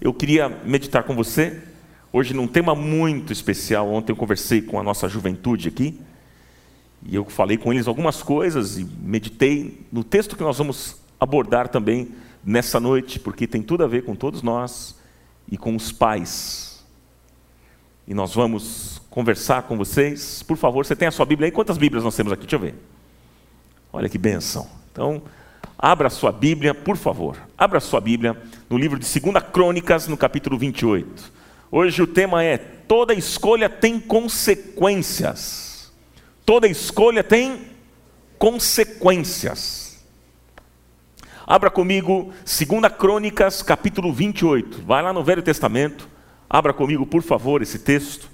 Eu 0.00 0.12
queria 0.12 0.48
meditar 0.48 1.04
com 1.04 1.14
você, 1.14 1.62
hoje 2.12 2.34
num 2.34 2.46
tema 2.46 2.74
muito 2.74 3.32
especial. 3.32 3.88
Ontem 3.90 4.12
eu 4.12 4.16
conversei 4.16 4.60
com 4.60 4.78
a 4.78 4.82
nossa 4.82 5.08
juventude 5.08 5.68
aqui, 5.68 5.98
e 7.02 7.14
eu 7.14 7.24
falei 7.24 7.56
com 7.56 7.72
eles 7.72 7.88
algumas 7.88 8.22
coisas 8.22 8.78
e 8.78 8.84
meditei 8.84 9.86
no 9.90 10.04
texto 10.04 10.36
que 10.36 10.42
nós 10.42 10.58
vamos 10.58 10.96
abordar 11.18 11.68
também 11.68 12.08
nessa 12.44 12.78
noite, 12.78 13.18
porque 13.18 13.46
tem 13.46 13.62
tudo 13.62 13.84
a 13.84 13.86
ver 13.86 14.04
com 14.04 14.14
todos 14.14 14.42
nós 14.42 14.96
e 15.50 15.56
com 15.56 15.74
os 15.74 15.92
pais. 15.92 16.84
E 18.06 18.12
nós 18.12 18.34
vamos 18.34 19.00
conversar 19.08 19.62
com 19.62 19.76
vocês. 19.76 20.42
Por 20.42 20.56
favor, 20.56 20.84
você 20.84 20.94
tem 20.94 21.08
a 21.08 21.10
sua 21.10 21.24
Bíblia 21.24 21.46
aí? 21.46 21.52
Quantas 21.52 21.78
Bíblias 21.78 22.04
nós 22.04 22.14
temos 22.14 22.32
aqui? 22.32 22.42
Deixa 22.42 22.56
eu 22.56 22.60
ver. 22.60 22.74
Olha 23.92 24.08
que 24.08 24.18
benção. 24.18 24.68
Então, 24.92 25.22
Abra 25.78 26.08
sua 26.08 26.32
Bíblia, 26.32 26.74
por 26.74 26.96
favor. 26.96 27.36
Abra 27.56 27.80
sua 27.80 28.00
Bíblia 28.00 28.40
no 28.68 28.78
livro 28.78 28.98
de 28.98 29.20
2 29.20 29.44
Crônicas, 29.52 30.08
no 30.08 30.16
capítulo 30.16 30.56
28. 30.56 31.32
Hoje 31.70 32.02
o 32.02 32.06
tema 32.06 32.42
é: 32.42 32.56
toda 32.56 33.12
escolha 33.12 33.68
tem 33.68 34.00
consequências. 34.00 35.92
Toda 36.46 36.66
escolha 36.66 37.22
tem 37.22 37.66
consequências. 38.38 40.02
Abra 41.46 41.70
comigo 41.70 42.32
2 42.44 42.92
Crônicas, 42.96 43.62
capítulo 43.62 44.12
28. 44.12 44.82
Vai 44.82 45.02
lá 45.02 45.12
no 45.12 45.22
Velho 45.22 45.42
Testamento. 45.42 46.08
Abra 46.48 46.72
comigo, 46.72 47.04
por 47.04 47.22
favor, 47.22 47.60
esse 47.60 47.80
texto. 47.80 48.30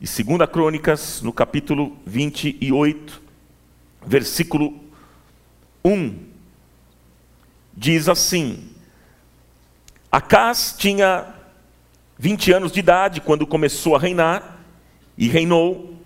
E 0.00 0.06
2 0.06 0.50
Crônicas, 0.50 1.22
no 1.22 1.32
capítulo 1.32 1.96
28, 2.04 3.22
versículo 4.04 4.74
1 5.84 6.33
diz 7.76 8.08
assim: 8.08 8.70
Acás 10.10 10.74
tinha 10.78 11.26
20 12.18 12.52
anos 12.52 12.72
de 12.72 12.80
idade 12.80 13.20
quando 13.20 13.46
começou 13.46 13.96
a 13.96 13.98
reinar, 13.98 14.58
e 15.18 15.28
reinou 15.28 15.98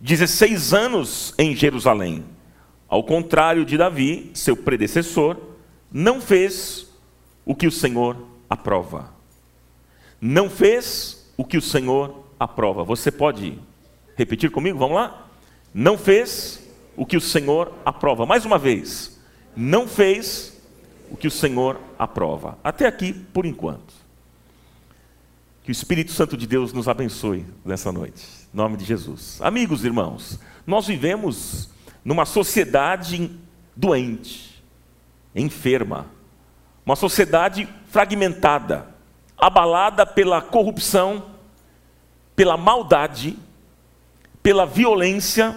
16 0.00 0.72
anos 0.72 1.34
em 1.38 1.54
Jerusalém. 1.54 2.24
Ao 2.88 3.02
contrário 3.02 3.64
de 3.64 3.76
Davi, 3.76 4.30
seu 4.34 4.56
predecessor, 4.56 5.36
não 5.92 6.20
fez 6.20 6.88
o 7.44 7.54
que 7.54 7.66
o 7.66 7.72
Senhor 7.72 8.16
aprova. 8.48 9.12
Não 10.20 10.48
fez 10.48 11.32
o 11.36 11.44
que 11.44 11.56
o 11.56 11.62
Senhor 11.62 12.24
aprova. 12.38 12.84
Você 12.84 13.10
pode 13.10 13.58
repetir 14.16 14.50
comigo? 14.50 14.78
Vamos 14.78 14.96
lá? 14.96 15.28
Não 15.72 15.96
fez 15.96 16.68
o 16.96 17.06
que 17.06 17.16
o 17.16 17.20
Senhor 17.20 17.72
aprova. 17.84 18.26
Mais 18.26 18.44
uma 18.44 18.58
vez. 18.58 19.18
Não 19.54 19.86
fez 19.86 20.57
o 21.10 21.16
que 21.16 21.26
o 21.26 21.30
Senhor 21.30 21.80
aprova. 21.98 22.58
Até 22.62 22.86
aqui, 22.86 23.12
por 23.12 23.46
enquanto. 23.46 23.94
Que 25.62 25.70
o 25.70 25.72
Espírito 25.72 26.12
Santo 26.12 26.36
de 26.36 26.46
Deus 26.46 26.72
nos 26.72 26.88
abençoe 26.88 27.44
nessa 27.64 27.92
noite. 27.92 28.26
Em 28.52 28.56
nome 28.56 28.76
de 28.76 28.84
Jesus. 28.84 29.38
Amigos, 29.42 29.84
irmãos, 29.84 30.38
nós 30.66 30.86
vivemos 30.86 31.70
numa 32.04 32.24
sociedade 32.24 33.30
doente, 33.76 34.62
enferma, 35.34 36.06
uma 36.84 36.96
sociedade 36.96 37.68
fragmentada, 37.86 38.86
abalada 39.36 40.06
pela 40.06 40.40
corrupção, 40.40 41.26
pela 42.34 42.56
maldade, 42.56 43.38
pela 44.42 44.64
violência, 44.64 45.54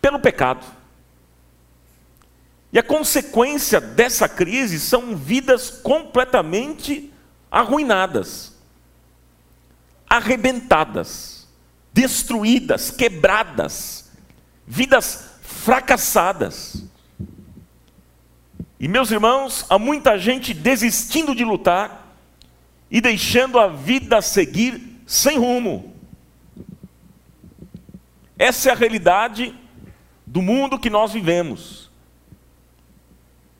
pelo 0.00 0.20
pecado. 0.20 0.77
E 2.72 2.78
a 2.78 2.82
consequência 2.82 3.80
dessa 3.80 4.28
crise 4.28 4.78
são 4.78 5.16
vidas 5.16 5.70
completamente 5.70 7.12
arruinadas, 7.50 8.54
arrebentadas, 10.08 11.48
destruídas, 11.92 12.90
quebradas, 12.90 14.10
vidas 14.66 15.30
fracassadas. 15.40 16.84
E 18.78 18.86
meus 18.86 19.10
irmãos, 19.10 19.64
há 19.68 19.78
muita 19.78 20.18
gente 20.18 20.52
desistindo 20.52 21.34
de 21.34 21.44
lutar 21.44 22.06
e 22.90 23.00
deixando 23.00 23.58
a 23.58 23.66
vida 23.66 24.20
seguir 24.20 25.02
sem 25.06 25.38
rumo. 25.38 25.94
Essa 28.38 28.68
é 28.68 28.72
a 28.72 28.76
realidade 28.76 29.54
do 30.26 30.40
mundo 30.40 30.78
que 30.78 30.90
nós 30.90 31.12
vivemos. 31.12 31.87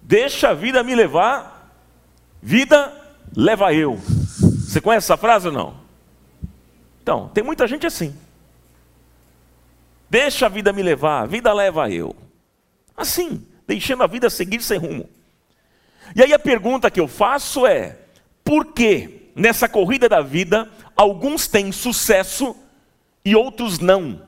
Deixa 0.08 0.48
a 0.48 0.54
vida 0.54 0.82
me 0.82 0.94
levar, 0.94 1.70
vida 2.42 2.90
leva 3.36 3.74
eu. 3.74 3.96
Você 3.96 4.80
conhece 4.80 5.04
essa 5.04 5.18
frase 5.18 5.48
ou 5.48 5.52
não? 5.52 5.76
Então, 7.02 7.28
tem 7.28 7.44
muita 7.44 7.68
gente 7.68 7.86
assim. 7.86 8.16
Deixa 10.08 10.46
a 10.46 10.48
vida 10.48 10.72
me 10.72 10.82
levar, 10.82 11.28
vida 11.28 11.52
leva 11.52 11.90
eu. 11.90 12.16
Assim, 12.96 13.46
deixando 13.66 14.02
a 14.02 14.06
vida 14.06 14.30
seguir 14.30 14.62
sem 14.62 14.78
rumo. 14.78 15.06
E 16.16 16.22
aí 16.22 16.32
a 16.32 16.38
pergunta 16.38 16.90
que 16.90 17.00
eu 17.00 17.06
faço 17.06 17.66
é: 17.66 17.98
por 18.42 18.72
que 18.72 19.30
nessa 19.36 19.68
corrida 19.68 20.08
da 20.08 20.22
vida 20.22 20.70
alguns 20.96 21.46
têm 21.46 21.70
sucesso 21.70 22.56
e 23.22 23.36
outros 23.36 23.78
não? 23.78 24.22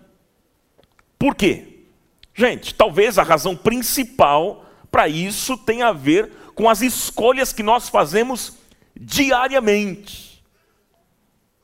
Por 1.19 1.35
quê? 1.35 1.87
Gente, 2.35 2.75
talvez 2.75 3.19
a 3.19 3.23
razão 3.23 3.57
principal 3.57 4.67
para 4.91 5.09
isso 5.09 5.57
tem 5.57 5.83
a 5.83 5.93
ver 5.93 6.31
com 6.55 6.69
as 6.69 6.83
escolhas 6.83 7.53
que 7.53 7.63
nós 7.63 7.89
fazemos 7.89 8.59
diariamente. 8.95 10.45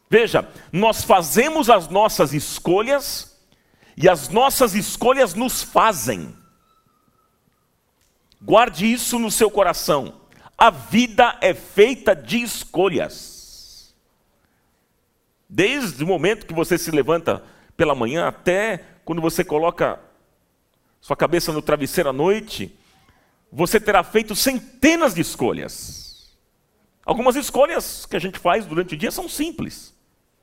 Veja, 0.08 0.48
nós 0.72 1.02
fazemos 1.02 1.68
as 1.68 1.88
nossas 1.88 2.32
escolhas 2.32 3.36
e 3.96 4.08
as 4.08 4.28
nossas 4.28 4.74
escolhas 4.74 5.34
nos 5.34 5.62
fazem. 5.62 6.34
Guarde 8.40 8.90
isso 8.90 9.18
no 9.18 9.30
seu 9.30 9.50
coração. 9.50 10.20
A 10.56 10.70
vida 10.70 11.36
é 11.40 11.52
feita 11.52 12.14
de 12.14 12.40
escolhas. 12.40 13.94
Desde 15.48 16.02
o 16.02 16.06
momento 16.06 16.46
que 16.46 16.54
você 16.54 16.78
se 16.78 16.90
levanta 16.90 17.42
pela 17.76 17.94
manhã 17.94 18.26
até 18.26 18.84
quando 19.04 19.20
você 19.20 19.44
coloca 19.44 20.00
sua 21.00 21.16
cabeça 21.16 21.52
no 21.52 21.62
travesseiro 21.62 22.10
à 22.10 22.12
noite, 22.12 22.76
você 23.56 23.80
terá 23.80 24.04
feito 24.04 24.36
centenas 24.36 25.14
de 25.14 25.22
escolhas. 25.22 26.36
Algumas 27.06 27.36
escolhas 27.36 28.04
que 28.04 28.14
a 28.14 28.18
gente 28.18 28.38
faz 28.38 28.66
durante 28.66 28.94
o 28.94 28.98
dia 28.98 29.10
são 29.10 29.26
simples, 29.26 29.94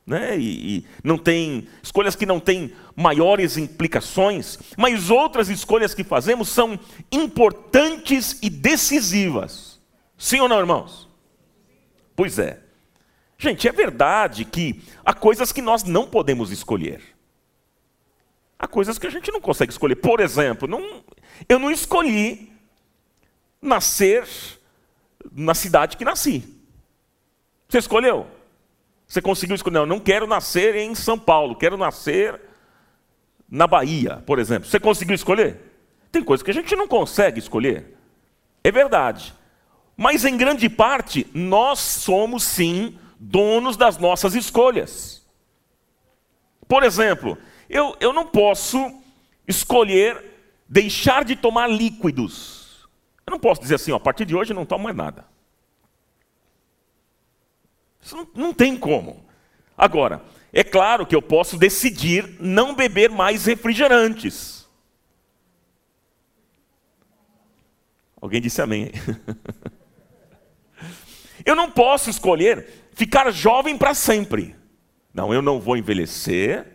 né? 0.03 0.35
E, 0.35 0.77
e, 0.77 0.85
não 1.03 1.15
tem 1.15 1.67
escolhas 1.83 2.15
que 2.15 2.25
não 2.25 2.39
têm 2.39 2.73
maiores 2.95 3.55
implicações, 3.55 4.57
mas 4.75 5.11
outras 5.11 5.47
escolhas 5.47 5.93
que 5.93 6.03
fazemos 6.03 6.49
são 6.49 6.79
importantes 7.11 8.39
e 8.41 8.49
decisivas. 8.49 9.79
Sim 10.17 10.39
ou 10.39 10.49
não, 10.49 10.57
irmãos? 10.57 11.07
Pois 12.15 12.39
é. 12.39 12.61
Gente, 13.37 13.67
é 13.67 13.71
verdade 13.71 14.43
que 14.43 14.81
há 15.05 15.13
coisas 15.13 15.51
que 15.51 15.61
nós 15.61 15.83
não 15.83 16.07
podemos 16.07 16.49
escolher. 16.49 17.03
Há 18.57 18.67
coisas 18.67 18.97
que 18.97 19.05
a 19.05 19.11
gente 19.11 19.31
não 19.31 19.39
consegue 19.39 19.71
escolher. 19.71 19.97
Por 19.97 20.19
exemplo, 20.19 20.67
não, 20.67 21.03
eu 21.47 21.59
não 21.59 21.69
escolhi 21.69 22.52
nascer 23.63 24.27
na 25.31 25.53
cidade 25.53 25.97
que 25.97 26.05
nasci. 26.05 26.43
Você 27.67 27.79
escolheu? 27.79 28.27
Você 29.07 29.21
conseguiu 29.21 29.55
escolher? 29.55 29.79
Não, 29.79 29.85
não 29.85 29.99
quero 29.99 30.27
nascer 30.27 30.75
em 30.75 30.93
São 30.93 31.17
Paulo, 31.17 31.55
quero 31.55 31.77
nascer 31.77 32.39
na 33.49 33.67
Bahia, 33.67 34.23
por 34.25 34.39
exemplo. 34.39 34.67
Você 34.67 34.79
conseguiu 34.79 35.15
escolher? 35.15 35.59
Tem 36.11 36.23
coisas 36.23 36.43
que 36.43 36.51
a 36.51 36.53
gente 36.53 36.75
não 36.75 36.87
consegue 36.87 37.39
escolher. 37.39 37.95
É 38.63 38.71
verdade. 38.71 39.33
Mas 39.95 40.25
em 40.25 40.37
grande 40.37 40.69
parte, 40.69 41.27
nós 41.33 41.79
somos 41.79 42.43
sim 42.43 42.97
donos 43.19 43.77
das 43.77 43.97
nossas 43.97 44.35
escolhas. 44.35 45.23
Por 46.67 46.83
exemplo, 46.83 47.37
eu, 47.69 47.95
eu 47.99 48.11
não 48.11 48.25
posso 48.25 49.01
escolher 49.47 50.23
deixar 50.67 51.23
de 51.23 51.35
tomar 51.35 51.67
líquidos. 51.67 52.52
Eu 53.25 53.31
não 53.31 53.39
posso 53.39 53.61
dizer 53.61 53.75
assim, 53.75 53.91
ó, 53.91 53.95
a 53.95 53.99
partir 53.99 54.25
de 54.25 54.35
hoje 54.35 54.53
não 54.53 54.65
tomo 54.65 54.83
mais 54.83 54.95
nada. 54.95 55.25
Isso 58.01 58.15
não, 58.15 58.27
não 58.35 58.53
tem 58.53 58.77
como. 58.77 59.25
Agora, 59.77 60.21
é 60.51 60.63
claro 60.63 61.05
que 61.05 61.15
eu 61.15 61.21
posso 61.21 61.57
decidir 61.57 62.37
não 62.39 62.75
beber 62.75 63.09
mais 63.09 63.45
refrigerantes. 63.45 64.67
Alguém 68.21 68.39
disse 68.41 68.61
amém. 68.61 68.91
eu 71.45 71.55
não 71.55 71.71
posso 71.71 72.09
escolher 72.09 72.67
ficar 72.93 73.31
jovem 73.31 73.77
para 73.77 73.93
sempre. 73.93 74.55
Não, 75.13 75.33
eu 75.33 75.41
não 75.41 75.59
vou 75.59 75.75
envelhecer. 75.75 76.67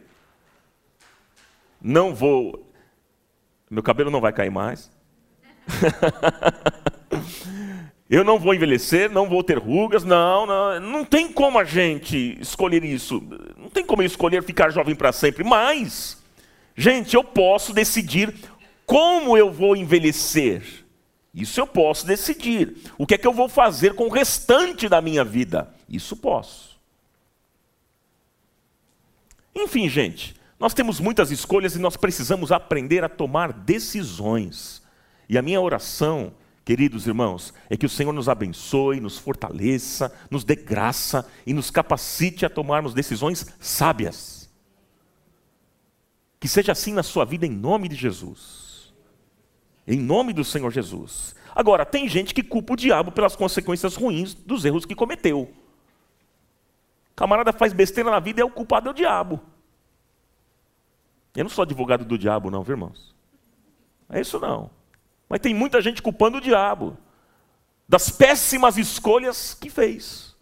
Não 1.81 2.15
vou. 2.15 2.71
Meu 3.71 3.83
cabelo 3.83 4.11
não 4.11 4.21
vai 4.21 4.33
cair 4.33 4.51
mais. 4.51 4.91
Eu 8.11 8.25
não 8.25 8.39
vou 8.39 8.55
envelhecer, 8.55 9.11
não 9.11 9.29
vou 9.29 9.45
ter 9.45 9.59
rugas, 9.59 10.03
não, 10.03 10.47
não, 10.47 10.81
não 10.81 11.05
tem 11.05 11.31
como 11.31 11.59
a 11.59 11.65
gente 11.65 12.39
escolher 12.41 12.83
isso. 12.83 13.23
Não 13.59 13.69
tem 13.69 13.85
como 13.85 14.01
eu 14.01 14.07
escolher 14.07 14.43
ficar 14.43 14.71
jovem 14.71 14.95
para 14.95 15.13
sempre, 15.13 15.45
mas, 15.45 16.17
gente, 16.75 17.15
eu 17.15 17.23
posso 17.23 17.75
decidir 17.75 18.35
como 18.87 19.37
eu 19.37 19.53
vou 19.53 19.77
envelhecer. 19.77 20.87
Isso 21.35 21.61
eu 21.61 21.67
posso 21.67 22.07
decidir. 22.07 22.79
O 22.97 23.07
que 23.07 23.15
é 23.15 23.19
que 23.19 23.27
eu 23.27 23.33
vou 23.33 23.47
fazer 23.47 23.95
com 23.95 24.07
o 24.07 24.11
restante 24.11 24.89
da 24.89 25.03
minha 25.03 25.23
vida? 25.23 25.69
Isso 25.87 26.17
posso. 26.17 26.79
Enfim, 29.55 29.87
gente, 29.87 30.35
nós 30.59 30.73
temos 30.73 30.99
muitas 30.99 31.31
escolhas 31.31 31.77
e 31.77 31.79
nós 31.79 31.97
precisamos 31.97 32.51
aprender 32.51 33.05
a 33.05 33.09
tomar 33.09 33.53
decisões. 33.53 34.83
E 35.29 35.37
a 35.37 35.43
minha 35.43 35.61
oração 35.61 36.33
Queridos 36.69 37.07
irmãos, 37.07 37.55
é 37.71 37.79
que 37.79 37.87
o 37.87 37.89
Senhor 37.89 38.13
nos 38.13 38.29
abençoe, 38.29 39.01
nos 39.01 39.17
fortaleça, 39.17 40.15
nos 40.31 40.45
dê 40.45 40.55
graça 40.55 41.27
e 41.47 41.55
nos 41.55 41.71
capacite 41.71 42.45
a 42.45 42.51
tomarmos 42.51 42.93
decisões 42.93 43.57
sábias. 43.59 44.51
Que 46.39 46.47
seja 46.47 46.73
assim 46.73 46.93
na 46.93 47.03
sua 47.03 47.25
vida 47.25 47.47
em 47.47 47.51
nome 47.51 47.89
de 47.89 47.95
Jesus. 47.95 48.93
Em 49.87 49.99
nome 49.99 50.35
do 50.35 50.45
Senhor 50.45 50.71
Jesus. 50.71 51.35
Agora, 51.55 51.87
tem 51.87 52.07
gente 52.07 52.35
que 52.35 52.43
culpa 52.43 52.75
o 52.75 52.77
diabo 52.77 53.13
pelas 53.13 53.35
consequências 53.35 53.97
ruins 53.97 54.35
dos 54.35 54.67
erros 54.67 54.85
que 54.85 54.95
cometeu. 54.95 55.51
camarada 57.17 57.51
faz 57.51 57.73
besteira 57.73 58.11
na 58.11 58.21
vida 58.21 58.41
e 58.41 58.43
é 58.43 58.45
o 58.45 58.51
culpado 58.51 58.89
é 58.89 58.91
o 58.91 58.95
diabo. 58.95 59.41
Eu 61.35 61.45
não 61.45 61.51
sou 61.51 61.63
advogado 61.63 62.05
do 62.05 62.19
diabo, 62.19 62.51
não, 62.51 62.63
viu, 62.63 62.75
irmãos? 62.75 63.17
É 64.11 64.21
isso 64.21 64.39
não. 64.39 64.77
Mas 65.29 65.41
tem 65.41 65.55
muita 65.55 65.83
gente 65.83 66.01
culpando 66.01 66.39
o 66.39 66.41
diabo 66.41 66.97
das 67.89 68.11
péssimas 68.11 68.77
escolhas 68.77 69.55
que 69.55 69.71
fez. 69.71 70.35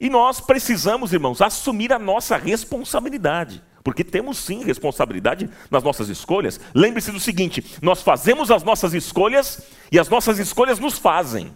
E 0.00 0.10
nós 0.10 0.40
precisamos, 0.40 1.12
irmãos, 1.12 1.40
assumir 1.40 1.92
a 1.92 1.98
nossa 1.98 2.36
responsabilidade. 2.36 3.62
Porque 3.84 4.04
temos 4.04 4.38
sim 4.38 4.64
responsabilidade 4.64 5.50
nas 5.70 5.82
nossas 5.82 6.08
escolhas. 6.08 6.60
Lembre-se 6.74 7.10
do 7.10 7.20
seguinte: 7.20 7.64
nós 7.82 8.02
fazemos 8.02 8.50
as 8.50 8.62
nossas 8.62 8.94
escolhas 8.94 9.62
e 9.90 9.98
as 9.98 10.08
nossas 10.08 10.38
escolhas 10.38 10.78
nos 10.78 10.98
fazem. 10.98 11.54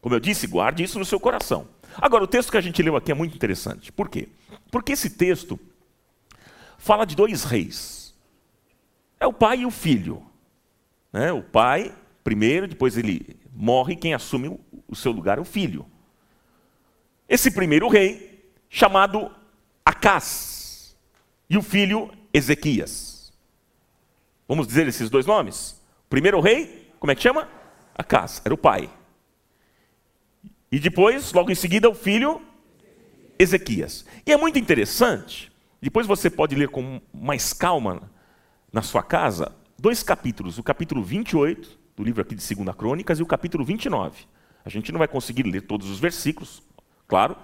Como 0.00 0.14
eu 0.14 0.20
disse, 0.20 0.46
guarde 0.46 0.82
isso 0.82 0.98
no 0.98 1.04
seu 1.04 1.20
coração. 1.20 1.68
Agora, 1.96 2.24
o 2.24 2.28
texto 2.28 2.50
que 2.50 2.56
a 2.56 2.60
gente 2.60 2.82
leu 2.82 2.96
aqui 2.96 3.10
é 3.10 3.14
muito 3.14 3.34
interessante. 3.34 3.92
Por 3.92 4.08
quê? 4.08 4.28
Porque 4.70 4.92
esse 4.92 5.10
texto 5.10 5.58
fala 6.78 7.04
de 7.04 7.16
dois 7.16 7.44
reis 7.44 7.99
é 9.20 9.26
o 9.26 9.32
pai 9.32 9.60
e 9.60 9.66
o 9.66 9.70
filho. 9.70 10.26
Né? 11.12 11.30
O 11.30 11.42
pai, 11.42 11.94
primeiro, 12.24 12.66
depois 12.66 12.96
ele 12.96 13.38
morre, 13.52 13.94
quem 13.94 14.14
assume 14.14 14.58
o 14.88 14.96
seu 14.96 15.12
lugar 15.12 15.36
é 15.36 15.40
o 15.40 15.44
filho. 15.44 15.84
Esse 17.28 17.50
primeiro 17.50 17.86
rei, 17.86 18.50
chamado 18.68 19.30
Acás, 19.84 20.96
e 21.48 21.58
o 21.58 21.62
filho 21.62 22.10
Ezequias. 22.32 23.32
Vamos 24.48 24.66
dizer 24.66 24.88
esses 24.88 25.10
dois 25.10 25.26
nomes? 25.26 25.80
O 26.06 26.08
primeiro 26.08 26.40
rei, 26.40 26.90
como 26.98 27.12
é 27.12 27.14
que 27.14 27.22
chama? 27.22 27.48
Acás, 27.94 28.40
era 28.44 28.54
o 28.54 28.58
pai. 28.58 28.90
E 30.72 30.78
depois, 30.78 31.32
logo 31.32 31.50
em 31.50 31.54
seguida, 31.54 31.88
o 31.88 31.94
filho 31.94 32.40
Ezequias. 33.38 34.04
E 34.26 34.32
é 34.32 34.36
muito 34.36 34.58
interessante, 34.58 35.52
depois 35.80 36.06
você 36.06 36.30
pode 36.30 36.54
ler 36.54 36.68
com 36.68 37.00
mais 37.12 37.52
calma 37.52 38.10
na 38.72 38.82
sua 38.82 39.02
casa 39.02 39.52
dois 39.78 40.02
capítulos, 40.02 40.58
o 40.58 40.62
capítulo 40.62 41.02
28 41.02 41.78
do 41.96 42.02
livro 42.02 42.20
aqui 42.20 42.34
de 42.34 42.54
2 42.54 42.76
Crônicas 42.76 43.18
e 43.18 43.22
o 43.22 43.26
capítulo 43.26 43.64
29. 43.64 44.26
A 44.64 44.68
gente 44.68 44.92
não 44.92 44.98
vai 44.98 45.08
conseguir 45.08 45.42
ler 45.44 45.62
todos 45.62 45.88
os 45.88 45.98
versículos, 45.98 46.62
claro, 47.08 47.36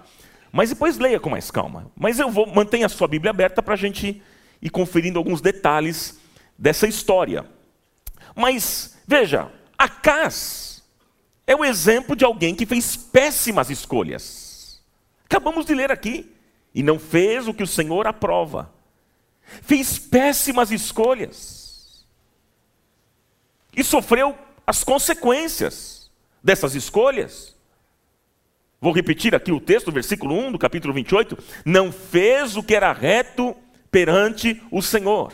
mas 0.51 0.69
depois 0.69 0.97
leia 0.97 1.19
com 1.19 1.29
mais 1.29 1.49
calma. 1.49 1.91
Mas 1.95 2.19
eu 2.19 2.29
vou 2.29 2.47
mantenha 2.47 2.85
a 2.85 2.89
sua 2.89 3.07
Bíblia 3.07 3.31
aberta 3.31 3.61
para 3.61 3.73
a 3.73 3.77
gente 3.77 4.21
ir 4.61 4.69
conferindo 4.69 5.17
alguns 5.17 5.41
detalhes 5.41 6.19
dessa 6.57 6.87
história. 6.87 7.45
Mas 8.35 8.97
veja, 9.07 9.51
Acas 9.77 10.83
é 11.45 11.55
o 11.55 11.65
exemplo 11.65 12.15
de 12.15 12.23
alguém 12.23 12.53
que 12.53 12.65
fez 12.65 12.95
péssimas 12.95 13.69
escolhas. 13.69 14.83
Acabamos 15.25 15.65
de 15.65 15.73
ler 15.73 15.91
aqui 15.91 16.31
e 16.73 16.83
não 16.83 16.99
fez 16.99 17.47
o 17.47 17.53
que 17.53 17.63
o 17.63 17.67
Senhor 17.67 18.05
aprova 18.05 18.76
fez 19.61 19.97
péssimas 19.99 20.71
escolhas 20.71 22.05
e 23.75 23.83
sofreu 23.83 24.37
as 24.65 24.83
consequências 24.83 26.09
dessas 26.43 26.75
escolhas. 26.75 27.55
Vou 28.81 28.91
repetir 28.93 29.33
aqui 29.33 29.51
o 29.51 29.59
texto, 29.59 29.91
versículo 29.91 30.35
1 30.35 30.51
do 30.53 30.59
capítulo 30.59 30.93
28. 30.93 31.37
Não 31.65 31.91
fez 31.91 32.55
o 32.55 32.63
que 32.63 32.75
era 32.75 32.91
reto 32.91 33.55
perante 33.91 34.61
o 34.71 34.81
Senhor, 34.81 35.33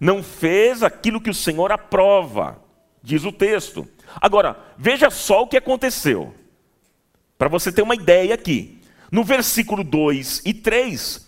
não 0.00 0.22
fez 0.22 0.82
aquilo 0.82 1.20
que 1.20 1.30
o 1.30 1.34
Senhor 1.34 1.72
aprova, 1.72 2.60
diz 3.02 3.24
o 3.24 3.32
texto. 3.32 3.88
Agora, 4.20 4.58
veja 4.76 5.10
só 5.10 5.42
o 5.42 5.46
que 5.46 5.56
aconteceu, 5.56 6.34
para 7.38 7.48
você 7.48 7.70
ter 7.70 7.82
uma 7.82 7.94
ideia 7.94 8.34
aqui. 8.34 8.82
No 9.10 9.24
versículo 9.24 9.82
2 9.82 10.42
e 10.44 10.52
3, 10.52 11.27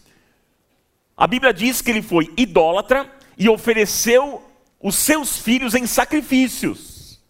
a 1.21 1.27
Bíblia 1.27 1.53
diz 1.53 1.83
que 1.83 1.91
ele 1.91 2.00
foi 2.00 2.33
idólatra 2.35 3.15
e 3.37 3.47
ofereceu 3.47 4.43
os 4.81 4.95
seus 4.95 5.37
filhos 5.37 5.75
em 5.75 5.87
sacrifícios. 5.87 7.21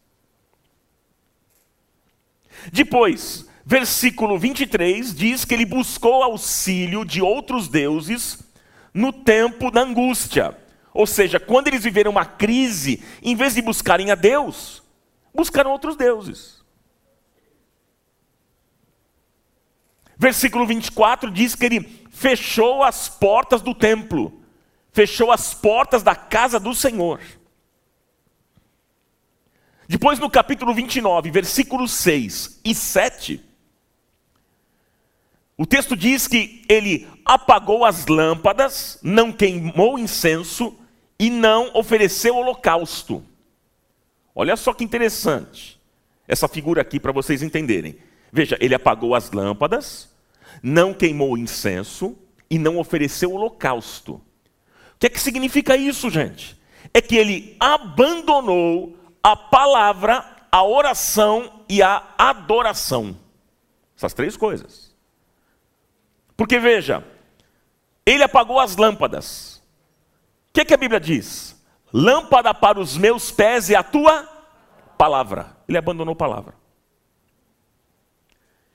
Depois, 2.73 3.49
versículo 3.67 4.39
23 4.39 5.13
diz 5.13 5.45
que 5.45 5.55
ele 5.55 5.65
buscou 5.65 6.23
auxílio 6.23 7.05
de 7.05 7.21
outros 7.21 7.67
deuses 7.67 8.39
no 8.95 9.13
tempo 9.13 9.73
da 9.73 9.81
angústia. 9.81 10.57
Ou 10.95 11.05
seja, 11.05 11.41
quando 11.41 11.67
eles 11.67 11.83
viveram 11.83 12.13
uma 12.13 12.25
crise, 12.25 13.03
em 13.21 13.35
vez 13.35 13.57
de 13.57 13.63
buscarem 13.63 14.13
a 14.13 14.15
Deus, 14.15 14.85
buscaram 15.35 15.73
outros 15.73 15.97
deuses. 15.97 16.61
Versículo 20.17 20.65
24 20.65 21.29
diz 21.29 21.57
que 21.57 21.65
ele 21.65 22.00
fechou 22.21 22.83
as 22.83 23.09
portas 23.09 23.63
do 23.63 23.75
templo, 23.75 24.43
fechou 24.93 25.33
as 25.33 25.55
portas 25.55 26.03
da 26.03 26.15
casa 26.15 26.61
do 26.61 26.75
Senhor. 26.75 27.19
Depois, 29.89 30.19
no 30.19 30.29
capítulo 30.29 30.75
29, 30.75 31.31
versículos 31.31 31.93
6 31.93 32.61
e 32.63 32.75
7, 32.75 33.43
o 35.57 35.65
texto 35.65 35.97
diz 35.97 36.29
que 36.29 36.63
ele 36.69 37.09
apagou 37.25 37.87
as 37.87 38.07
lâmpadas, 38.07 38.99
não 39.03 39.33
queimou 39.33 39.99
incenso 39.99 40.79
e 41.19 41.31
não 41.31 41.71
ofereceu 41.75 42.37
holocausto. 42.37 43.25
Olha 44.35 44.57
só 44.57 44.75
que 44.75 44.85
interessante 44.85 45.81
essa 46.29 46.47
figura 46.47 46.83
aqui 46.83 47.01
para 47.01 47.13
vocês 47.13 47.43
entenderem. 47.43 47.97
Veja, 48.31 48.59
ele 48.61 48.75
apagou 48.75 49.15
as 49.15 49.33
lâmpadas, 49.33 50.10
não 50.63 50.93
queimou 50.93 51.37
incenso 51.37 52.17
e 52.51 52.59
não 52.59 52.79
ofereceu 52.79 53.33
holocausto. 53.33 54.15
O 54.15 54.23
que 54.99 55.07
é 55.07 55.11
que 55.11 55.21
significa 55.21 55.77
isso, 55.77 56.11
gente? 56.11 56.61
É 56.93 57.01
que 57.01 57.17
ele 57.17 57.57
abandonou 57.61 58.97
a 59.23 59.37
palavra, 59.37 60.25
a 60.51 60.65
oração 60.65 61.63
e 61.69 61.83
a 61.83 62.15
adoração. 62.19 63.17
Essas 63.97 64.13
três 64.13 64.37
coisas. 64.37 64.95
Porque 66.37 66.59
veja, 66.59 67.05
ele 68.05 68.23
apagou 68.23 68.59
as 68.59 68.77
lâmpadas. 68.77 69.63
O 70.49 70.53
que, 70.55 70.65
que 70.65 70.75
a 70.75 70.79
Bíblia 70.79 70.99
diz? 70.99 71.57
Lâmpada 71.93 72.53
para 72.53 72.81
os 72.81 72.97
meus 72.97 73.31
pés 73.31 73.69
e 73.69 73.77
a 73.77 73.83
tua 73.83 74.29
palavra. 74.99 75.57
Ele 75.69 75.79
abandonou 75.79 76.13
a 76.13 76.17
palavra. 76.17 76.60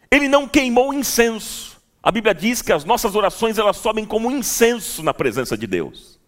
Ele 0.10 0.28
não 0.28 0.48
queimou 0.48 0.94
incenso. 0.94 1.82
A 2.02 2.12
Bíblia 2.12 2.36
diz 2.36 2.62
que 2.62 2.72
as 2.72 2.86
nossas 2.86 3.16
orações 3.16 3.58
elas 3.58 3.78
sobem 3.78 4.06
como 4.06 4.30
incenso 4.32 5.02
na 5.02 5.14
presença 5.14 5.58
de 5.58 5.66
Deus. 5.66 6.20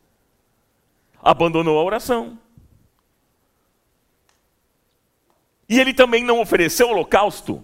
Abandonou 1.21 1.79
a 1.79 1.83
oração. 1.83 2.39
E 5.69 5.79
ele 5.79 5.93
também 5.93 6.23
não 6.23 6.39
ofereceu 6.39 6.89
holocausto. 6.89 7.63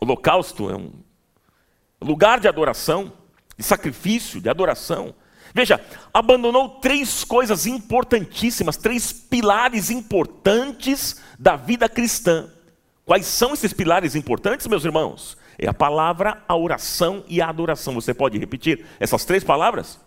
Holocausto 0.00 0.70
é 0.70 0.76
um 0.76 0.92
lugar 2.00 2.40
de 2.40 2.48
adoração, 2.48 3.12
de 3.56 3.62
sacrifício, 3.62 4.40
de 4.40 4.48
adoração. 4.48 5.14
Veja, 5.52 5.84
abandonou 6.14 6.80
três 6.80 7.24
coisas 7.24 7.66
importantíssimas, 7.66 8.76
três 8.76 9.12
pilares 9.12 9.90
importantes 9.90 11.20
da 11.38 11.56
vida 11.56 11.88
cristã. 11.88 12.48
Quais 13.10 13.26
são 13.26 13.52
esses 13.52 13.72
pilares 13.72 14.14
importantes, 14.14 14.68
meus 14.68 14.84
irmãos? 14.84 15.36
É 15.58 15.68
a 15.68 15.74
palavra, 15.74 16.44
a 16.46 16.54
oração 16.54 17.24
e 17.26 17.42
a 17.42 17.48
adoração. 17.48 17.92
Você 17.94 18.14
pode 18.14 18.38
repetir 18.38 18.86
essas 19.00 19.24
três 19.24 19.42
palavras? 19.42 19.98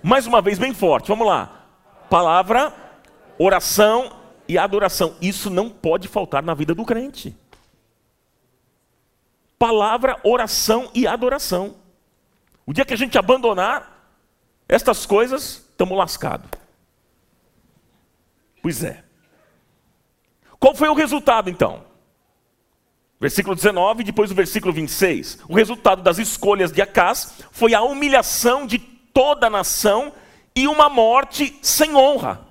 Mais 0.00 0.24
uma 0.24 0.40
vez, 0.40 0.56
bem 0.56 0.72
forte, 0.72 1.08
vamos 1.08 1.26
lá. 1.26 1.66
Palavra, 2.08 2.72
oração 3.36 4.16
e 4.46 4.56
adoração. 4.56 5.16
Isso 5.20 5.50
não 5.50 5.68
pode 5.68 6.06
faltar 6.06 6.44
na 6.44 6.54
vida 6.54 6.72
do 6.72 6.84
crente. 6.84 7.36
Palavra, 9.58 10.20
oração 10.22 10.88
e 10.94 11.08
adoração. 11.08 11.74
O 12.64 12.72
dia 12.72 12.84
que 12.84 12.94
a 12.94 12.96
gente 12.96 13.18
abandonar 13.18 14.14
estas 14.68 15.04
coisas, 15.04 15.66
estamos 15.70 15.98
lascados. 15.98 16.48
Pois 18.62 18.84
é. 18.84 19.05
Qual 20.58 20.74
foi 20.74 20.88
o 20.88 20.94
resultado 20.94 21.50
então? 21.50 21.84
Versículo 23.18 23.54
19, 23.54 24.04
depois 24.04 24.30
o 24.30 24.34
versículo 24.34 24.72
26. 24.72 25.38
O 25.48 25.54
resultado 25.54 26.02
das 26.02 26.18
escolhas 26.18 26.70
de 26.70 26.82
Acás 26.82 27.34
foi 27.50 27.74
a 27.74 27.82
humilhação 27.82 28.66
de 28.66 28.78
toda 28.78 29.46
a 29.46 29.50
nação 29.50 30.12
e 30.54 30.68
uma 30.68 30.88
morte 30.88 31.58
sem 31.62 31.94
honra. 31.94 32.46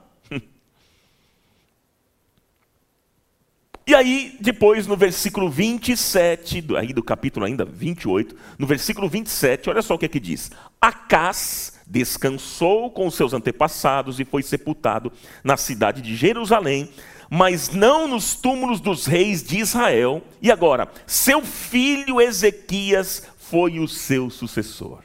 E 3.87 3.93
aí, 3.93 4.35
depois, 4.41 4.87
no 4.87 4.97
versículo 4.97 5.47
27, 5.47 6.65
aí 6.75 6.91
do 6.91 7.03
capítulo 7.03 7.45
ainda 7.45 7.63
28, 7.63 8.35
no 8.57 8.65
versículo 8.65 9.07
27, 9.07 9.69
olha 9.69 9.83
só 9.83 9.93
o 9.93 9.97
que 9.97 10.05
é 10.05 10.09
que 10.09 10.19
diz. 10.19 10.51
Acás 10.81 11.79
descansou 11.85 12.89
com 12.89 13.11
seus 13.11 13.31
antepassados 13.31 14.19
e 14.19 14.25
foi 14.25 14.41
sepultado 14.41 15.11
na 15.43 15.55
cidade 15.55 16.01
de 16.01 16.15
Jerusalém, 16.15 16.89
mas 17.29 17.69
não 17.69 18.07
nos 18.07 18.33
túmulos 18.33 18.79
dos 18.79 19.05
reis 19.05 19.43
de 19.43 19.59
Israel. 19.59 20.23
E 20.41 20.51
agora, 20.51 20.91
seu 21.05 21.43
filho 21.43 22.19
Ezequias 22.19 23.27
foi 23.37 23.79
o 23.79 23.87
seu 23.87 24.31
sucessor. 24.31 25.03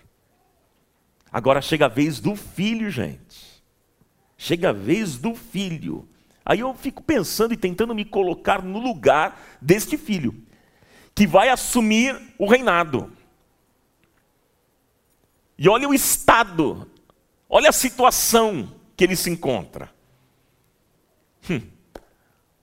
Agora 1.30 1.60
chega 1.60 1.84
a 1.84 1.88
vez 1.88 2.18
do 2.18 2.34
filho, 2.34 2.90
gente. 2.90 3.62
Chega 4.38 4.70
a 4.70 4.72
vez 4.72 5.18
do 5.18 5.34
filho. 5.34 6.08
Aí 6.50 6.58
eu 6.58 6.74
fico 6.74 7.00
pensando 7.00 7.54
e 7.54 7.56
tentando 7.56 7.94
me 7.94 8.04
colocar 8.04 8.60
no 8.60 8.80
lugar 8.80 9.40
deste 9.62 9.96
filho, 9.96 10.34
que 11.14 11.24
vai 11.24 11.48
assumir 11.48 12.20
o 12.36 12.44
reinado. 12.44 13.12
E 15.56 15.68
olha 15.68 15.88
o 15.88 15.94
estado, 15.94 16.90
olha 17.48 17.68
a 17.68 17.72
situação 17.72 18.68
que 18.96 19.04
ele 19.04 19.14
se 19.14 19.30
encontra. 19.30 19.94
Hum. 21.48 21.62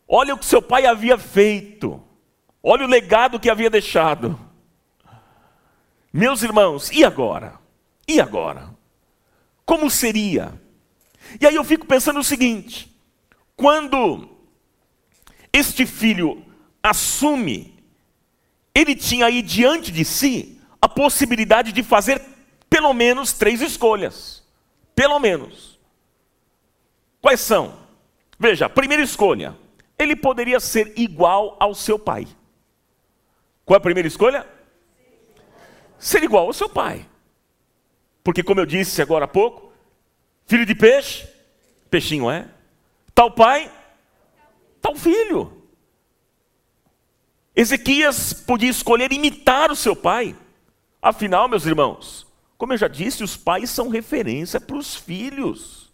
Olha 0.06 0.36
o 0.36 0.38
que 0.38 0.46
seu 0.46 0.62
pai 0.62 0.86
havia 0.86 1.17
feito, 1.17 2.03
olha 2.62 2.84
o 2.84 2.89
legado 2.89 3.39
que 3.39 3.50
havia 3.50 3.70
deixado. 3.70 4.38
Meus 6.12 6.44
irmãos, 6.44 6.91
e 6.91 7.06
agora? 7.06 7.58
E 8.06 8.20
agora? 8.20 8.70
Como 9.65 9.89
seria? 9.89 10.62
E 11.39 11.48
aí 11.48 11.56
eu 11.56 11.63
fico 11.63 11.88
pensando 11.88 12.20
o 12.20 12.24
seguinte: 12.24 12.97
quando 13.58 14.30
este 15.52 15.86
filho 15.88 16.46
assume, 16.82 17.84
ele 18.74 18.96
tinha 18.96 19.26
aí 19.26 19.42
diante 19.42 19.92
de 19.92 20.06
si 20.06 20.62
a 20.80 20.88
possibilidade 20.88 21.72
de 21.72 21.82
fazer 21.82 22.22
pelo 22.70 22.94
menos 22.94 23.34
três 23.34 23.60
escolhas. 23.60 24.46
Pelo 24.94 25.20
menos. 25.20 25.80
Quais 27.20 27.42
são? 27.42 27.80
Veja, 28.40 28.70
primeira 28.70 29.02
escolha, 29.02 29.58
ele 29.98 30.16
poderia 30.16 30.60
ser 30.60 30.94
igual 30.96 31.58
ao 31.60 31.74
seu 31.74 31.98
pai. 31.98 32.28
Qual 33.66 33.76
é 33.76 33.80
a 33.80 33.82
primeira 33.82 34.08
escolha? 34.08 34.46
Ser 35.98 36.24
igual 36.24 36.46
ao 36.46 36.54
seu 36.54 36.70
pai. 36.70 37.06
Porque, 38.24 38.44
como 38.44 38.60
eu 38.60 38.66
disse 38.66 39.02
agora 39.02 39.26
há 39.26 39.28
pouco, 39.28 39.74
filho 40.46 40.66
de 40.66 40.76
peixe, 40.76 41.28
peixinho 41.90 42.30
é, 42.30 42.48
Tal 43.18 43.32
pai, 43.32 43.72
tal 44.80 44.96
filho. 44.96 45.52
Ezequias 47.56 48.32
podia 48.32 48.70
escolher 48.70 49.12
imitar 49.12 49.72
o 49.72 49.76
seu 49.76 49.96
pai. 49.96 50.36
Afinal, 51.02 51.50
meus 51.50 51.66
irmãos, 51.66 52.28
como 52.60 52.74
eu 52.74 52.78
já 52.78 52.88
disse, 52.88 53.24
os 53.24 53.36
pais 53.36 53.72
são 53.72 53.90
referência 53.90 54.62
para 54.62 54.78
os 54.78 54.96
filhos. 54.96 55.92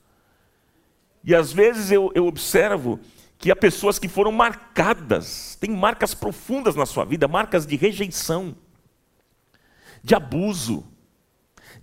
E 1.23 1.33
às 1.33 1.53
vezes 1.53 1.91
eu, 1.91 2.11
eu 2.13 2.27
observo 2.27 2.99
que 3.37 3.49
há 3.49 3.55
pessoas 3.55 3.97
que 3.97 4.09
foram 4.09 4.33
marcadas, 4.33 5.55
têm 5.61 5.71
marcas 5.71 6.13
profundas 6.13 6.75
na 6.75 6.85
sua 6.85 7.05
vida, 7.05 7.25
marcas 7.25 7.65
de 7.65 7.77
rejeição, 7.77 8.53
de 10.03 10.13
abuso, 10.13 10.85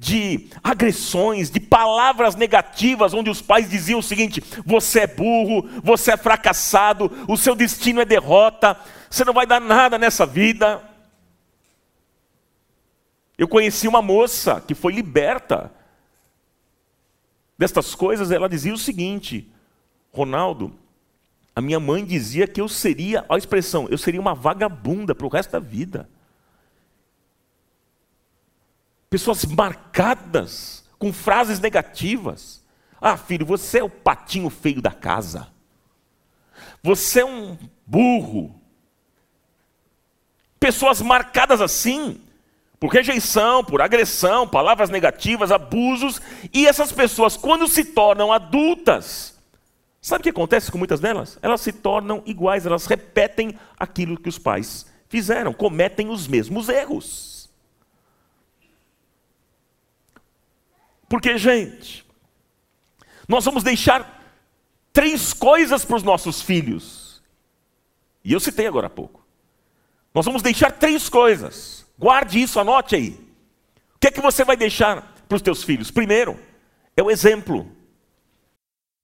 de 0.01 0.49
agressões, 0.65 1.51
de 1.51 1.61
palavras 1.61 2.35
negativas, 2.35 3.13
onde 3.13 3.29
os 3.29 3.43
pais 3.43 3.69
diziam 3.69 4.01
o 4.01 4.03
seguinte: 4.03 4.43
você 4.65 5.01
é 5.01 5.07
burro, 5.07 5.69
você 5.85 6.13
é 6.13 6.17
fracassado, 6.17 7.13
o 7.29 7.37
seu 7.37 7.55
destino 7.55 8.01
é 8.01 8.07
derrota, 8.07 8.81
você 9.11 9.27
não 9.27 9.35
vai 9.35 9.47
dar 9.47 9.61
nada 9.61 9.99
nessa 9.99 10.25
vida. 10.25 10.83
Eu 13.37 13.47
conheci 13.47 13.87
uma 13.87 14.01
moça 14.01 14.59
que 14.67 14.75
foi 14.75 14.95
liberta 14.95 15.71
destas 17.59 17.95
coisas, 17.95 18.31
ela 18.31 18.49
dizia 18.49 18.73
o 18.73 18.79
seguinte: 18.79 19.53
Ronaldo, 20.15 20.73
a 21.55 21.61
minha 21.61 21.79
mãe 21.79 22.07
dizia 22.07 22.49
que 22.49 22.59
eu 22.63 22.69
seria, 22.69 23.23
a 23.29 23.37
expressão, 23.37 23.87
eu 23.91 23.99
seria 23.99 24.21
uma 24.21 24.35
vagabunda 24.35 25.15
para 25.15 25.27
o 25.27 25.31
resto 25.31 25.53
da 25.53 25.59
vida 25.59 26.09
pessoas 29.11 29.45
marcadas 29.45 30.85
com 30.99 31.13
frases 31.13 31.59
negativas. 31.59 32.65
Ah, 33.01 33.17
filho, 33.17 33.45
você 33.45 33.81
é 33.81 33.85
o 33.85 33.91
patinho 33.91 34.49
feio 34.49 34.81
da 34.81 34.93
casa. 34.93 35.49
Você 36.83 37.21
é 37.21 37.25
um 37.25 37.59
burro. 37.85 38.55
Pessoas 40.61 41.03
marcadas 41.03 41.61
assim, 41.61 42.21
por 42.79 42.93
rejeição, 42.93 43.65
por 43.65 43.83
agressão, 43.83 44.47
palavras 44.47 44.91
negativas, 44.91 45.51
abusos, 45.51 46.21
e 46.53 46.67
essas 46.67 46.93
pessoas, 46.93 47.37
quando 47.37 47.67
se 47.67 47.85
tornam 47.85 48.33
adultas, 48.33 49.39
sabe 50.01 50.21
o 50.21 50.23
que 50.23 50.31
acontece 50.31 50.71
com 50.71 50.79
muitas 50.79 51.01
delas? 51.01 51.39
Elas 51.43 51.63
se 51.63 51.73
tornam 51.73 52.23
iguais, 52.27 52.65
elas 52.65 52.87
repetem 52.87 53.59
aquilo 53.79 54.21
que 54.21 54.29
os 54.29 54.39
pais 54.39 54.87
fizeram, 55.09 55.53
cometem 55.53 56.11
os 56.11 56.29
mesmos 56.29 56.69
erros. 56.69 57.30
Porque, 61.11 61.37
gente, 61.37 62.07
nós 63.27 63.45
vamos 63.45 63.65
deixar 63.65 64.23
três 64.93 65.33
coisas 65.33 65.85
para 65.85 65.97
os 65.97 66.05
nossos 66.05 66.41
filhos. 66.41 67.21
E 68.25 68.33
eu 68.33 68.39
citei 68.39 68.69
agora 68.69 68.87
há 68.87 68.91
pouco. 68.91 69.27
Nós 70.15 70.25
vamos 70.25 70.41
deixar 70.41 70.71
três 70.71 71.09
coisas. 71.09 71.85
Guarde 71.99 72.41
isso, 72.41 72.61
anote 72.61 72.95
aí. 72.95 73.11
O 73.97 73.99
que 73.99 74.07
é 74.07 74.11
que 74.13 74.21
você 74.21 74.45
vai 74.45 74.57
deixar 74.57 75.17
para 75.29 75.35
os 75.35 75.43
teus 75.43 75.65
filhos? 75.65 75.91
Primeiro, 75.91 76.39
é 76.97 77.03
o 77.03 77.11
exemplo. 77.11 77.69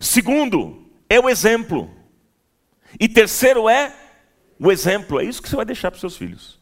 Segundo, 0.00 0.90
é 1.08 1.18
o 1.18 1.28
exemplo. 1.28 1.90
E 2.98 3.08
terceiro 3.08 3.68
é 3.68 3.94
o 4.58 4.70
exemplo. 4.70 5.20
É 5.20 5.24
isso 5.24 5.42
que 5.42 5.48
você 5.48 5.56
vai 5.56 5.64
deixar 5.64 5.90
para 5.90 5.96
os 5.96 6.00
seus 6.00 6.16
filhos. 6.16 6.60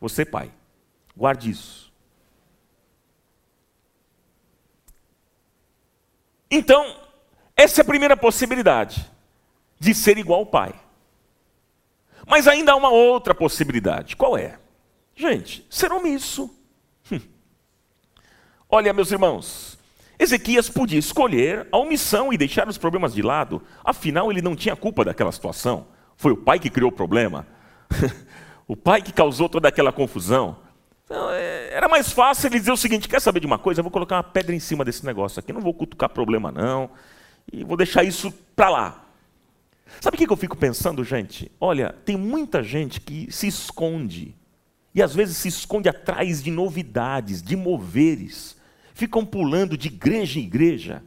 Você, 0.00 0.24
pai. 0.24 0.52
Guarde 1.16 1.50
isso. 1.50 1.92
Então, 6.50 6.96
essa 7.56 7.80
é 7.80 7.82
a 7.82 7.86
primeira 7.86 8.16
possibilidade 8.16 9.10
de 9.78 9.94
ser 9.94 10.18
igual 10.18 10.40
ao 10.40 10.46
pai. 10.46 10.74
Mas 12.26 12.46
ainda 12.46 12.72
há 12.72 12.76
uma 12.76 12.90
outra 12.90 13.34
possibilidade. 13.34 14.16
Qual 14.16 14.36
é? 14.36 14.58
Gente, 15.14 15.66
ser 15.70 15.92
omisso. 15.92 16.54
Hum. 17.10 17.20
Olha, 18.68 18.92
meus 18.92 19.10
irmãos, 19.10 19.75
Ezequias 20.18 20.68
podia 20.68 20.98
escolher 20.98 21.66
a 21.70 21.76
omissão 21.76 22.32
e 22.32 22.38
deixar 22.38 22.68
os 22.68 22.78
problemas 22.78 23.12
de 23.12 23.22
lado, 23.22 23.62
afinal 23.84 24.30
ele 24.30 24.40
não 24.40 24.56
tinha 24.56 24.74
culpa 24.74 25.04
daquela 25.04 25.30
situação. 25.30 25.86
Foi 26.16 26.32
o 26.32 26.36
pai 26.36 26.58
que 26.58 26.70
criou 26.70 26.90
o 26.90 26.94
problema, 26.94 27.46
o 28.66 28.74
pai 28.74 29.02
que 29.02 29.12
causou 29.12 29.48
toda 29.48 29.68
aquela 29.68 29.92
confusão. 29.92 30.56
Então, 31.04 31.30
é, 31.30 31.72
era 31.72 31.88
mais 31.88 32.10
fácil 32.10 32.48
ele 32.48 32.58
dizer 32.58 32.72
o 32.72 32.76
seguinte: 32.76 33.08
quer 33.08 33.20
saber 33.20 33.40
de 33.40 33.46
uma 33.46 33.58
coisa? 33.58 33.80
Eu 33.80 33.84
vou 33.84 33.92
colocar 33.92 34.16
uma 34.16 34.22
pedra 34.22 34.54
em 34.54 34.60
cima 34.60 34.84
desse 34.84 35.04
negócio 35.04 35.38
aqui, 35.38 35.52
não 35.52 35.60
vou 35.60 35.74
cutucar 35.74 36.08
problema, 36.08 36.50
não, 36.50 36.90
e 37.52 37.62
vou 37.62 37.76
deixar 37.76 38.02
isso 38.02 38.32
para 38.54 38.70
lá. 38.70 39.02
Sabe 40.00 40.16
o 40.16 40.18
que 40.18 40.32
eu 40.32 40.36
fico 40.36 40.56
pensando, 40.56 41.04
gente? 41.04 41.52
Olha, 41.60 41.94
tem 42.04 42.16
muita 42.16 42.62
gente 42.62 43.00
que 43.00 43.30
se 43.30 43.46
esconde, 43.46 44.34
e 44.94 45.02
às 45.02 45.14
vezes 45.14 45.36
se 45.36 45.48
esconde 45.48 45.88
atrás 45.88 46.42
de 46.42 46.50
novidades, 46.50 47.42
de 47.42 47.54
moveres 47.54 48.55
ficam 48.96 49.26
pulando 49.26 49.76
de 49.76 49.88
igreja 49.88 50.40
em 50.40 50.44
igreja, 50.44 51.04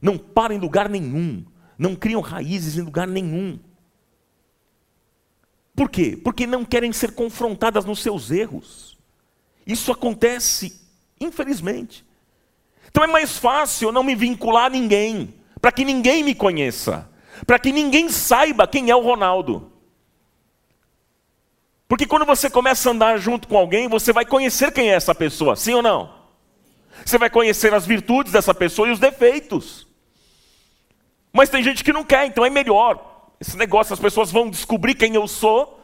não 0.00 0.18
param 0.18 0.54
em 0.54 0.58
lugar 0.58 0.90
nenhum, 0.90 1.42
não 1.78 1.96
criam 1.96 2.20
raízes 2.20 2.76
em 2.76 2.82
lugar 2.82 3.08
nenhum. 3.08 3.58
Por 5.74 5.88
quê? 5.88 6.20
Porque 6.22 6.46
não 6.46 6.66
querem 6.66 6.92
ser 6.92 7.12
confrontadas 7.12 7.86
nos 7.86 8.02
seus 8.02 8.30
erros. 8.30 8.98
Isso 9.66 9.90
acontece, 9.90 10.78
infelizmente. 11.18 12.04
Então 12.90 13.02
é 13.02 13.06
mais 13.06 13.38
fácil 13.38 13.88
eu 13.88 13.92
não 13.92 14.02
me 14.02 14.14
vincular 14.14 14.66
a 14.66 14.70
ninguém, 14.70 15.32
para 15.62 15.72
que 15.72 15.82
ninguém 15.82 16.22
me 16.22 16.34
conheça, 16.34 17.10
para 17.46 17.58
que 17.58 17.72
ninguém 17.72 18.10
saiba 18.10 18.68
quem 18.68 18.90
é 18.90 18.94
o 18.94 19.02
Ronaldo. 19.02 19.72
Porque 21.88 22.04
quando 22.04 22.26
você 22.26 22.50
começa 22.50 22.90
a 22.90 22.92
andar 22.92 23.16
junto 23.16 23.48
com 23.48 23.56
alguém, 23.56 23.88
você 23.88 24.12
vai 24.12 24.26
conhecer 24.26 24.70
quem 24.72 24.90
é 24.90 24.94
essa 24.94 25.14
pessoa, 25.14 25.56
sim 25.56 25.72
ou 25.72 25.82
não? 25.82 26.23
Você 27.04 27.16
vai 27.18 27.30
conhecer 27.30 27.72
as 27.72 27.86
virtudes 27.86 28.32
dessa 28.32 28.54
pessoa 28.54 28.88
e 28.88 28.92
os 28.92 28.98
defeitos. 28.98 29.86
Mas 31.32 31.48
tem 31.48 31.62
gente 31.62 31.82
que 31.82 31.92
não 31.92 32.04
quer, 32.04 32.26
então 32.26 32.44
é 32.44 32.50
melhor. 32.50 33.32
Esse 33.40 33.56
negócio, 33.56 33.92
as 33.92 34.00
pessoas 34.00 34.30
vão 34.30 34.48
descobrir 34.48 34.94
quem 34.94 35.14
eu 35.14 35.26
sou, 35.26 35.80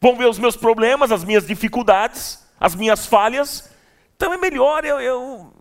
vão 0.00 0.16
ver 0.16 0.28
os 0.28 0.38
meus 0.38 0.56
problemas, 0.56 1.10
as 1.10 1.24
minhas 1.24 1.46
dificuldades, 1.46 2.46
as 2.60 2.74
minhas 2.74 3.06
falhas. 3.06 3.70
Então 4.16 4.32
é 4.32 4.36
melhor 4.36 4.84
eu, 4.84 5.00
eu, 5.00 5.52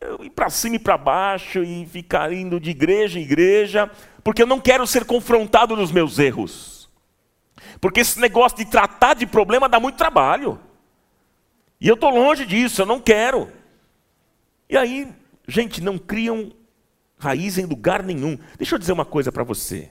eu 0.00 0.24
ir 0.24 0.30
para 0.30 0.50
cima 0.50 0.76
e 0.76 0.78
para 0.78 0.96
baixo 0.96 1.62
e 1.62 1.86
ficar 1.86 2.32
indo 2.32 2.58
de 2.58 2.70
igreja 2.70 3.18
em 3.18 3.22
igreja, 3.22 3.90
porque 4.24 4.42
eu 4.42 4.46
não 4.46 4.60
quero 4.60 4.86
ser 4.86 5.04
confrontado 5.04 5.76
nos 5.76 5.92
meus 5.92 6.18
erros. 6.18 6.88
Porque 7.80 8.00
esse 8.00 8.18
negócio 8.18 8.56
de 8.58 8.64
tratar 8.64 9.14
de 9.14 9.26
problema 9.26 9.68
dá 9.68 9.78
muito 9.78 9.96
trabalho. 9.96 10.58
E 11.80 11.88
eu 11.88 11.94
estou 11.94 12.10
longe 12.10 12.46
disso, 12.46 12.82
eu 12.82 12.86
não 12.86 13.00
quero. 13.00 13.52
E 14.68 14.76
aí, 14.76 15.12
gente, 15.46 15.80
não 15.80 15.98
criam 15.98 16.52
raiz 17.18 17.58
em 17.58 17.64
lugar 17.64 18.02
nenhum. 18.02 18.38
Deixa 18.58 18.74
eu 18.74 18.78
dizer 18.78 18.92
uma 18.92 19.04
coisa 19.04 19.30
para 19.30 19.44
você. 19.44 19.90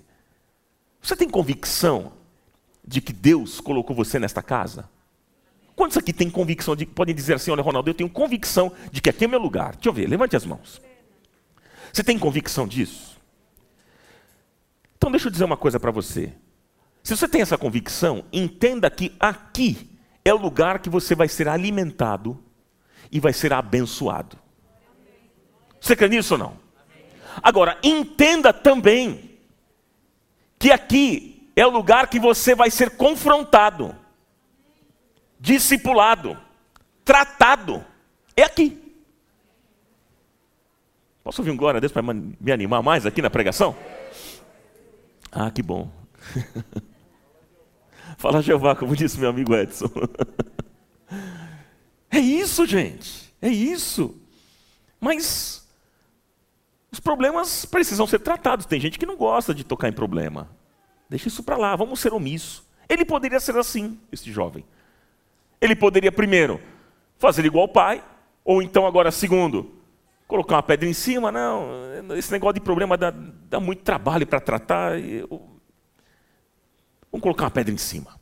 Você 1.02 1.16
tem 1.16 1.30
convicção 1.30 2.14
de 2.86 3.02
que 3.02 3.14
Deus 3.14 3.60
colocou 3.60 3.96
você 3.96 4.20
nesta 4.20 4.42
casa? 4.42 4.90
Quantos 5.76 5.98
aqui 5.98 6.14
têm 6.14 6.30
convicção 6.30 6.76
de 6.76 6.86
podem 6.86 7.14
dizer 7.14 7.36
assim, 7.36 7.52
olha, 7.52 7.62
Ronaldo, 7.62 7.90
eu 7.90 7.94
tenho 7.94 8.10
convicção 8.10 8.72
de 8.92 9.02
que 9.02 9.10
aqui 9.10 9.26
é 9.26 9.28
meu 9.28 9.40
lugar. 9.40 9.76
Deixa 9.76 9.90
eu 9.90 9.94
ver, 9.94 10.08
levante 10.08 10.36
as 10.36 10.46
mãos. 10.46 10.82
Você 11.92 12.04
tem 12.04 12.18
convicção 12.18 12.68
disso? 12.68 13.20
Então 14.98 15.12
deixa 15.12 15.28
eu 15.28 15.32
dizer 15.32 15.44
uma 15.44 15.58
coisa 15.58 15.80
para 15.80 15.92
você. 15.92 16.34
Se 17.04 17.16
você 17.16 17.28
tem 17.28 17.42
essa 17.42 17.58
convicção, 17.58 18.26
entenda 18.32 18.90
que 18.90 19.14
aqui 19.20 19.92
é 20.24 20.34
o 20.34 20.38
lugar 20.38 20.80
que 20.80 20.90
você 20.90 21.14
vai 21.14 21.28
ser 21.28 21.48
alimentado 21.48 22.44
e 23.12 23.20
vai 23.20 23.32
ser 23.32 23.54
abençoado. 23.54 24.45
Você 25.86 25.96
crê 25.96 26.08
nisso 26.08 26.34
ou 26.34 26.40
não? 26.40 26.58
Agora, 27.44 27.78
entenda 27.84 28.52
também 28.52 29.38
que 30.58 30.72
aqui 30.72 31.48
é 31.56 31.64
o 31.64 31.70
lugar 31.70 32.10
que 32.10 32.20
você 32.20 32.56
vai 32.56 32.72
ser 32.72 32.98
confrontado, 32.98 33.96
discipulado, 35.40 36.36
tratado. 37.04 37.86
É 38.36 38.42
aqui. 38.42 38.82
Posso 41.24 41.44
ouvir 41.44 41.52
um 41.52 41.58
glória 41.58 41.78
a 41.78 41.82
Deus 41.82 41.92
para 41.92 42.02
me 42.02 42.52
animar 42.52 42.82
mais 42.82 43.06
aqui 43.06 43.22
na 43.22 43.30
pregação? 43.30 43.78
Ah, 45.32 45.52
que 45.52 45.62
bom. 45.62 45.92
Fala 48.18 48.42
Jeová, 48.42 48.76
como 48.76 48.96
disse 48.96 49.20
meu 49.20 49.30
amigo 49.30 49.54
Edson. 49.54 49.92
é 52.10 52.18
isso, 52.18 52.66
gente. 52.66 53.32
É 53.40 53.50
isso. 53.50 54.20
Mas 55.00 55.65
os 56.96 57.00
problemas 57.02 57.66
precisam 57.66 58.08
ser 58.08 58.20
tratados. 58.20 58.66
Tem 58.66 58.80
gente 58.80 58.98
que 58.98 59.06
não 59.06 59.18
gosta 59.18 59.54
de 59.54 59.66
tocar 59.66 59.90
em 59.90 59.94
problema. 59.94 60.50
Deixa 61.10 61.28
isso 61.28 61.44
para 61.44 61.58
lá, 61.58 61.76
vamos 61.76 62.00
ser 62.00 62.14
omisso. 62.14 62.66
Ele 62.88 63.04
poderia 63.04 63.40
ser 63.40 63.58
assim, 63.58 64.00
esse 64.12 64.32
jovem. 64.32 64.66
Ele 65.60 65.76
poderia, 65.76 66.12
primeiro, 66.12 66.62
fazer 67.18 67.44
igual 67.44 67.66
o 67.66 67.70
pai, 67.70 68.02
ou 68.46 68.62
então, 68.62 68.88
agora, 68.88 69.12
segundo, 69.12 69.76
colocar 70.26 70.56
uma 70.56 70.64
pedra 70.64 70.88
em 70.88 70.94
cima. 70.94 71.34
Não, 71.34 71.70
esse 72.16 72.32
negócio 72.32 72.54
de 72.54 72.62
problema 72.62 72.96
dá, 72.96 73.12
dá 73.12 73.60
muito 73.60 73.84
trabalho 73.84 74.26
para 74.26 74.40
tratar. 74.40 74.98
Eu... 74.98 75.28
Vamos 77.12 77.24
colocar 77.24 77.44
uma 77.44 77.52
pedra 77.52 77.74
em 77.74 77.78
cima. 77.78 78.18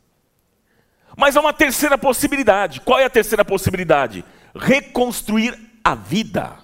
Mas 1.16 1.36
há 1.36 1.40
uma 1.40 1.52
terceira 1.52 1.96
possibilidade. 1.96 2.80
Qual 2.80 2.98
é 2.98 3.04
a 3.04 3.10
terceira 3.10 3.44
possibilidade? 3.44 4.24
Reconstruir 4.52 5.56
a 5.84 5.94
vida 5.94 6.63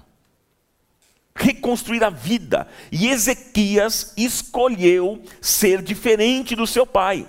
reconstruir 1.45 2.05
a 2.05 2.11
vida. 2.11 2.69
E 2.91 3.09
Ezequias 3.09 4.13
escolheu 4.17 5.23
ser 5.41 5.83
diferente 5.83 6.55
do 6.55 6.67
seu 6.67 6.87
pai. 6.87 7.27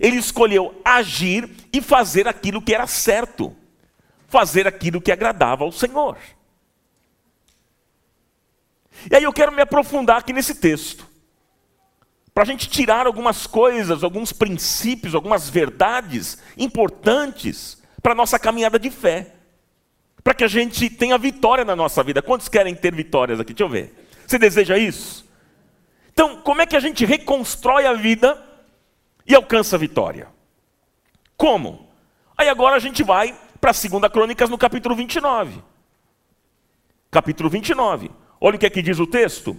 Ele 0.00 0.16
escolheu 0.16 0.80
agir 0.84 1.48
e 1.72 1.80
fazer 1.80 2.28
aquilo 2.28 2.62
que 2.62 2.74
era 2.74 2.86
certo, 2.86 3.54
fazer 4.28 4.66
aquilo 4.66 5.00
que 5.00 5.10
agradava 5.10 5.64
ao 5.64 5.72
Senhor. 5.72 6.16
E 9.10 9.16
aí 9.16 9.22
eu 9.22 9.32
quero 9.32 9.52
me 9.52 9.62
aprofundar 9.62 10.18
aqui 10.18 10.32
nesse 10.32 10.54
texto, 10.54 11.08
para 12.32 12.44
a 12.44 12.46
gente 12.46 12.68
tirar 12.68 13.06
algumas 13.06 13.46
coisas, 13.46 14.04
alguns 14.04 14.32
princípios, 14.32 15.14
algumas 15.14 15.48
verdades 15.48 16.38
importantes 16.56 17.82
para 18.02 18.12
a 18.12 18.14
nossa 18.14 18.38
caminhada 18.38 18.78
de 18.78 18.90
fé 18.90 19.39
para 20.30 20.36
que 20.36 20.44
a 20.44 20.48
gente 20.48 20.88
tenha 20.88 21.18
vitória 21.18 21.64
na 21.64 21.74
nossa 21.74 22.04
vida. 22.04 22.22
Quantos 22.22 22.48
querem 22.48 22.72
ter 22.72 22.94
vitórias 22.94 23.40
aqui? 23.40 23.52
Deixa 23.52 23.64
eu 23.64 23.68
ver. 23.68 23.92
Você 24.24 24.38
deseja 24.38 24.78
isso? 24.78 25.28
Então, 26.12 26.40
como 26.42 26.62
é 26.62 26.66
que 26.66 26.76
a 26.76 26.80
gente 26.80 27.04
reconstrói 27.04 27.84
a 27.84 27.94
vida 27.94 28.40
e 29.26 29.34
alcança 29.34 29.74
a 29.74 29.78
vitória? 29.78 30.28
Como? 31.36 31.88
Aí 32.38 32.48
agora 32.48 32.76
a 32.76 32.78
gente 32.78 33.02
vai 33.02 33.36
para 33.60 33.72
a 33.72 33.74
segunda 33.74 34.08
Crônicas 34.08 34.48
no 34.48 34.56
capítulo 34.56 34.94
29. 34.94 35.60
Capítulo 37.10 37.50
29. 37.50 38.12
Olha 38.40 38.54
o 38.54 38.58
que 38.60 38.66
aqui 38.66 38.82
diz 38.82 39.00
o 39.00 39.08
texto. 39.08 39.58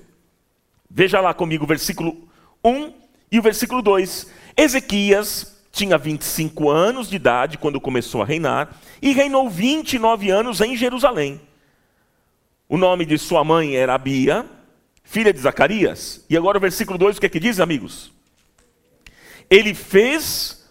Veja 0.89 1.19
lá 1.19 1.33
comigo, 1.33 1.67
versículo 1.67 2.29
1 2.63 2.93
E 3.29 3.39
o 3.39 3.41
versículo 3.41 3.81
2: 3.81 4.31
Ezequias 4.55 5.50
tinha 5.71 5.97
25 5.97 6.69
anos 6.69 7.09
de 7.09 7.15
idade 7.15 7.57
quando 7.57 7.79
começou 7.79 8.21
a 8.21 8.25
reinar 8.25 8.77
e 9.01 9.13
reinou 9.13 9.49
29 9.49 10.29
anos 10.29 10.59
em 10.59 10.75
Jerusalém. 10.75 11.39
O 12.67 12.77
nome 12.77 13.05
de 13.05 13.17
sua 13.17 13.43
mãe 13.43 13.75
era 13.75 13.95
Abia, 13.95 14.45
filha 15.03 15.33
de 15.33 15.39
Zacarias. 15.39 16.25
E 16.29 16.37
agora 16.37 16.57
o 16.57 16.61
versículo 16.61 16.97
2, 16.97 17.17
o 17.17 17.19
que 17.19 17.25
é 17.25 17.29
que 17.29 17.39
diz, 17.39 17.59
amigos? 17.59 18.11
Ele 19.49 19.73
fez, 19.73 20.69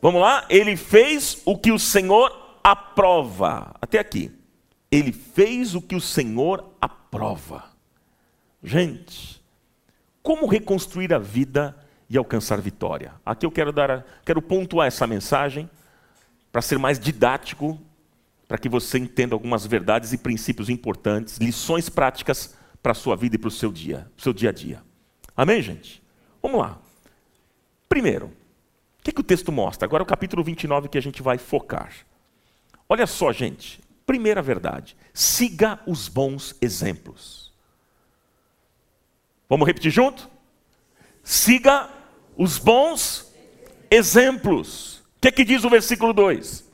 vamos 0.00 0.20
lá, 0.20 0.46
ele 0.48 0.76
fez 0.76 1.42
o 1.44 1.56
que 1.56 1.72
o 1.72 1.78
Senhor 1.78 2.58
aprova. 2.62 3.74
Até 3.80 3.98
aqui. 3.98 4.32
Ele 4.90 5.12
fez 5.12 5.74
o 5.74 5.82
que 5.82 5.94
o 5.94 6.00
Senhor 6.00 6.72
aprova. 6.80 7.64
Gente, 8.62 9.42
como 10.22 10.46
reconstruir 10.46 11.12
a 11.12 11.18
vida 11.18 11.76
e 12.08 12.16
alcançar 12.16 12.60
vitória? 12.60 13.14
Aqui 13.24 13.44
eu 13.46 13.50
quero 13.50 13.72
dar, 13.72 14.04
quero 14.24 14.40
pontuar 14.40 14.86
essa 14.86 15.06
mensagem 15.06 15.68
para 16.52 16.62
ser 16.62 16.78
mais 16.78 16.98
didático, 16.98 17.78
para 18.48 18.58
que 18.58 18.68
você 18.68 18.98
entenda 18.98 19.34
algumas 19.34 19.66
verdades 19.66 20.12
e 20.12 20.18
princípios 20.18 20.68
importantes, 20.68 21.38
lições 21.38 21.88
práticas 21.88 22.56
para 22.82 22.92
a 22.92 22.94
sua 22.94 23.16
vida 23.16 23.36
e 23.36 23.38
para 23.38 23.48
o 23.48 23.50
seu 23.50 23.72
dia, 23.72 24.10
seu 24.16 24.32
dia 24.32 24.50
a 24.50 24.52
dia. 24.52 24.82
Amém, 25.36 25.60
gente? 25.60 26.02
Vamos 26.40 26.60
lá. 26.60 26.78
Primeiro, 27.88 28.26
o 28.26 29.02
que, 29.02 29.12
que 29.12 29.20
o 29.20 29.24
texto 29.24 29.50
mostra? 29.50 29.86
Agora 29.86 30.02
é 30.02 30.04
o 30.04 30.06
capítulo 30.06 30.42
29 30.42 30.88
que 30.88 30.98
a 30.98 31.02
gente 31.02 31.22
vai 31.22 31.38
focar. 31.38 31.92
Olha 32.88 33.06
só, 33.06 33.32
gente. 33.32 33.80
Primeira 34.06 34.40
verdade: 34.40 34.96
siga 35.12 35.80
os 35.86 36.08
bons 36.08 36.54
exemplos. 36.60 37.52
Vamos 39.48 39.66
repetir 39.66 39.90
junto? 39.90 40.28
Siga 41.22 41.90
os 42.36 42.58
bons 42.58 43.32
exemplos. 43.90 44.98
O 45.16 45.20
que, 45.20 45.32
que 45.32 45.44
diz 45.44 45.64
o 45.64 45.70
versículo 45.70 46.12
2? 46.12 46.64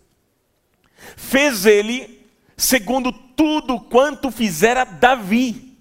Fez 1.17 1.67
ele 1.67 2.27
segundo 2.57 3.13
tudo 3.13 3.81
quanto 3.81 4.31
fizera 4.31 4.85
Davi. 4.85 5.77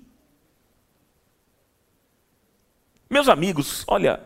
Meus 3.10 3.28
amigos, 3.28 3.84
olha, 3.88 4.22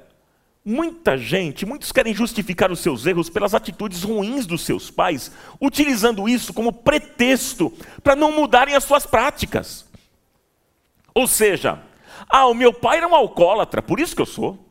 muita 0.63 1.17
gente, 1.17 1.65
muitos 1.65 1.91
querem 1.91 2.13
justificar 2.13 2.71
os 2.71 2.79
seus 2.79 3.05
erros 3.05 3.29
pelas 3.29 3.53
atitudes 3.53 4.03
ruins 4.03 4.45
dos 4.45 4.61
seus 4.61 4.91
pais, 4.91 5.31
utilizando 5.59 6.29
isso 6.29 6.53
como 6.53 6.71
pretexto 6.71 7.73
para 8.03 8.15
não 8.15 8.31
mudarem 8.31 8.75
as 8.75 8.83
suas 8.83 9.05
práticas. 9.05 9.85
Ou 11.13 11.27
seja, 11.27 11.81
ah, 12.29 12.45
o 12.45 12.53
meu 12.53 12.73
pai 12.73 12.97
era 12.97 13.07
um 13.07 13.15
alcoólatra, 13.15 13.81
por 13.81 13.99
isso 13.99 14.15
que 14.15 14.21
eu 14.21 14.25
sou. 14.25 14.64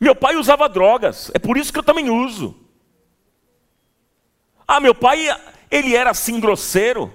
Meu 0.00 0.14
pai 0.14 0.36
usava 0.36 0.68
drogas, 0.68 1.30
é 1.34 1.38
por 1.38 1.56
isso 1.56 1.72
que 1.72 1.78
eu 1.78 1.82
também 1.82 2.08
uso. 2.08 2.56
Ah, 4.66 4.80
meu 4.80 4.94
pai, 4.94 5.28
ele 5.70 5.96
era 5.96 6.10
assim 6.10 6.38
grosseiro, 6.38 7.12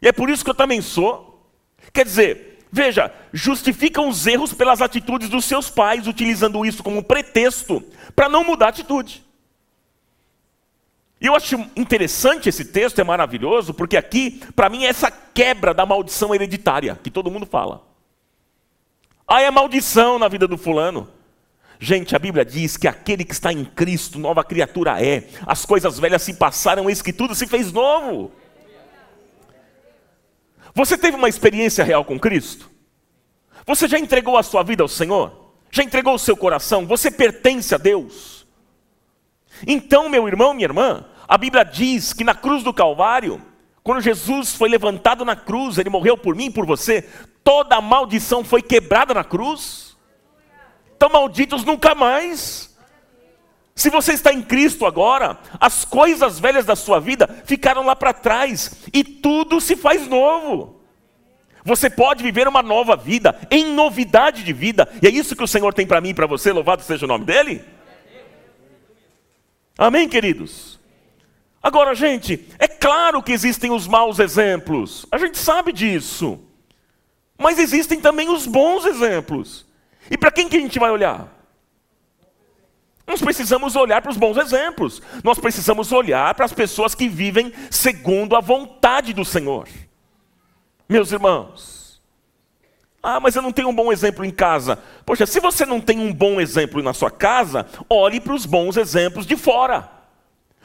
e 0.00 0.08
é 0.08 0.12
por 0.12 0.30
isso 0.30 0.42
que 0.42 0.50
eu 0.50 0.54
também 0.54 0.80
sou. 0.80 1.48
Quer 1.92 2.04
dizer, 2.04 2.66
veja, 2.72 3.14
justificam 3.32 4.08
os 4.08 4.26
erros 4.26 4.52
pelas 4.52 4.82
atitudes 4.82 5.28
dos 5.28 5.44
seus 5.44 5.70
pais, 5.70 6.06
utilizando 6.06 6.64
isso 6.64 6.82
como 6.82 7.02
pretexto 7.02 7.82
para 8.16 8.28
não 8.28 8.42
mudar 8.42 8.66
a 8.66 8.70
atitude. 8.70 9.24
E 11.20 11.26
eu 11.26 11.34
acho 11.34 11.56
interessante 11.76 12.48
esse 12.48 12.64
texto, 12.64 13.00
é 13.00 13.04
maravilhoso, 13.04 13.74
porque 13.74 13.96
aqui, 13.96 14.40
para 14.54 14.68
mim, 14.68 14.84
é 14.84 14.88
essa 14.88 15.10
quebra 15.10 15.74
da 15.74 15.84
maldição 15.84 16.34
hereditária, 16.34 16.98
que 17.02 17.10
todo 17.10 17.30
mundo 17.30 17.44
fala. 17.44 17.84
Ah, 19.26 19.42
é 19.42 19.50
maldição 19.50 20.18
na 20.18 20.28
vida 20.28 20.46
do 20.46 20.56
fulano. 20.56 21.08
Gente, 21.80 22.16
a 22.16 22.18
Bíblia 22.18 22.44
diz 22.44 22.76
que 22.76 22.88
aquele 22.88 23.24
que 23.24 23.32
está 23.32 23.52
em 23.52 23.64
Cristo, 23.64 24.18
nova 24.18 24.42
criatura 24.42 25.02
é. 25.02 25.28
As 25.46 25.64
coisas 25.64 25.98
velhas 25.98 26.22
se 26.22 26.34
passaram, 26.34 26.90
eis 26.90 27.00
que 27.00 27.12
tudo 27.12 27.34
se 27.34 27.46
fez 27.46 27.72
novo. 27.72 28.32
Você 30.74 30.98
teve 30.98 31.16
uma 31.16 31.28
experiência 31.28 31.84
real 31.84 32.04
com 32.04 32.18
Cristo? 32.18 32.70
Você 33.66 33.86
já 33.86 33.98
entregou 33.98 34.36
a 34.36 34.42
sua 34.42 34.62
vida 34.62 34.82
ao 34.82 34.88
Senhor? 34.88 35.52
Já 35.70 35.82
entregou 35.82 36.14
o 36.14 36.18
seu 36.18 36.36
coração? 36.36 36.86
Você 36.86 37.10
pertence 37.10 37.74
a 37.74 37.78
Deus? 37.78 38.46
Então, 39.66 40.08
meu 40.08 40.26
irmão, 40.26 40.54
minha 40.54 40.66
irmã, 40.66 41.04
a 41.26 41.36
Bíblia 41.36 41.64
diz 41.64 42.12
que 42.12 42.24
na 42.24 42.34
cruz 42.34 42.62
do 42.62 42.72
Calvário, 42.72 43.40
quando 43.82 44.00
Jesus 44.00 44.54
foi 44.54 44.68
levantado 44.68 45.24
na 45.24 45.36
cruz, 45.36 45.78
ele 45.78 45.90
morreu 45.90 46.16
por 46.16 46.34
mim 46.34 46.46
e 46.46 46.50
por 46.50 46.66
você, 46.66 47.02
toda 47.44 47.76
a 47.76 47.80
maldição 47.80 48.42
foi 48.42 48.62
quebrada 48.62 49.14
na 49.14 49.24
cruz. 49.24 49.87
Então, 50.98 51.08
malditos 51.08 51.64
nunca 51.64 51.94
mais. 51.94 52.76
Se 53.72 53.88
você 53.88 54.14
está 54.14 54.32
em 54.32 54.42
Cristo 54.42 54.84
agora, 54.84 55.38
as 55.60 55.84
coisas 55.84 56.40
velhas 56.40 56.66
da 56.66 56.74
sua 56.74 56.98
vida 56.98 57.28
ficaram 57.44 57.84
lá 57.84 57.94
para 57.94 58.12
trás 58.12 58.84
e 58.92 59.04
tudo 59.04 59.60
se 59.60 59.76
faz 59.76 60.08
novo. 60.08 60.82
Você 61.64 61.88
pode 61.88 62.20
viver 62.24 62.48
uma 62.48 62.64
nova 62.64 62.96
vida, 62.96 63.38
em 63.48 63.72
novidade 63.72 64.42
de 64.42 64.52
vida, 64.52 64.88
e 65.00 65.06
é 65.06 65.10
isso 65.10 65.36
que 65.36 65.44
o 65.44 65.46
Senhor 65.46 65.72
tem 65.72 65.86
para 65.86 66.00
mim 66.00 66.08
e 66.08 66.14
para 66.14 66.26
você, 66.26 66.50
louvado 66.50 66.82
seja 66.82 67.04
o 67.04 67.08
nome 67.08 67.24
dEle. 67.24 67.64
Amém, 69.78 70.08
queridos? 70.08 70.80
Agora, 71.62 71.94
gente, 71.94 72.44
é 72.58 72.66
claro 72.66 73.22
que 73.22 73.30
existem 73.30 73.70
os 73.70 73.86
maus 73.86 74.18
exemplos, 74.18 75.06
a 75.12 75.18
gente 75.18 75.38
sabe 75.38 75.72
disso, 75.72 76.40
mas 77.38 77.60
existem 77.60 78.00
também 78.00 78.28
os 78.28 78.46
bons 78.46 78.84
exemplos, 78.84 79.67
e 80.10 80.16
para 80.16 80.30
quem 80.30 80.48
que 80.48 80.56
a 80.56 80.60
gente 80.60 80.78
vai 80.78 80.90
olhar? 80.90 81.38
Nós 83.06 83.22
precisamos 83.22 83.74
olhar 83.74 84.02
para 84.02 84.10
os 84.10 84.18
bons 84.18 84.36
exemplos. 84.36 85.00
Nós 85.24 85.38
precisamos 85.38 85.90
olhar 85.92 86.34
para 86.34 86.44
as 86.44 86.52
pessoas 86.52 86.94
que 86.94 87.08
vivem 87.08 87.52
segundo 87.70 88.36
a 88.36 88.40
vontade 88.40 89.14
do 89.14 89.24
Senhor. 89.24 89.66
Meus 90.86 91.10
irmãos. 91.10 92.02
Ah, 93.02 93.18
mas 93.18 93.34
eu 93.34 93.40
não 93.40 93.52
tenho 93.52 93.68
um 93.68 93.74
bom 93.74 93.90
exemplo 93.90 94.26
em 94.26 94.30
casa. 94.30 94.78
Poxa, 95.06 95.24
se 95.24 95.40
você 95.40 95.64
não 95.64 95.80
tem 95.80 95.98
um 95.98 96.12
bom 96.12 96.38
exemplo 96.38 96.82
na 96.82 96.92
sua 96.92 97.10
casa, 97.10 97.66
olhe 97.88 98.20
para 98.20 98.34
os 98.34 98.44
bons 98.44 98.76
exemplos 98.76 99.26
de 99.26 99.36
fora. 99.36 99.90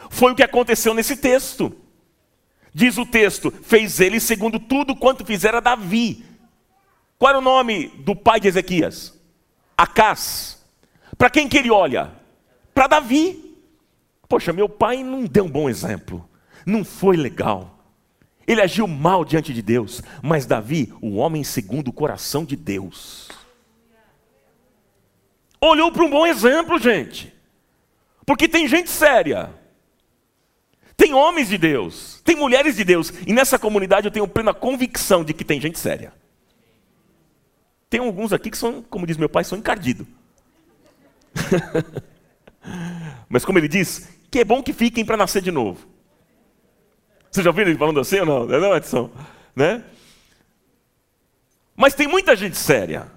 Foi 0.09 0.33
o 0.33 0.35
que 0.35 0.43
aconteceu 0.43 0.93
nesse 0.93 1.15
texto. 1.15 1.71
Diz 2.73 2.97
o 2.97 3.05
texto: 3.05 3.51
fez 3.51 4.01
ele 4.01 4.19
segundo 4.19 4.59
tudo 4.59 4.95
quanto 4.95 5.25
fizera 5.25 5.61
Davi. 5.61 6.25
Qual 7.17 7.29
era 7.29 7.37
o 7.37 7.41
nome 7.41 7.87
do 7.99 8.13
pai 8.13 8.41
de 8.41 8.49
Ezequias? 8.49 9.17
Acás. 9.77 10.63
Para 11.17 11.29
quem 11.29 11.47
que 11.47 11.57
ele 11.57 11.71
olha? 11.71 12.23
para 12.73 12.87
Davi. 12.87 13.55
Poxa, 14.27 14.51
meu 14.51 14.67
pai 14.67 15.03
não 15.03 15.25
deu 15.25 15.45
um 15.45 15.49
bom 15.49 15.69
exemplo, 15.69 16.27
não 16.65 16.83
foi 16.83 17.15
legal. 17.15 17.69
Ele 18.47 18.61
agiu 18.61 18.87
mal 18.87 19.23
diante 19.23 19.53
de 19.53 19.61
Deus, 19.61 20.01
mas 20.21 20.45
Davi, 20.45 20.91
o 21.01 21.15
homem 21.15 21.43
segundo 21.43 21.89
o 21.89 21.93
coração 21.93 22.43
de 22.43 22.55
Deus, 22.55 23.29
olhou 25.61 25.91
para 25.91 26.03
um 26.03 26.09
bom 26.09 26.25
exemplo, 26.25 26.79
gente. 26.79 27.33
Porque 28.25 28.47
tem 28.47 28.67
gente 28.67 28.89
séria, 28.89 29.53
tem 30.97 31.13
homens 31.13 31.49
de 31.49 31.57
Deus, 31.57 32.21
tem 32.25 32.35
mulheres 32.35 32.75
de 32.75 32.83
Deus, 32.83 33.13
e 33.27 33.33
nessa 33.33 33.59
comunidade 33.59 34.07
eu 34.07 34.11
tenho 34.11 34.27
plena 34.27 34.53
convicção 34.53 35.23
de 35.23 35.33
que 35.33 35.45
tem 35.45 35.61
gente 35.61 35.77
séria. 35.77 36.13
Tem 37.93 37.99
alguns 37.99 38.33
aqui 38.33 38.49
que 38.49 38.57
são, 38.57 38.81
como 38.81 39.05
diz 39.05 39.17
meu 39.17 39.29
pai, 39.29 39.43
são 39.43 39.55
encardidos. 39.55 40.07
Mas 43.29 43.45
como 43.45 43.59
ele 43.59 43.67
diz, 43.67 44.09
que 44.31 44.39
é 44.39 44.43
bom 44.43 44.63
que 44.63 44.73
fiquem 44.73 45.05
para 45.05 45.15
nascer 45.15 45.43
de 45.43 45.51
novo. 45.51 45.85
Você 47.29 47.43
já 47.43 47.51
ouviu 47.51 47.67
ele 47.67 47.77
falando 47.77 47.99
assim 47.99 48.17
ou 48.21 48.25
não? 48.25 48.45
Não, 48.47 48.75
Edson? 48.75 49.11
Né? 49.55 49.83
Mas 51.75 51.93
tem 51.93 52.07
muita 52.07 52.35
gente 52.35 52.57
séria. 52.57 53.11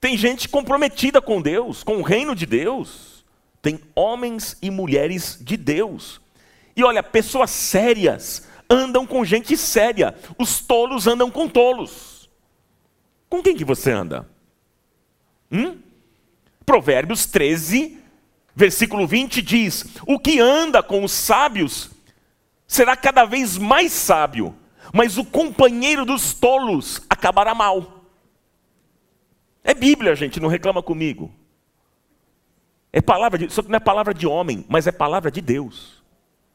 Tem 0.00 0.16
gente 0.16 0.48
comprometida 0.48 1.20
com 1.20 1.42
Deus, 1.42 1.82
com 1.82 1.98
o 1.98 2.02
reino 2.02 2.34
de 2.34 2.46
Deus. 2.46 3.26
Tem 3.60 3.78
homens 3.94 4.56
e 4.62 4.70
mulheres 4.70 5.38
de 5.38 5.58
Deus. 5.58 6.18
E 6.74 6.82
olha, 6.82 7.02
pessoas 7.02 7.50
sérias 7.50 8.48
andam 8.70 9.06
com 9.06 9.22
gente 9.22 9.54
séria. 9.54 10.14
Os 10.38 10.62
tolos 10.62 11.06
andam 11.06 11.30
com 11.30 11.46
tolos. 11.46 12.17
Com 13.28 13.42
quem 13.42 13.56
que 13.56 13.64
você 13.64 13.90
anda? 13.90 14.28
Hum? 15.50 15.78
Provérbios 16.64 17.26
13, 17.26 17.98
Versículo 18.58 19.06
20 19.06 19.40
diz: 19.40 19.86
O 20.04 20.18
que 20.18 20.40
anda 20.40 20.82
com 20.82 21.04
os 21.04 21.12
sábios 21.12 21.92
será 22.66 22.96
cada 22.96 23.24
vez 23.24 23.56
mais 23.56 23.92
sábio, 23.92 24.52
mas 24.92 25.16
o 25.16 25.24
companheiro 25.24 26.04
dos 26.04 26.34
tolos 26.34 27.00
acabará 27.08 27.54
mal. 27.54 28.02
É 29.62 29.72
Bíblia, 29.72 30.16
gente, 30.16 30.40
não 30.40 30.48
reclama 30.48 30.82
comigo. 30.82 31.32
É 32.92 33.00
palavra 33.00 33.38
de, 33.38 33.44
isso 33.44 33.62
não 33.68 33.76
é 33.76 33.78
palavra 33.78 34.12
de 34.12 34.26
homem, 34.26 34.66
mas 34.68 34.88
é 34.88 34.92
palavra 34.92 35.30
de 35.30 35.40
Deus. 35.40 36.02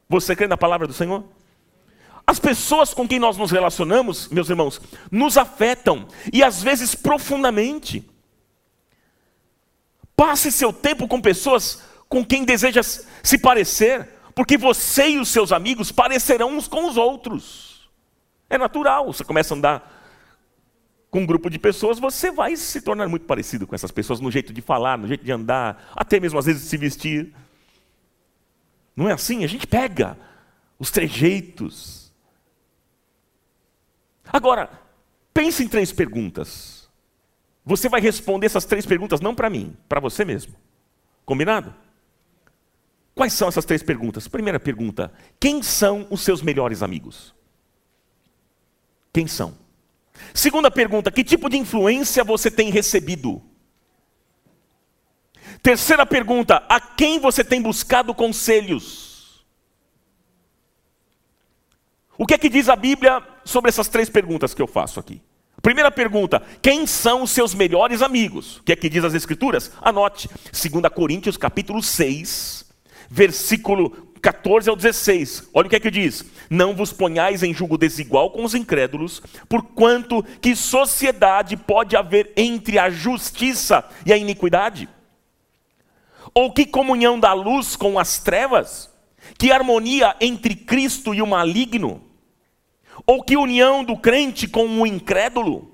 Você 0.10 0.36
crê 0.36 0.46
na 0.46 0.58
palavra 0.58 0.86
do 0.86 0.92
Senhor? 0.92 1.24
As 2.26 2.40
pessoas 2.40 2.94
com 2.94 3.08
quem 3.08 3.20
nós 3.20 3.38
nos 3.38 3.52
relacionamos, 3.52 4.30
meus 4.30 4.50
irmãos, 4.50 4.80
nos 5.12 5.38
afetam 5.38 6.08
e 6.32 6.44
às 6.44 6.64
vezes 6.64 6.96
profundamente. 6.96 8.10
Passe 10.16 10.52
seu 10.52 10.72
tempo 10.72 11.08
com 11.08 11.20
pessoas 11.20 11.84
com 12.08 12.24
quem 12.24 12.46
deseja 12.46 12.82
se 12.84 13.38
parecer, 13.38 14.08
porque 14.36 14.58
você 14.58 15.10
e 15.10 15.20
os 15.20 15.30
seus 15.30 15.52
amigos 15.52 15.92
parecerão 15.92 16.56
uns 16.56 16.68
com 16.68 16.88
os 16.88 16.96
outros. 16.96 17.90
É 18.50 18.58
natural, 18.58 19.08
você 19.08 19.24
começa 19.24 19.54
a 19.54 19.58
andar 19.58 19.94
com 21.10 21.22
um 21.22 21.26
grupo 21.26 21.50
de 21.50 21.60
pessoas, 21.60 22.00
você 22.00 22.32
vai 22.32 22.56
se 22.56 22.82
tornar 22.82 23.08
muito 23.08 23.26
parecido 23.26 23.68
com 23.68 23.76
essas 23.76 23.92
pessoas 23.92 24.20
no 24.20 24.32
jeito 24.32 24.54
de 24.54 24.62
falar, 24.62 24.98
no 24.98 25.08
jeito 25.08 25.24
de 25.24 25.32
andar, 25.32 25.92
até 25.96 26.20
mesmo 26.20 26.40
às 26.40 26.46
vezes 26.46 26.64
de 26.64 26.70
se 26.70 26.78
vestir. 26.78 27.34
Não 28.96 29.10
é 29.10 29.14
assim? 29.14 29.44
A 29.44 29.48
gente 29.48 29.68
pega 29.68 30.18
os 30.80 30.90
trejeitos. 30.90 32.03
Agora, 34.32 34.70
pense 35.34 35.64
em 35.64 35.68
três 35.68 35.92
perguntas. 35.92 36.90
Você 37.66 37.88
vai 37.88 38.02
responder 38.02 38.48
essas 38.48 38.66
três 38.66 38.86
perguntas 38.86 39.22
não 39.22 39.34
para 39.34 39.50
mim, 39.50 39.76
para 39.88 40.00
você 40.00 40.26
mesmo. 40.26 40.56
Combinado? 41.26 41.74
Quais 43.16 43.34
são 43.34 43.48
essas 43.48 43.66
três 43.66 43.84
perguntas? 43.84 44.28
Primeira 44.28 44.60
pergunta: 44.60 45.12
quem 45.40 45.62
são 45.62 46.08
os 46.10 46.22
seus 46.22 46.42
melhores 46.42 46.82
amigos? 46.82 47.34
Quem 49.14 49.28
são? 49.28 49.56
Segunda 50.34 50.72
pergunta: 50.72 51.12
que 51.12 51.24
tipo 51.24 51.50
de 51.50 51.58
influência 51.58 52.24
você 52.24 52.50
tem 52.50 52.70
recebido? 52.70 53.42
Terceira 55.62 56.06
pergunta: 56.06 56.64
a 56.68 56.80
quem 56.80 57.20
você 57.20 57.44
tem 57.44 57.62
buscado 57.62 58.14
conselhos? 58.14 59.13
O 62.18 62.26
que 62.26 62.34
é 62.34 62.38
que 62.38 62.50
diz 62.50 62.70
a 62.70 62.76
Bíblia 62.76 63.22
sobre 63.44 63.70
essas 63.70 63.88
três 63.88 64.10
perguntas 64.10 64.54
que 64.54 64.62
eu 64.62 64.68
faço 64.68 65.00
aqui? 65.00 65.22
Primeira 65.62 65.90
pergunta: 65.90 66.42
quem 66.62 66.86
são 66.86 67.24
os 67.24 67.32
seus 67.32 67.54
melhores 67.54 68.02
amigos? 68.02 68.58
O 68.58 68.64
que 68.64 68.74
é 68.74 68.76
que 68.76 68.90
diz 68.90 69.04
as 69.04 69.14
Escrituras? 69.14 69.72
Anote, 69.82 70.30
2 70.52 70.94
Coríntios 70.94 71.38
capítulo 71.38 71.82
6, 71.82 72.66
versículo 73.10 74.14
14 74.22 74.70
ao 74.70 74.76
16. 74.76 75.50
Olha 75.54 75.68
o 75.68 75.70
que 75.70 75.76
é 75.76 75.80
que 75.80 75.90
diz: 75.90 76.24
Não 76.50 76.76
vos 76.76 76.94
ponhais 76.94 77.44
em 77.44 77.54
julgo 77.54 77.78
desigual 77.78 78.30
com 78.32 78.44
os 78.44 78.54
incrédulos, 78.54 79.22
porquanto 79.50 80.24
que 80.42 80.56
sociedade 80.56 81.58
pode 81.58 81.96
haver 81.96 82.32
entre 82.38 82.78
a 82.78 82.90
justiça 82.90 83.84
e 84.06 84.14
a 84.14 84.18
iniquidade? 84.18 84.88
Ou 86.34 86.52
que 86.52 86.66
comunhão 86.66 87.20
da 87.20 87.34
luz 87.34 87.76
com 87.76 87.98
as 87.98 88.20
trevas? 88.20 88.93
Que 89.38 89.52
harmonia 89.52 90.16
entre 90.20 90.56
Cristo 90.56 91.14
e 91.14 91.22
o 91.22 91.28
maligno? 91.28 92.02
Ou 93.06 93.24
que 93.24 93.36
união 93.36 93.84
do 93.84 93.98
crente 93.98 94.48
com 94.48 94.66
o 94.66 94.88
incrédulo? 94.88 95.74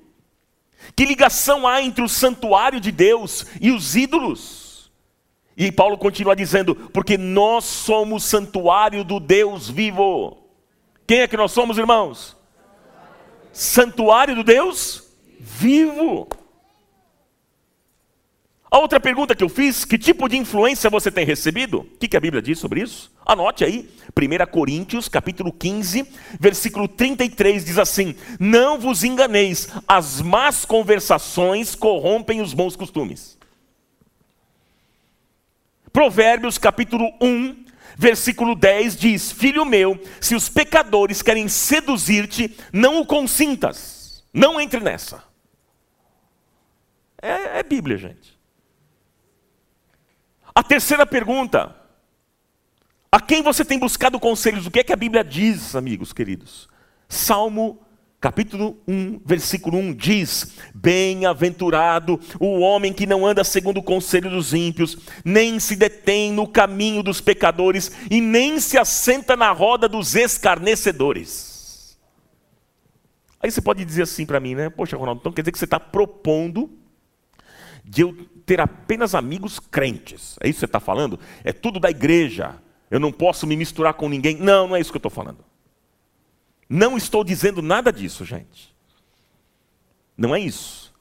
Que 0.96 1.04
ligação 1.04 1.66
há 1.66 1.82
entre 1.82 2.02
o 2.02 2.08
santuário 2.08 2.80
de 2.80 2.90
Deus 2.90 3.46
e 3.60 3.70
os 3.70 3.94
ídolos? 3.94 4.90
E 5.56 5.70
Paulo 5.70 5.98
continua 5.98 6.34
dizendo: 6.34 6.74
porque 6.74 7.18
nós 7.18 7.64
somos 7.64 8.24
santuário 8.24 9.04
do 9.04 9.20
Deus 9.20 9.68
vivo. 9.68 10.38
Quem 11.06 11.20
é 11.20 11.28
que 11.28 11.36
nós 11.36 11.52
somos, 11.52 11.76
irmãos? 11.76 12.36
Santuário 13.52 14.34
do 14.34 14.44
Deus 14.44 15.12
vivo. 15.38 16.28
A 18.70 18.78
outra 18.78 19.00
pergunta 19.00 19.34
que 19.34 19.42
eu 19.42 19.48
fiz, 19.48 19.84
que 19.84 19.98
tipo 19.98 20.28
de 20.28 20.36
influência 20.36 20.88
você 20.88 21.10
tem 21.10 21.26
recebido? 21.26 21.80
O 21.80 21.84
que, 21.98 22.06
que 22.06 22.16
a 22.16 22.20
Bíblia 22.20 22.40
diz 22.40 22.56
sobre 22.56 22.80
isso? 22.80 23.12
Anote 23.26 23.64
aí, 23.64 23.90
1 24.16 24.46
Coríntios, 24.48 25.08
capítulo 25.08 25.52
15, 25.52 26.06
versículo 26.38 26.86
33, 26.86 27.64
diz 27.64 27.78
assim: 27.78 28.14
Não 28.38 28.78
vos 28.78 29.02
enganeis, 29.02 29.68
as 29.88 30.20
más 30.20 30.64
conversações 30.64 31.74
corrompem 31.74 32.40
os 32.40 32.54
bons 32.54 32.76
costumes. 32.76 33.36
Provérbios 35.92 36.56
capítulo 36.56 37.12
1, 37.20 37.64
versículo 37.96 38.54
10 38.54 38.96
diz: 38.96 39.32
Filho 39.32 39.64
meu, 39.64 40.00
se 40.20 40.36
os 40.36 40.48
pecadores 40.48 41.22
querem 41.22 41.48
seduzir-te, 41.48 42.56
não 42.72 43.00
o 43.00 43.06
consintas, 43.06 44.24
não 44.32 44.60
entre 44.60 44.78
nessa. 44.78 45.24
É, 47.20 47.58
é 47.58 47.62
Bíblia, 47.64 47.96
gente. 47.98 48.39
A 50.60 50.62
terceira 50.62 51.06
pergunta: 51.06 51.74
a 53.10 53.18
quem 53.18 53.42
você 53.42 53.64
tem 53.64 53.78
buscado 53.78 54.20
conselhos? 54.20 54.66
O 54.66 54.70
que 54.70 54.80
é 54.80 54.84
que 54.84 54.92
a 54.92 54.96
Bíblia 54.96 55.24
diz, 55.24 55.74
amigos 55.74 56.12
queridos? 56.12 56.68
Salmo 57.08 57.80
capítulo 58.20 58.76
1, 58.86 59.22
versículo 59.24 59.78
1 59.78 59.94
diz: 59.94 60.58
Bem-aventurado 60.74 62.20
o 62.38 62.60
homem 62.60 62.92
que 62.92 63.06
não 63.06 63.24
anda 63.24 63.42
segundo 63.42 63.78
o 63.78 63.82
conselho 63.82 64.28
dos 64.28 64.52
ímpios, 64.52 64.98
nem 65.24 65.58
se 65.58 65.74
detém 65.74 66.30
no 66.30 66.46
caminho 66.46 67.02
dos 67.02 67.22
pecadores, 67.22 67.90
e 68.10 68.20
nem 68.20 68.60
se 68.60 68.76
assenta 68.76 69.34
na 69.34 69.52
roda 69.52 69.88
dos 69.88 70.14
escarnecedores. 70.14 71.98
Aí 73.42 73.50
você 73.50 73.62
pode 73.62 73.82
dizer 73.82 74.02
assim 74.02 74.26
para 74.26 74.38
mim, 74.38 74.54
né? 74.54 74.68
Poxa, 74.68 74.94
Ronaldo, 74.94 75.20
então 75.20 75.32
quer 75.32 75.40
dizer 75.40 75.52
que 75.52 75.58
você 75.58 75.64
está 75.64 75.80
propondo 75.80 76.70
de 77.82 78.02
eu 78.02 78.14
ter 78.50 78.60
apenas 78.60 79.14
amigos 79.14 79.60
crentes. 79.60 80.36
É 80.40 80.48
isso 80.48 80.56
que 80.56 80.60
você 80.60 80.64
está 80.64 80.80
falando? 80.80 81.20
É 81.44 81.52
tudo 81.52 81.78
da 81.78 81.88
igreja. 81.88 82.60
Eu 82.90 82.98
não 82.98 83.12
posso 83.12 83.46
me 83.46 83.54
misturar 83.54 83.94
com 83.94 84.08
ninguém. 84.08 84.38
Não, 84.38 84.66
não 84.66 84.74
é 84.74 84.80
isso 84.80 84.90
que 84.90 84.96
eu 84.96 84.98
estou 84.98 85.10
falando. 85.10 85.44
Não 86.68 86.96
estou 86.96 87.22
dizendo 87.22 87.62
nada 87.62 87.92
disso, 87.92 88.24
gente. 88.24 88.74
Não 90.18 90.34
é 90.34 90.40
isso. 90.40 90.92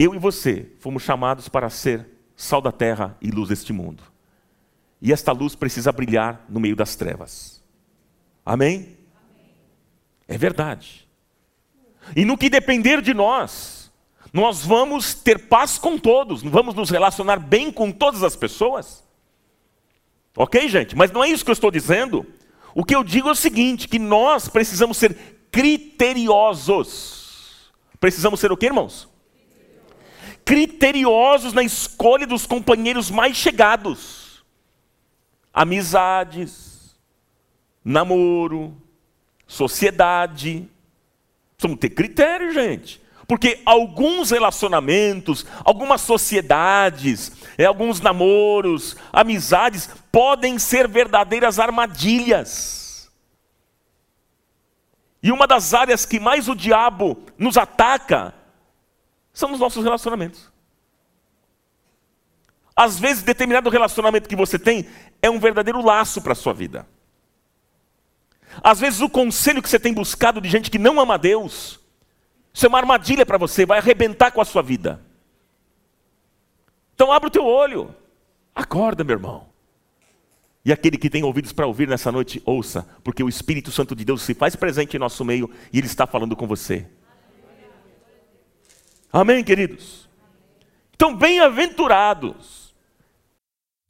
Eu 0.00 0.16
e 0.16 0.18
você 0.18 0.72
fomos 0.80 1.04
chamados 1.04 1.48
para 1.48 1.70
ser 1.70 2.08
sal 2.34 2.60
da 2.60 2.72
terra 2.72 3.16
e 3.22 3.30
luz 3.30 3.50
deste 3.50 3.72
mundo. 3.72 4.02
E 5.00 5.12
esta 5.12 5.30
luz 5.30 5.54
precisa 5.54 5.92
brilhar 5.92 6.44
no 6.48 6.58
meio 6.58 6.74
das 6.74 6.96
trevas. 6.96 7.62
Amém? 8.44 8.98
É 10.26 10.36
verdade. 10.36 11.08
E 12.16 12.24
no 12.24 12.36
que 12.36 12.50
depender 12.50 13.00
de 13.00 13.14
nós, 13.14 13.83
nós 14.34 14.66
vamos 14.66 15.14
ter 15.14 15.46
paz 15.46 15.78
com 15.78 15.96
todos, 15.96 16.42
vamos 16.42 16.74
nos 16.74 16.90
relacionar 16.90 17.38
bem 17.38 17.70
com 17.70 17.92
todas 17.92 18.24
as 18.24 18.34
pessoas. 18.34 19.04
Ok, 20.36 20.68
gente? 20.68 20.96
Mas 20.96 21.12
não 21.12 21.22
é 21.22 21.28
isso 21.28 21.44
que 21.44 21.52
eu 21.52 21.54
estou 21.54 21.70
dizendo. 21.70 22.26
O 22.74 22.84
que 22.84 22.96
eu 22.96 23.04
digo 23.04 23.28
é 23.28 23.30
o 23.30 23.36
seguinte: 23.36 23.86
que 23.86 24.00
nós 24.00 24.48
precisamos 24.48 24.96
ser 24.96 25.16
criteriosos. 25.52 27.14
Precisamos 28.00 28.40
ser 28.40 28.50
o 28.50 28.56
que, 28.56 28.66
irmãos? 28.66 29.08
Criteriosos 30.44 31.52
na 31.52 31.62
escolha 31.62 32.26
dos 32.26 32.44
companheiros 32.44 33.12
mais 33.12 33.36
chegados. 33.36 34.44
Amizades, 35.52 36.96
namoro, 37.84 38.76
sociedade. 39.46 40.68
Precisamos 41.56 41.78
ter 41.78 41.90
critério, 41.90 42.52
gente. 42.52 43.03
Porque 43.26 43.62
alguns 43.64 44.30
relacionamentos, 44.30 45.46
algumas 45.64 46.00
sociedades, 46.00 47.32
é, 47.56 47.64
alguns 47.64 48.00
namoros, 48.00 48.96
amizades, 49.12 49.88
podem 50.12 50.58
ser 50.58 50.86
verdadeiras 50.86 51.58
armadilhas. 51.58 53.10
E 55.22 55.32
uma 55.32 55.46
das 55.46 55.72
áreas 55.72 56.04
que 56.04 56.20
mais 56.20 56.48
o 56.48 56.54
diabo 56.54 57.22
nos 57.38 57.56
ataca 57.56 58.34
são 59.32 59.52
os 59.52 59.58
nossos 59.58 59.82
relacionamentos. 59.82 60.52
Às 62.76 62.98
vezes, 62.98 63.22
determinado 63.22 63.70
relacionamento 63.70 64.28
que 64.28 64.36
você 64.36 64.58
tem 64.58 64.86
é 65.22 65.30
um 65.30 65.38
verdadeiro 65.38 65.80
laço 65.80 66.20
para 66.20 66.32
a 66.32 66.36
sua 66.36 66.52
vida. 66.52 66.86
Às 68.62 68.80
vezes, 68.80 69.00
o 69.00 69.08
conselho 69.08 69.62
que 69.62 69.68
você 69.68 69.80
tem 69.80 69.94
buscado 69.94 70.40
de 70.40 70.48
gente 70.48 70.70
que 70.70 70.78
não 70.78 71.00
ama 71.00 71.16
Deus 71.16 71.80
isso 72.54 72.66
é 72.66 72.68
uma 72.68 72.78
armadilha 72.78 73.26
para 73.26 73.36
você, 73.36 73.66
vai 73.66 73.78
arrebentar 73.78 74.30
com 74.30 74.40
a 74.40 74.44
sua 74.44 74.62
vida. 74.62 75.04
Então 76.94 77.10
abre 77.12 77.26
o 77.26 77.30
teu 77.30 77.44
olho. 77.44 77.92
Acorda, 78.54 79.02
meu 79.02 79.16
irmão. 79.16 79.48
E 80.64 80.72
aquele 80.72 80.96
que 80.96 81.10
tem 81.10 81.24
ouvidos 81.24 81.52
para 81.52 81.66
ouvir 81.66 81.88
nessa 81.88 82.12
noite, 82.12 82.40
ouça, 82.46 82.88
porque 83.02 83.22
o 83.24 83.28
Espírito 83.28 83.72
Santo 83.72 83.94
de 83.96 84.04
Deus 84.04 84.22
se 84.22 84.32
faz 84.34 84.54
presente 84.54 84.96
em 84.96 85.00
nosso 85.00 85.24
meio 85.24 85.50
e 85.72 85.78
ele 85.78 85.88
está 85.88 86.06
falando 86.06 86.36
com 86.36 86.46
você. 86.46 86.86
Amém, 89.12 89.42
queridos? 89.42 90.08
Então, 90.94 91.14
bem-aventurados. 91.14 92.63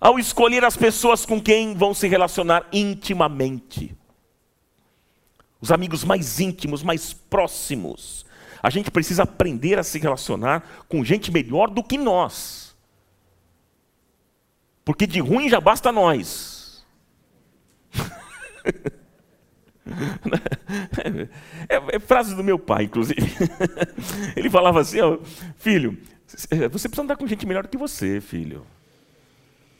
ao 0.00 0.18
escolher 0.18 0.64
as 0.64 0.76
pessoas 0.76 1.26
com 1.26 1.40
quem 1.40 1.74
vão 1.74 1.92
se 1.92 2.06
relacionar 2.06 2.66
intimamente. 2.72 3.96
Os 5.60 5.72
amigos 5.72 6.04
mais 6.04 6.38
íntimos, 6.38 6.82
mais 6.82 7.12
próximos. 7.12 8.24
A 8.62 8.70
gente 8.70 8.90
precisa 8.90 9.24
aprender 9.24 9.78
a 9.78 9.82
se 9.82 9.98
relacionar 9.98 10.84
com 10.88 11.04
gente 11.04 11.30
melhor 11.32 11.68
do 11.68 11.82
que 11.82 11.98
nós. 11.98 12.76
Porque 14.84 15.06
de 15.06 15.20
ruim 15.20 15.48
já 15.48 15.60
basta 15.60 15.92
nós. 15.92 16.84
É, 21.66 21.96
é 21.96 21.98
frase 21.98 22.34
do 22.34 22.44
meu 22.44 22.58
pai, 22.58 22.84
inclusive. 22.84 23.22
Ele 24.36 24.50
falava 24.50 24.82
assim: 24.82 25.00
ó, 25.00 25.18
filho, 25.56 25.96
você 26.26 26.68
precisa 26.68 27.02
andar 27.02 27.16
com 27.16 27.26
gente 27.26 27.46
melhor 27.46 27.62
do 27.62 27.70
que 27.70 27.78
você, 27.78 28.20
filho. 28.20 28.66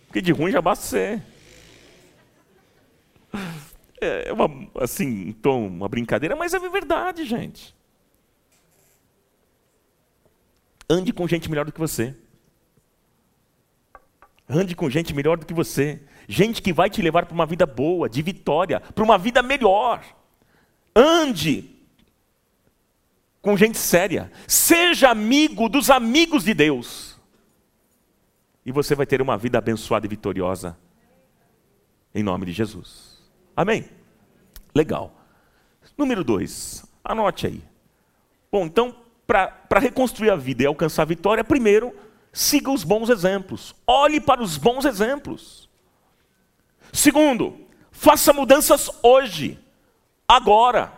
Porque 0.09 0.23
de 0.23 0.33
ruim 0.33 0.51
já 0.51 0.61
basta 0.61 0.85
ser. 0.85 1.23
É 4.01 4.33
uma, 4.33 4.49
assim, 4.81 5.33
tom, 5.33 5.67
uma 5.67 5.89
brincadeira, 5.89 6.35
mas 6.35 6.55
é 6.55 6.59
verdade, 6.59 7.25
gente. 7.25 7.77
Ande 10.89 11.13
com 11.13 11.29
gente 11.29 11.51
melhor 11.51 11.67
do 11.67 11.73
que 11.73 11.79
você. 11.79 12.17
Ande 14.49 14.75
com 14.75 14.89
gente 14.89 15.15
melhor 15.15 15.37
do 15.37 15.45
que 15.45 15.53
você. 15.53 16.01
Gente 16.27 16.63
que 16.63 16.73
vai 16.73 16.89
te 16.89 17.03
levar 17.03 17.27
para 17.27 17.35
uma 17.35 17.45
vida 17.45 17.67
boa, 17.67 18.09
de 18.09 18.23
vitória, 18.23 18.81
para 18.81 19.05
uma 19.05 19.19
vida 19.19 19.43
melhor. 19.43 20.03
Ande 20.97 21.69
com 23.43 23.57
gente 23.57 23.77
séria. 23.77 24.33
Seja 24.47 25.11
amigo 25.11 25.69
dos 25.69 25.91
amigos 25.91 26.45
de 26.45 26.55
Deus. 26.55 27.08
E 28.65 28.73
você 28.73 28.95
vai 28.95 29.07
ter 29.07 29.23
uma 29.23 29.39
vida 29.39 29.59
abençoada 29.59 30.07
e 30.07 30.09
vitoriosa. 30.09 30.77
Em 32.15 32.23
nome 32.23 32.47
de 32.47 32.53
Jesus. 32.53 33.19
Amém? 33.57 33.89
Legal. 34.75 35.13
Número 35.97 36.23
dois, 36.23 36.87
anote 37.03 37.47
aí. 37.47 37.63
Bom, 38.51 38.67
então, 38.67 38.95
para 39.27 39.81
reconstruir 39.81 40.31
a 40.31 40.37
vida 40.37 40.63
e 40.63 40.67
alcançar 40.67 41.03
a 41.03 41.07
vitória, 41.07 41.43
primeiro, 41.43 41.95
siga 42.33 42.71
os 42.71 42.85
bons 42.85 43.11
exemplos. 43.11 43.75
Olhe 43.87 44.21
para 44.21 44.43
os 44.43 44.57
bons 44.57 44.85
exemplos. 44.85 45.69
Segundo, 46.93 47.59
faça 47.91 48.33
mudanças 48.33 48.91
hoje, 49.03 49.59
agora. 50.27 50.93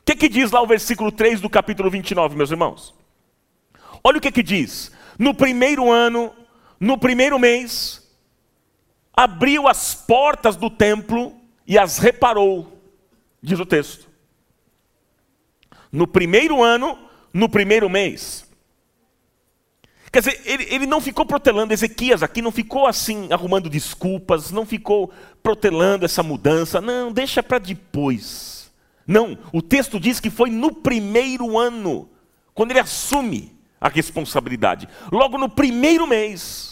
O 0.00 0.04
que, 0.04 0.16
que 0.16 0.28
diz 0.28 0.50
lá 0.50 0.60
o 0.60 0.66
versículo 0.66 1.12
3 1.12 1.40
do 1.40 1.48
capítulo 1.48 1.88
29, 1.88 2.36
meus 2.36 2.50
irmãos? 2.50 2.94
Olha 4.02 4.18
o 4.18 4.20
que, 4.20 4.32
que 4.32 4.42
diz. 4.42 4.90
No 5.18 5.32
primeiro 5.32 5.90
ano, 5.90 6.34
no 6.82 6.98
primeiro 6.98 7.38
mês, 7.38 8.02
abriu 9.14 9.68
as 9.68 9.94
portas 9.94 10.56
do 10.56 10.68
templo 10.68 11.32
e 11.64 11.78
as 11.78 11.98
reparou, 11.98 12.76
diz 13.40 13.60
o 13.60 13.64
texto. 13.64 14.08
No 15.92 16.08
primeiro 16.08 16.60
ano, 16.60 16.98
no 17.32 17.48
primeiro 17.48 17.88
mês. 17.88 18.50
Quer 20.10 20.18
dizer, 20.22 20.42
ele, 20.44 20.64
ele 20.74 20.84
não 20.84 21.00
ficou 21.00 21.24
protelando, 21.24 21.72
Ezequias 21.72 22.20
aqui 22.20 22.42
não 22.42 22.50
ficou 22.50 22.88
assim, 22.88 23.28
arrumando 23.32 23.70
desculpas, 23.70 24.50
não 24.50 24.66
ficou 24.66 25.12
protelando 25.40 26.04
essa 26.04 26.24
mudança, 26.24 26.80
não, 26.80 27.12
deixa 27.12 27.44
para 27.44 27.58
depois. 27.58 28.72
Não, 29.06 29.38
o 29.52 29.62
texto 29.62 30.00
diz 30.00 30.18
que 30.18 30.30
foi 30.30 30.50
no 30.50 30.74
primeiro 30.74 31.56
ano, 31.56 32.10
quando 32.52 32.72
ele 32.72 32.80
assume 32.80 33.56
a 33.80 33.88
responsabilidade, 33.88 34.88
logo 35.12 35.38
no 35.38 35.48
primeiro 35.48 36.08
mês. 36.08 36.71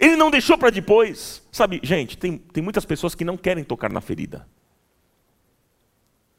Ele 0.00 0.16
não 0.16 0.30
deixou 0.30 0.56
para 0.56 0.70
depois. 0.70 1.42
Sabe, 1.52 1.78
gente, 1.82 2.16
tem, 2.16 2.38
tem 2.38 2.62
muitas 2.62 2.86
pessoas 2.86 3.14
que 3.14 3.22
não 3.22 3.36
querem 3.36 3.62
tocar 3.62 3.92
na 3.92 4.00
ferida. 4.00 4.48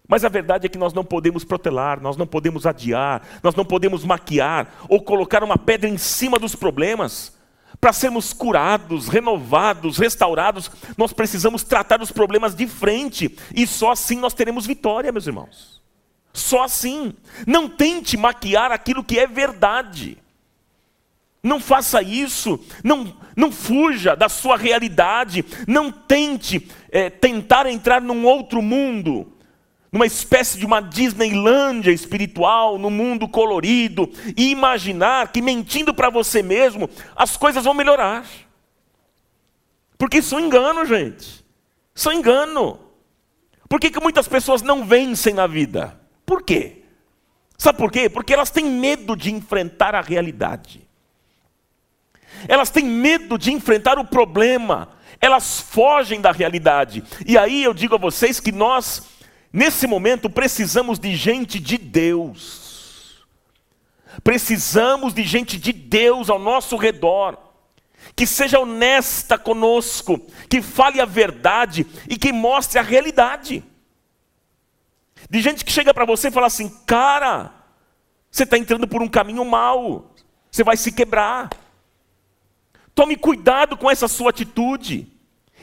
Mas 0.08 0.26
a 0.26 0.30
verdade 0.30 0.66
é 0.66 0.70
que 0.70 0.80
nós 0.80 0.94
não 0.94 1.06
podemos 1.06 1.44
protelar, 1.44 2.02
nós 2.02 2.18
não 2.18 2.26
podemos 2.26 2.66
adiar, 2.66 3.22
nós 3.42 3.56
não 3.56 3.64
podemos 3.64 4.04
maquiar 4.04 4.74
ou 4.90 5.02
colocar 5.02 5.44
uma 5.44 5.58
pedra 5.58 5.88
em 5.88 5.98
cima 5.98 6.40
dos 6.40 6.56
problemas. 6.56 7.40
Para 7.80 7.94
sermos 7.94 8.34
curados, 8.34 9.08
renovados, 9.08 9.98
restaurados, 9.98 10.70
nós 10.98 11.14
precisamos 11.14 11.64
tratar 11.64 12.02
os 12.02 12.12
problemas 12.12 12.54
de 12.54 12.68
frente 12.68 13.38
e 13.56 13.66
só 13.66 13.92
assim 13.92 14.18
nós 14.18 14.34
teremos 14.34 14.66
vitória, 14.66 15.12
meus 15.12 15.28
irmãos. 15.28 15.82
Só 16.34 16.64
assim. 16.64 17.14
Não 17.46 17.70
tente 17.70 18.18
maquiar 18.18 18.72
aquilo 18.72 19.04
que 19.04 19.20
é 19.20 19.28
verdade. 19.28 20.21
Não 21.44 21.60
faça 21.60 22.04
isso, 22.04 22.60
não, 22.84 23.16
não 23.36 23.52
fuja 23.52 24.16
da 24.16 24.30
sua 24.30 24.56
realidade, 24.56 25.44
não 25.68 25.92
tente 25.92 26.70
é, 26.92 27.10
tentar 27.10 27.66
entrar 27.66 28.00
num 28.00 28.24
outro 28.26 28.62
mundo, 28.62 29.34
numa 29.92 30.06
espécie 30.06 30.60
de 30.60 30.66
uma 30.68 30.80
Disneylândia 30.80 31.92
espiritual, 31.92 32.78
num 32.78 32.92
mundo 32.92 33.28
colorido, 33.28 34.12
e 34.38 34.52
imaginar 34.52 35.32
que 35.32 35.42
mentindo 35.42 35.96
para 35.96 36.12
você 36.12 36.44
mesmo 36.44 36.88
as 37.16 37.36
coisas 37.36 37.64
vão 37.64 37.74
melhorar. 37.74 38.24
Porque 39.98 40.20
isso 40.20 40.36
é 40.36 40.38
um 40.38 40.46
engano, 40.46 40.86
gente. 40.86 41.44
Isso 41.94 42.10
é 42.10 42.14
um 42.14 42.20
engano. 42.20 42.80
Por 43.68 43.80
que, 43.80 43.90
que 43.90 44.00
muitas 44.00 44.28
pessoas 44.28 44.62
não 44.62 44.86
vencem 44.86 45.34
na 45.34 45.48
vida? 45.48 46.00
Por 46.24 46.44
quê? 46.44 46.84
Sabe 47.58 47.80
por 47.80 47.92
quê? 47.92 48.10
Porque 48.10 48.34
elas 48.34 48.52
têm 48.52 48.66
medo 48.66 49.16
de 49.16 49.34
enfrentar 49.34 49.96
a 49.96 50.02
realidade 50.02 50.91
elas 52.48 52.70
têm 52.70 52.86
medo 52.86 53.38
de 53.38 53.52
enfrentar 53.52 54.00
o 54.00 54.06
problema, 54.06 54.90
elas 55.20 55.60
fogem 55.60 56.20
da 56.20 56.32
realidade. 56.32 57.04
E 57.26 57.38
aí 57.38 57.64
eu 57.64 57.74
digo 57.74 57.96
a 57.96 58.00
vocês 58.00 58.40
que 58.40 58.52
nós, 58.52 59.04
nesse 59.54 59.86
momento, 59.86 60.30
precisamos 60.30 60.98
de 61.00 61.16
gente 61.16 61.60
de 61.60 61.78
Deus. 61.78 62.62
Precisamos 64.24 65.14
de 65.14 65.24
gente 65.24 65.58
de 65.58 65.72
Deus 65.72 66.30
ao 66.30 66.40
nosso 66.40 66.76
redor, 66.76 67.38
que 68.16 68.26
seja 68.26 68.60
honesta 68.60 69.38
conosco, 69.38 70.20
que 70.50 70.62
fale 70.62 71.00
a 71.00 71.06
verdade 71.06 71.86
e 72.10 72.18
que 72.18 72.34
mostre 72.34 72.78
a 72.78 72.82
realidade. 72.82 73.64
De 75.30 75.40
gente 75.40 75.64
que 75.64 75.72
chega 75.72 75.94
para 75.94 76.06
você 76.06 76.28
e 76.28 76.32
fala 76.32 76.48
assim: 76.48 76.70
cara, 76.86 77.54
você 78.30 78.44
está 78.44 78.58
entrando 78.58 78.88
por 78.88 79.02
um 79.02 79.08
caminho 79.08 79.46
mau, 79.46 80.14
Você 80.52 80.64
vai 80.64 80.76
se 80.76 80.92
quebrar. 80.92 81.50
Tome 82.94 83.16
cuidado 83.16 83.78
com 83.78 83.90
essa 83.90 84.08
sua 84.08 84.30
atitude. 84.30 85.08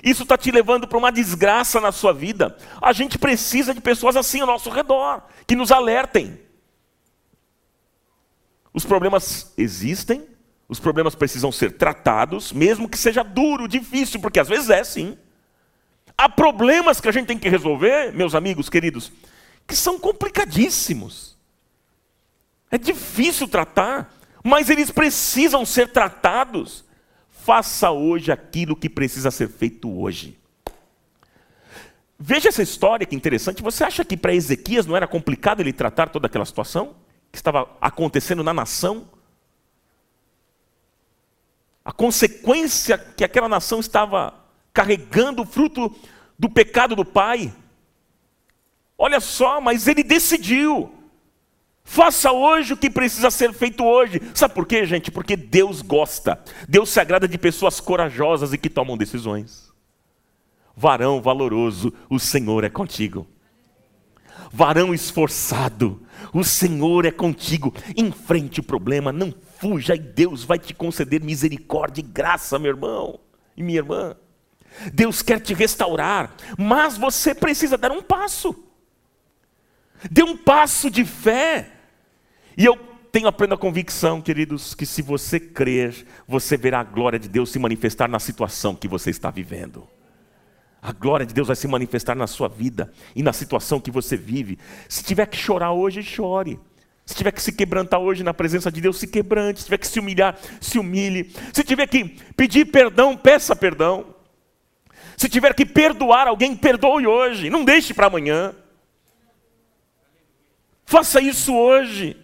Isso 0.03 0.23
está 0.23 0.37
te 0.37 0.51
levando 0.51 0.87
para 0.87 0.99
uma 0.99 1.13
desgraça 1.13 1.81
na 1.81 1.93
sua 1.93 2.13
vida. 2.13 2.57
A 2.81 2.93
gente 2.93 3.19
precisa 3.19 3.75
de 3.75 3.81
pessoas 3.81 4.17
assim 4.17 4.41
ao 4.41 4.47
nosso 4.47 4.71
redor, 4.71 5.23
que 5.47 5.57
nos 5.57 5.73
alertem. 5.73 6.41
Os 8.73 8.85
problemas 8.85 9.53
existem, 9.57 10.25
os 10.69 10.79
problemas 10.79 11.15
precisam 11.15 11.51
ser 11.51 11.73
tratados, 11.73 12.53
mesmo 12.53 12.89
que 12.89 12.99
seja 12.99 13.23
duro, 13.23 13.67
difícil, 13.67 14.21
porque 14.21 14.39
às 14.39 14.49
vezes 14.49 14.71
é 14.71 14.85
sim. 14.85 15.19
Há 16.17 16.29
problemas 16.29 17.01
que 17.01 17.09
a 17.09 17.13
gente 17.13 17.27
tem 17.27 17.39
que 17.39 17.49
resolver, 17.49 18.13
meus 18.13 18.35
amigos 18.35 18.69
queridos, 18.69 19.11
que 19.67 19.75
são 19.75 19.99
complicadíssimos. 19.99 21.37
É 22.71 22.79
difícil 22.79 23.49
tratar, 23.49 24.15
mas 24.45 24.69
eles 24.69 24.91
precisam 24.91 25.65
ser 25.65 25.93
tratados. 25.93 26.85
Faça 27.49 27.91
hoje 27.91 28.31
aquilo 28.31 28.77
que 28.77 28.91
precisa 28.91 29.31
ser 29.31 29.49
feito 29.49 29.91
hoje. 29.91 30.39
Veja 32.19 32.51
essa 32.51 32.63
história 32.63 33.07
que 33.07 33.17
interessante. 33.17 33.63
Você 33.63 33.83
acha 33.85 34.05
que 34.05 34.19
para 34.19 34.35
Ezequias 34.35 34.85
não 34.85 34.95
era 34.95 35.07
complicado 35.07 35.61
ele 35.61 35.73
tratar 35.73 36.11
toda 36.11 36.27
aquela 36.27 36.45
situação 36.45 36.95
que 37.33 37.39
estava 37.39 37.67
acontecendo 37.81 38.45
na 38.45 38.53
nação? 38.53 39.09
A 41.83 41.91
consequência 41.91 42.99
que 42.99 43.25
aquela 43.25 43.49
nação 43.49 43.81
estava 43.81 44.35
carregando, 44.71 45.47
fruto 45.47 45.97
do 46.39 46.51
pecado 46.51 46.95
do 46.95 47.03
pai. 47.03 47.51
Olha 48.99 49.21
só, 49.21 49.59
mas 49.59 49.89
ele 49.89 50.03
decidiu. 50.03 50.93
Faça 51.91 52.31
hoje 52.31 52.75
o 52.75 52.77
que 52.77 52.91
precisa 52.91 53.31
ser 53.31 53.51
feito 53.55 53.83
hoje. 53.83 54.21
Sabe 54.35 54.53
por 54.53 54.67
quê, 54.67 54.85
gente? 54.85 55.11
Porque 55.11 55.35
Deus 55.35 55.81
gosta. 55.81 56.39
Deus 56.69 56.91
se 56.91 57.01
agrada 57.01 57.27
de 57.27 57.39
pessoas 57.39 57.81
corajosas 57.81 58.53
e 58.53 58.59
que 58.59 58.69
tomam 58.69 58.95
decisões. 58.95 59.73
Varão 60.77 61.23
valoroso, 61.23 61.91
o 62.11 62.19
Senhor 62.19 62.63
é 62.63 62.69
contigo. 62.69 63.27
Varão 64.53 64.93
esforçado, 64.93 66.03
o 66.31 66.45
Senhor 66.45 67.07
é 67.07 67.11
contigo. 67.11 67.73
Enfrente 67.97 68.61
o 68.61 68.65
problema, 68.65 69.11
não 69.11 69.35
fuja 69.59 69.95
e 69.95 69.99
Deus 69.99 70.45
vai 70.45 70.59
te 70.59 70.75
conceder 70.75 71.23
misericórdia 71.23 72.03
e 72.03 72.05
graça, 72.05 72.59
meu 72.59 72.71
irmão 72.71 73.19
e 73.57 73.63
minha 73.63 73.79
irmã. 73.79 74.15
Deus 74.93 75.23
quer 75.23 75.41
te 75.41 75.55
restaurar, 75.55 76.35
mas 76.59 76.99
você 76.99 77.35
precisa 77.35 77.79
dar 77.79 77.93
um 77.93 78.03
passo. 78.03 78.55
Dê 80.11 80.23
um 80.23 80.37
passo 80.37 80.91
de 80.91 81.03
fé. 81.03 81.78
E 82.59 82.65
eu 82.65 82.77
tenho 83.13 83.29
a 83.29 83.33
plena 83.33 83.57
convicção, 83.57 84.21
queridos, 84.21 84.75
que 84.75 84.85
se 84.85 85.01
você 85.01 85.39
crer, 85.39 85.95
você 86.27 86.57
verá 86.57 86.81
a 86.81 86.85
glória 86.85 87.17
de 87.17 87.29
Deus 87.29 87.53
se 87.53 87.59
manifestar 87.59 88.09
na 88.09 88.19
situação 88.19 88.75
que 88.75 88.89
você 88.89 89.11
está 89.11 89.31
vivendo. 89.31 89.87
A 90.83 90.91
glória 90.91 91.25
de 91.25 91.33
Deus 91.33 91.47
vai 91.47 91.55
se 91.55 91.69
manifestar 91.69 92.17
na 92.17 92.27
sua 92.27 92.49
vida 92.49 92.93
e 93.15 93.23
na 93.23 93.33
situação 93.33 93.81
que 93.81 93.93
você 93.93 94.17
vive. 94.17 94.59
Se 94.89 95.05
tiver 95.05 95.27
que 95.27 95.37
chorar 95.37 95.71
hoje, 95.71 96.03
chore. 96.03 96.59
Se 97.07 97.15
tiver 97.15 97.31
que 97.31 97.41
se 97.41 97.53
quebrantar 97.53 98.01
hoje 98.01 98.25
na 98.25 98.35
presença 98.35 98.73
de 98.73 98.81
Deus, 98.81 98.99
se 98.99 99.07
quebrante. 99.07 99.61
Se 99.61 99.67
tiver 99.67 99.79
que 99.79 99.87
se 99.87 100.01
humilhar, 100.01 100.37
se 100.61 100.81
humilhe. 100.81 101.33
Se 101.53 101.63
tiver 101.63 101.87
que 101.87 102.07
pedir 102.37 102.65
perdão, 102.65 103.17
peça 103.17 103.55
perdão. 103.55 104.17
Se 105.17 105.29
tiver 105.29 105.55
que 105.55 105.65
perdoar 105.65 106.27
alguém, 106.27 106.57
perdoe 106.57 107.07
hoje. 107.07 107.51
Não 107.51 107.65
deixe 107.65 107.95
para 107.95 108.09
amanhã. 108.09 108.53
Faça 110.85 111.21
isso 111.21 111.55
hoje 111.55 112.17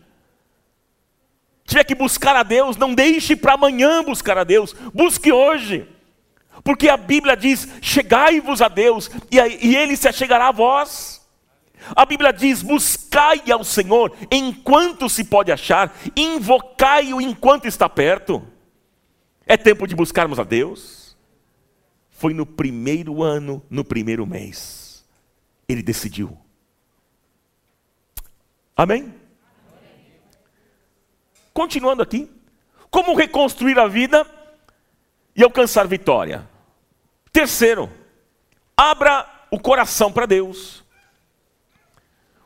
tiver 1.65 1.85
que 1.85 1.95
buscar 1.95 2.37
a 2.37 2.43
Deus, 2.43 2.77
não 2.77 2.95
deixe 2.95 3.35
para 3.35 3.55
amanhã 3.55 4.03
buscar 4.03 4.39
a 4.39 4.45
Deus, 4.45 4.75
busque 4.93 5.33
hoje. 5.33 5.89
Porque 6.63 6.89
a 6.89 6.97
Bíblia 6.97 7.37
diz: 7.37 7.69
chegai-vos 7.83 8.63
a 8.63 8.69
Deus, 8.69 9.11
e, 9.31 9.39
Ele 9.75 9.97
se 9.97 10.09
achegará 10.09 10.49
a 10.49 10.53
vós. 10.53 11.23
A 11.95 12.07
Bíblia 12.07 12.33
diz: 12.33 12.63
buscai 12.63 13.43
ao 13.51 13.65
Senhor 13.65 14.17
enquanto 14.31 15.09
se 15.09 15.25
pode 15.25 15.51
achar, 15.51 15.95
invocai-o 16.17 17.21
enquanto 17.21 17.67
está 17.67 17.89
perto. 17.89 18.43
É 19.47 19.57
tempo 19.57 19.87
de 19.87 19.95
buscarmos 19.95 20.39
a 20.39 20.45
Deus. 20.45 21.17
Foi 22.11 22.33
no 22.33 22.47
primeiro 22.47 23.23
ano, 23.23 23.63
no 23.69 23.85
primeiro 23.85 24.25
mês, 24.25 25.05
ele 25.69 25.83
decidiu. 25.83 26.39
Amém? 28.77 29.13
Continuando 31.55 32.03
aqui, 32.03 32.29
como 32.91 33.15
reconstruir 33.15 33.79
a 33.79 33.87
vida 33.87 34.27
e 35.37 35.43
alcançar 35.45 35.87
vitória? 35.87 36.49
Terceiro, 37.33 37.91
abra 38.77 39.25
o 39.53 39.59
coração 39.59 40.13
para 40.13 40.27
Deus. 40.27 40.85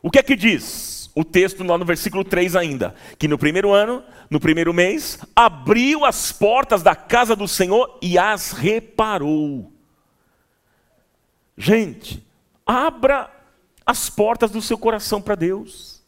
O 0.01 0.11
que 0.11 0.19
é 0.19 0.23
que 0.23 0.35
diz 0.35 1.11
o 1.15 1.25
texto 1.25 1.63
lá 1.63 1.75
no 1.75 1.85
versículo 1.85 2.23
3 2.23 2.55
ainda? 2.55 2.95
Que 3.17 3.27
no 3.27 3.37
primeiro 3.37 3.71
ano, 3.71 4.03
no 4.29 4.39
primeiro 4.39 4.73
mês, 4.73 5.17
abriu 5.35 6.05
as 6.05 6.31
portas 6.31 6.83
da 6.83 6.95
casa 6.95 7.35
do 7.35 7.47
Senhor 7.47 7.97
e 8.01 8.17
as 8.17 8.51
reparou. 8.51 9.73
Gente, 11.57 12.25
abra 12.65 13.29
as 13.83 14.07
portas 14.07 14.51
do 14.51 14.61
seu 14.61 14.77
coração 14.77 15.19
para 15.19 15.33
Deus. 15.33 15.99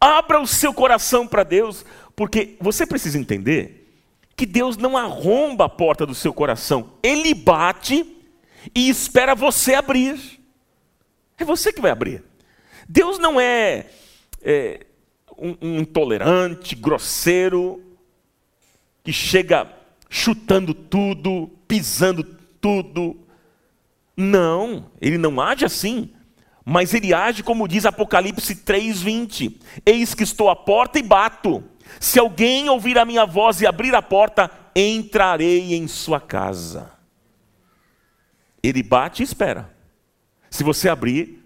Abra 0.00 0.40
o 0.40 0.46
seu 0.46 0.74
coração 0.74 1.26
para 1.26 1.44
Deus. 1.44 1.84
Porque 2.16 2.56
você 2.60 2.86
precisa 2.86 3.18
entender 3.18 3.84
que 4.36 4.46
Deus 4.46 4.76
não 4.76 4.96
arromba 4.96 5.66
a 5.66 5.68
porta 5.68 6.04
do 6.04 6.14
seu 6.14 6.32
coração, 6.32 6.90
Ele 7.02 7.34
bate 7.34 8.04
e 8.74 8.88
espera 8.88 9.34
você 9.34 9.74
abrir. 9.74 10.40
É 11.38 11.44
você 11.44 11.72
que 11.72 11.80
vai 11.80 11.90
abrir. 11.90 12.22
Deus 12.88 13.18
não 13.18 13.40
é, 13.40 13.86
é 14.42 14.86
um, 15.36 15.56
um 15.60 15.78
intolerante, 15.80 16.74
grosseiro, 16.74 17.82
que 19.02 19.12
chega 19.12 19.70
chutando 20.08 20.72
tudo, 20.72 21.50
pisando 21.66 22.22
tudo. 22.60 23.16
Não, 24.16 24.90
ele 25.00 25.18
não 25.18 25.40
age 25.40 25.64
assim. 25.64 26.10
Mas 26.64 26.94
ele 26.94 27.12
age 27.12 27.42
como 27.42 27.68
diz 27.68 27.84
Apocalipse 27.84 28.54
3:20. 28.54 29.56
Eis 29.84 30.14
que 30.14 30.22
estou 30.22 30.48
à 30.48 30.56
porta 30.56 30.98
e 30.98 31.02
bato. 31.02 31.62
Se 32.00 32.18
alguém 32.18 32.68
ouvir 32.68 32.98
a 32.98 33.04
minha 33.04 33.24
voz 33.24 33.60
e 33.60 33.66
abrir 33.66 33.94
a 33.94 34.02
porta, 34.02 34.50
entrarei 34.74 35.74
em 35.74 35.86
sua 35.86 36.20
casa. 36.20 36.92
Ele 38.62 38.82
bate 38.82 39.22
e 39.22 39.24
espera. 39.24 39.70
Se 40.50 40.62
você 40.62 40.88
abrir, 40.88 41.44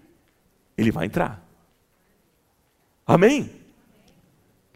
ele 0.77 0.91
vai 0.91 1.05
entrar. 1.05 1.43
Amém? 3.05 3.51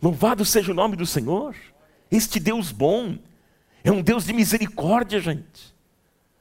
Louvado 0.02 0.44
seja 0.44 0.72
o 0.72 0.76
nome 0.76 0.96
do 0.96 1.06
Senhor. 1.06 1.56
Este 2.12 2.40
Deus 2.40 2.72
bom 2.72 3.18
é 3.84 3.92
um 3.92 4.02
Deus 4.02 4.26
de 4.26 4.34
misericórdia, 4.34 5.20
gente. 5.20 5.74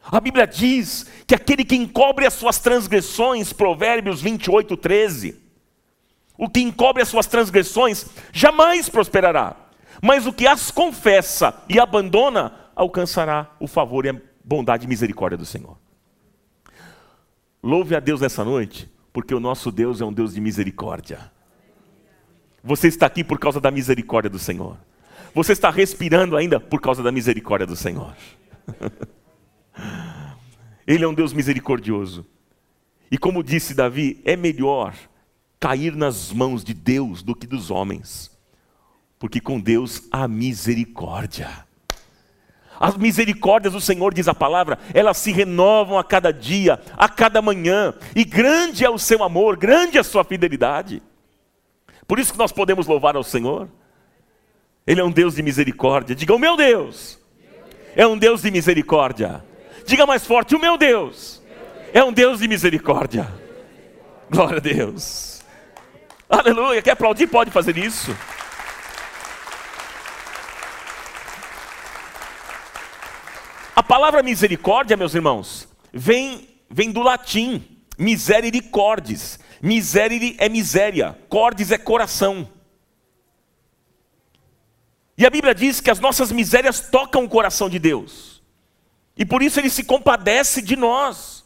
A 0.04 0.20
Bíblia 0.20 0.46
diz 0.46 1.06
que 1.26 1.34
aquele 1.34 1.64
que 1.64 1.76
encobre 1.76 2.26
as 2.26 2.34
suas 2.34 2.58
transgressões, 2.58 3.52
Provérbios 3.52 4.20
28, 4.20 4.76
13, 4.76 5.41
o 6.37 6.49
que 6.49 6.61
encobre 6.61 7.03
as 7.03 7.09
suas 7.09 7.26
transgressões 7.26 8.07
jamais 8.33 8.89
prosperará, 8.89 9.57
mas 10.03 10.26
o 10.26 10.33
que 10.33 10.47
as 10.47 10.70
confessa 10.70 11.62
e 11.68 11.78
abandona 11.78 12.55
alcançará 12.74 13.51
o 13.61 13.66
favor 13.66 14.07
e 14.07 14.11
a 14.11 14.16
bondade 14.45 14.87
e 14.87 14.89
misericórdia 14.89 15.39
do 15.39 15.47
Senhor. 15.47 15.78
Louve 17.62 17.95
a 17.95 18.01
Deus 18.01 18.20
nessa 18.20 18.45
noite, 18.45 18.91
porque 19.12 19.35
o 19.35 19.41
nosso 19.41 19.70
Deus 19.70 20.01
é 20.01 20.05
um 20.05 20.12
Deus 20.12 20.35
de 20.35 20.41
misericórdia. 20.41 21.30
Você 22.64 22.89
está 22.89 23.07
aqui 23.07 23.22
por 23.22 23.39
causa 23.39 23.61
da 23.61 23.70
misericórdia 23.70 24.30
do 24.30 24.39
Senhor. 24.39 24.76
Você 25.35 25.53
está 25.53 25.70
respirando 25.70 26.37
ainda 26.37 26.59
por 26.59 26.80
causa 26.80 27.03
da 27.03 27.12
misericórdia 27.12 27.66
do 27.66 27.76
Senhor. 27.76 28.14
Ele 30.87 31.05
é 31.05 31.09
um 31.09 31.14
Deus 31.14 31.33
misericordioso. 31.33 32.26
E 33.11 33.18
como 33.18 33.43
disse 33.43 33.74
Davi, 33.74 34.20
é 34.24 34.37
melhor 34.37 34.95
cair 35.62 35.94
nas 35.94 36.32
mãos 36.32 36.64
de 36.64 36.74
Deus 36.74 37.22
do 37.22 37.36
que 37.36 37.46
dos 37.46 37.70
homens, 37.70 38.36
porque 39.16 39.40
com 39.40 39.60
Deus 39.60 40.08
há 40.10 40.26
misericórdia. 40.26 41.48
As 42.80 42.96
misericórdias 42.96 43.72
do 43.72 43.80
Senhor, 43.80 44.12
diz 44.12 44.26
a 44.26 44.34
palavra, 44.34 44.76
elas 44.92 45.18
se 45.18 45.30
renovam 45.30 45.96
a 45.96 46.02
cada 46.02 46.32
dia, 46.32 46.82
a 46.96 47.08
cada 47.08 47.40
manhã, 47.40 47.94
e 48.16 48.24
grande 48.24 48.84
é 48.84 48.90
o 48.90 48.98
seu 48.98 49.22
amor, 49.22 49.56
grande 49.56 49.98
é 49.98 50.00
a 50.00 50.04
sua 50.04 50.24
fidelidade. 50.24 51.00
Por 52.08 52.18
isso 52.18 52.32
que 52.32 52.38
nós 52.40 52.50
podemos 52.50 52.88
louvar 52.88 53.14
ao 53.14 53.22
Senhor. 53.22 53.68
Ele 54.84 55.00
é 55.00 55.04
um 55.04 55.12
Deus 55.12 55.36
de 55.36 55.44
misericórdia. 55.44 56.16
Diga, 56.16 56.34
o 56.34 56.40
meu 56.40 56.56
Deus 56.56 57.20
é 57.94 58.04
um 58.04 58.18
Deus 58.18 58.42
de 58.42 58.50
misericórdia. 58.50 59.44
Diga 59.86 60.06
mais 60.06 60.26
forte, 60.26 60.56
o 60.56 60.60
meu 60.60 60.76
Deus 60.76 61.40
é 61.94 62.02
um 62.02 62.12
Deus 62.12 62.40
de 62.40 62.48
misericórdia. 62.48 63.32
Glória 64.28 64.56
a 64.56 64.60
Deus. 64.60 65.32
Aleluia. 66.33 66.80
Quer 66.80 66.93
aplaudir? 66.93 67.26
Pode 67.26 67.51
fazer 67.51 67.76
isso. 67.76 68.16
A 73.76 73.83
palavra 73.83 74.22
misericórdia, 74.22 74.97
meus 74.97 75.14
irmãos, 75.14 75.68
vem, 75.93 76.49
vem 76.70 76.91
do 76.91 77.03
latim. 77.03 77.62
Misericordes. 77.99 79.39
Miserere 79.61 80.35
é 80.39 80.49
miséria. 80.49 81.18
Cordes 81.28 81.70
é 81.70 81.76
coração. 81.76 82.49
E 85.18 85.26
a 85.26 85.30
Bíblia 85.30 85.55
diz 85.55 85.80
que 85.80 85.91
as 85.91 86.01
nossas 86.01 86.33
misérias 86.33 86.80
tocam 86.80 87.24
o 87.24 87.28
coração 87.28 87.68
de 87.68 87.78
Deus. 87.78 88.43
E 89.14 89.26
por 89.26 89.43
isso 89.43 89.61
ele 89.61 89.68
se 89.68 89.85
compadece 89.85 90.62
de 90.62 90.76
nós. 90.76 91.41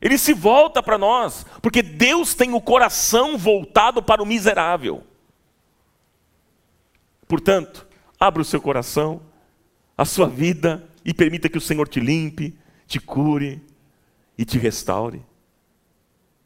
Ele 0.00 0.16
se 0.16 0.32
volta 0.32 0.82
para 0.82 0.96
nós, 0.96 1.44
porque 1.60 1.82
Deus 1.82 2.34
tem 2.34 2.54
o 2.54 2.60
coração 2.60 3.36
voltado 3.36 4.02
para 4.02 4.22
o 4.22 4.26
miserável. 4.26 5.04
Portanto, 7.26 7.86
abra 8.18 8.40
o 8.40 8.44
seu 8.44 8.60
coração, 8.60 9.20
a 9.96 10.04
sua 10.04 10.28
vida 10.28 10.88
e 11.04 11.12
permita 11.12 11.48
que 11.48 11.58
o 11.58 11.60
Senhor 11.60 11.88
te 11.88 11.98
limpe, 11.98 12.56
te 12.86 13.00
cure 13.00 13.60
e 14.36 14.44
te 14.44 14.56
restaure. 14.56 15.22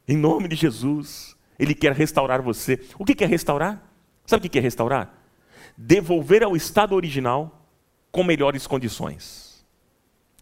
Em 0.09 0.17
nome 0.17 0.49
de 0.49 0.57
Jesus, 0.57 1.37
Ele 1.59 1.75
quer 1.75 1.93
restaurar 1.93 2.41
você. 2.41 2.83
O 2.99 3.05
que 3.05 3.23
é 3.23 3.27
restaurar? 3.27 3.83
Sabe 4.27 4.47
o 4.47 4.51
que 4.51 4.59
é 4.59 4.63
restaurar? 4.63 5.13
Devolver 5.77 6.43
ao 6.43 6.57
estado 6.57 6.95
original 6.95 7.67
com 8.11 8.25
melhores 8.25 8.67
condições. 8.67 9.52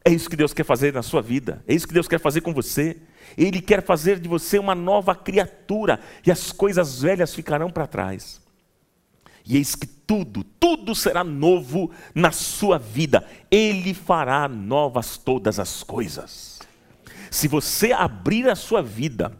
É 0.04 0.10
isso 0.10 0.30
que 0.30 0.36
Deus 0.36 0.54
quer 0.54 0.64
fazer 0.64 0.94
na 0.94 1.02
sua 1.02 1.20
vida, 1.20 1.62
é 1.68 1.74
isso 1.74 1.86
que 1.86 1.92
Deus 1.94 2.08
quer 2.08 2.18
fazer 2.18 2.40
com 2.40 2.54
você. 2.54 2.96
Ele 3.36 3.60
quer 3.60 3.82
fazer 3.82 4.18
de 4.18 4.28
você 4.28 4.58
uma 4.58 4.74
nova 4.74 5.14
criatura 5.14 6.00
e 6.26 6.30
as 6.30 6.50
coisas 6.50 7.02
velhas 7.02 7.34
ficarão 7.34 7.70
para 7.70 7.86
trás. 7.86 8.40
E 9.44 9.56
eis 9.56 9.74
que 9.74 9.86
tudo, 9.86 10.42
tudo 10.42 10.94
será 10.94 11.22
novo 11.22 11.90
na 12.14 12.32
sua 12.32 12.78
vida. 12.78 13.26
Ele 13.50 13.94
fará 13.94 14.48
novas 14.48 15.16
todas 15.16 15.58
as 15.58 15.82
coisas. 15.82 16.58
Se 17.30 17.46
você 17.46 17.92
abrir 17.92 18.48
a 18.48 18.56
sua 18.56 18.82
vida, 18.82 19.32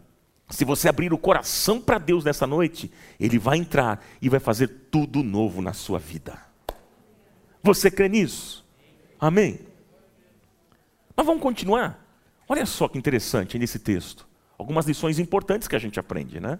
se 0.49 0.63
você 0.63 0.87
abrir 0.87 1.11
o 1.11 1.17
coração 1.17 1.81
para 1.81 1.97
Deus 1.97 2.23
nessa 2.23 2.47
noite, 2.47 2.91
Ele 3.19 3.37
vai 3.37 3.57
entrar 3.57 4.03
e 4.21 4.29
vai 4.29 4.39
fazer 4.39 4.67
tudo 4.89 5.23
novo 5.23 5.61
na 5.61 5.73
sua 5.73 5.99
vida. 5.99 6.37
Você 7.63 7.91
crê 7.91 8.09
nisso? 8.09 8.65
Amém? 9.19 9.70
Mas 11.15 11.25
vamos 11.25 11.41
continuar. 11.41 12.05
Olha 12.47 12.65
só 12.65 12.87
que 12.87 12.97
interessante 12.97 13.57
nesse 13.57 13.79
texto. 13.79 14.27
Algumas 14.57 14.85
lições 14.85 15.19
importantes 15.19 15.67
que 15.67 15.75
a 15.75 15.79
gente 15.79 15.99
aprende, 15.99 16.39
né? 16.39 16.59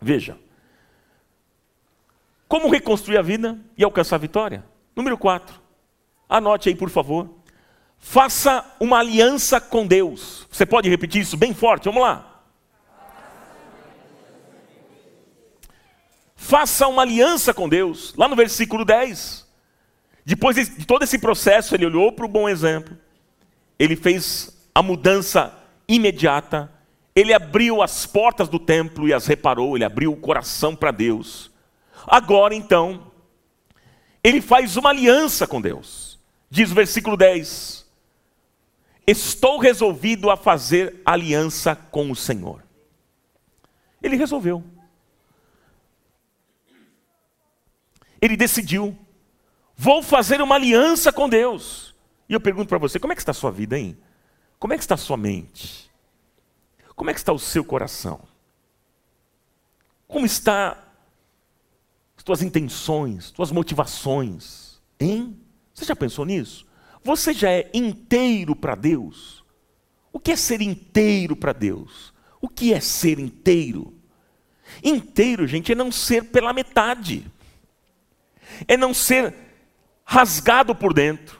Veja. 0.00 0.38
Como 2.46 2.68
reconstruir 2.68 3.16
a 3.16 3.22
vida 3.22 3.58
e 3.76 3.84
alcançar 3.84 4.16
a 4.16 4.18
vitória? 4.18 4.64
Número 4.94 5.16
4. 5.16 5.60
Anote 6.28 6.68
aí, 6.68 6.74
por 6.74 6.90
favor. 6.90 7.28
Faça 7.98 8.64
uma 8.80 8.98
aliança 8.98 9.60
com 9.60 9.86
Deus. 9.86 10.46
Você 10.50 10.64
pode 10.64 10.88
repetir 10.88 11.20
isso 11.20 11.36
bem 11.36 11.54
forte? 11.54 11.84
Vamos 11.84 12.02
lá. 12.02 12.42
Faça 16.34 16.88
uma 16.88 17.02
aliança 17.02 17.52
com 17.52 17.68
Deus. 17.68 18.14
Lá 18.16 18.26
no 18.26 18.34
versículo 18.34 18.84
10. 18.84 19.46
Depois 20.24 20.56
de 20.56 20.86
todo 20.86 21.02
esse 21.02 21.18
processo, 21.18 21.74
ele 21.74 21.86
olhou 21.86 22.12
para 22.12 22.24
o 22.24 22.28
bom 22.28 22.48
exemplo. 22.48 22.96
Ele 23.80 23.96
fez 23.96 24.54
a 24.74 24.82
mudança 24.82 25.58
imediata. 25.88 26.70
Ele 27.16 27.32
abriu 27.32 27.80
as 27.80 28.04
portas 28.04 28.46
do 28.46 28.58
templo 28.58 29.08
e 29.08 29.14
as 29.14 29.26
reparou. 29.26 29.74
Ele 29.74 29.86
abriu 29.86 30.12
o 30.12 30.16
coração 30.18 30.76
para 30.76 30.90
Deus. 30.90 31.50
Agora 32.06 32.54
então, 32.54 33.10
ele 34.22 34.42
faz 34.42 34.76
uma 34.76 34.90
aliança 34.90 35.46
com 35.46 35.62
Deus. 35.62 36.18
Diz 36.50 36.70
o 36.70 36.74
versículo 36.74 37.16
10: 37.16 37.86
Estou 39.06 39.58
resolvido 39.58 40.30
a 40.30 40.36
fazer 40.36 41.00
aliança 41.02 41.74
com 41.74 42.10
o 42.10 42.16
Senhor. 42.16 42.62
Ele 44.02 44.16
resolveu. 44.16 44.62
Ele 48.20 48.36
decidiu. 48.36 48.94
Vou 49.74 50.02
fazer 50.02 50.42
uma 50.42 50.56
aliança 50.56 51.10
com 51.10 51.26
Deus. 51.26 51.89
E 52.30 52.32
eu 52.32 52.40
pergunto 52.40 52.68
para 52.68 52.78
você: 52.78 53.00
como 53.00 53.12
é 53.12 53.16
que 53.16 53.20
está 53.20 53.32
a 53.32 53.34
sua 53.34 53.50
vida, 53.50 53.76
hein? 53.76 53.98
Como 54.56 54.72
é 54.72 54.76
que 54.76 54.84
está 54.84 54.94
a 54.94 54.98
sua 54.98 55.16
mente? 55.16 55.90
Como 56.94 57.10
é 57.10 57.12
que 57.12 57.18
está 57.18 57.32
o 57.32 57.38
seu 57.38 57.64
coração? 57.64 58.20
Como 60.06 60.24
está 60.24 60.78
as 62.16 62.22
tuas 62.22 62.42
intenções, 62.42 63.30
tuas 63.32 63.50
motivações. 63.50 64.80
Hein? 64.98 65.40
Você 65.74 65.84
já 65.84 65.96
pensou 65.96 66.24
nisso? 66.24 66.66
Você 67.02 67.32
já 67.32 67.50
é 67.50 67.68
inteiro 67.74 68.54
para 68.54 68.74
Deus? 68.74 69.42
O 70.12 70.20
que 70.20 70.32
é 70.32 70.36
ser 70.36 70.60
inteiro 70.60 71.34
para 71.34 71.52
Deus? 71.52 72.12
O 72.40 72.48
que 72.48 72.72
é 72.72 72.80
ser 72.80 73.18
inteiro? 73.18 73.94
Inteiro, 74.84 75.46
gente, 75.46 75.72
é 75.72 75.74
não 75.74 75.90
ser 75.90 76.24
pela 76.24 76.52
metade. 76.52 77.26
É 78.68 78.76
não 78.76 78.92
ser 78.92 79.34
rasgado 80.04 80.74
por 80.74 80.92
dentro. 80.92 81.39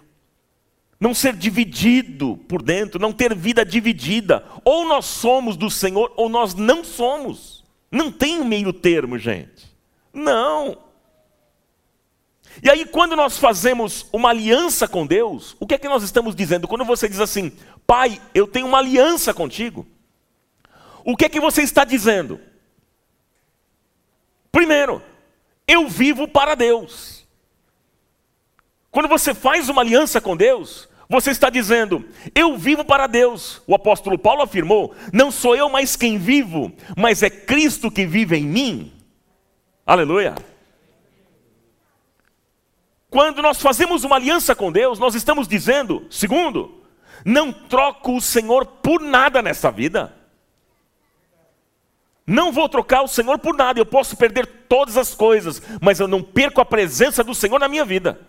Não 1.01 1.15
ser 1.15 1.35
dividido 1.35 2.37
por 2.47 2.63
dentro, 2.63 3.01
não 3.01 3.11
ter 3.11 3.35
vida 3.35 3.65
dividida. 3.65 4.45
Ou 4.63 4.87
nós 4.87 5.07
somos 5.07 5.57
do 5.57 5.71
Senhor 5.71 6.13
ou 6.15 6.29
nós 6.29 6.55
não 6.55 6.85
somos. 6.85 7.65
Não 7.91 8.13
tem 8.13 8.45
meio 8.45 8.71
termo, 8.71 9.19
gente. 9.19 9.67
Não. 10.13 10.77
E 12.63 12.69
aí, 12.69 12.85
quando 12.85 13.17
nós 13.17 13.39
fazemos 13.39 14.07
uma 14.13 14.29
aliança 14.29 14.87
com 14.87 15.07
Deus, 15.07 15.57
o 15.59 15.67
que 15.67 15.75
é 15.75 15.79
que 15.79 15.89
nós 15.89 16.03
estamos 16.03 16.35
dizendo? 16.35 16.69
Quando 16.69 16.85
você 16.85 17.09
diz 17.09 17.21
assim, 17.21 17.51
Pai, 17.87 18.21
eu 18.35 18.47
tenho 18.47 18.67
uma 18.67 18.79
aliança 18.79 19.33
contigo, 19.33 19.87
o 21.03 21.17
que 21.17 21.25
é 21.25 21.29
que 21.29 21.41
você 21.41 21.63
está 21.63 21.85
dizendo? 21.85 22.39
Primeiro, 24.53 25.03
eu 25.67 25.89
vivo 25.89 26.29
para 26.29 26.55
Deus. 26.55 27.27
Quando 28.91 29.09
você 29.09 29.33
faz 29.33 29.69
uma 29.69 29.83
aliança 29.83 30.21
com 30.21 30.37
Deus, 30.37 30.89
você 31.11 31.33
está 31.33 31.51
dizendo, 31.51 32.09
eu 32.33 32.57
vivo 32.57 32.85
para 32.85 33.09
Deus. 33.09 33.61
O 33.67 33.75
apóstolo 33.75 34.17
Paulo 34.17 34.43
afirmou: 34.43 34.95
não 35.13 35.33
sou 35.33 35.57
eu 35.57 35.69
mais 35.69 35.97
quem 35.97 36.17
vivo, 36.17 36.73
mas 36.97 37.21
é 37.25 37.29
Cristo 37.29 37.91
que 37.91 38.07
vive 38.07 38.37
em 38.37 38.47
mim. 38.47 38.93
Aleluia. 39.85 40.37
Quando 43.11 43.43
nós 43.43 43.61
fazemos 43.61 44.05
uma 44.05 44.15
aliança 44.15 44.55
com 44.55 44.71
Deus, 44.71 45.01
nós 45.01 45.17
estamos 45.17 45.49
dizendo, 45.49 46.07
segundo, 46.09 46.81
não 47.25 47.53
troco 47.53 48.17
o 48.17 48.21
Senhor 48.21 48.65
por 48.65 49.01
nada 49.01 49.43
nessa 49.43 49.69
vida. 49.69 50.15
Não 52.25 52.53
vou 52.53 52.69
trocar 52.69 53.03
o 53.03 53.09
Senhor 53.09 53.37
por 53.41 53.57
nada, 53.57 53.81
eu 53.81 53.87
posso 53.87 54.17
perder 54.17 54.47
todas 54.69 54.97
as 54.97 55.13
coisas, 55.13 55.61
mas 55.81 55.99
eu 55.99 56.07
não 56.07 56.23
perco 56.23 56.61
a 56.61 56.65
presença 56.65 57.25
do 57.25 57.35
Senhor 57.35 57.59
na 57.59 57.67
minha 57.67 57.85
vida. 57.85 58.21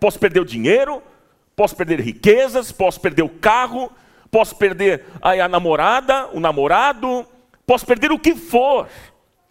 Posso 0.00 0.18
perder 0.18 0.40
o 0.40 0.46
dinheiro, 0.46 1.02
posso 1.58 1.74
perder 1.74 1.98
riquezas, 2.00 2.70
posso 2.70 3.00
perder 3.00 3.22
o 3.22 3.28
carro, 3.28 3.90
posso 4.30 4.54
perder 4.54 5.04
a, 5.20 5.48
namorada, 5.48 6.28
o 6.32 6.38
namorado, 6.38 7.26
posso 7.66 7.84
perder 7.84 8.12
o 8.12 8.18
que 8.18 8.36
for 8.36 8.88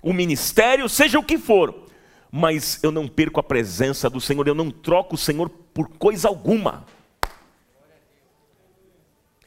o 0.01 0.13
ministério, 0.13 0.87
seja 0.87 1.19
o 1.19 1.23
que 1.23 1.37
for, 1.37 1.83
mas 2.31 2.81
eu 2.81 2.91
não 2.91 3.09
perco 3.09 3.41
a 3.41 3.43
presença 3.43 4.09
do 4.09 4.21
Senhor, 4.21 4.47
eu 4.47 4.55
não 4.55 4.71
troco 4.71 5.15
o 5.15 5.17
Senhor 5.17 5.49
por 5.49 5.89
coisa 5.97 6.29
alguma. 6.29 6.85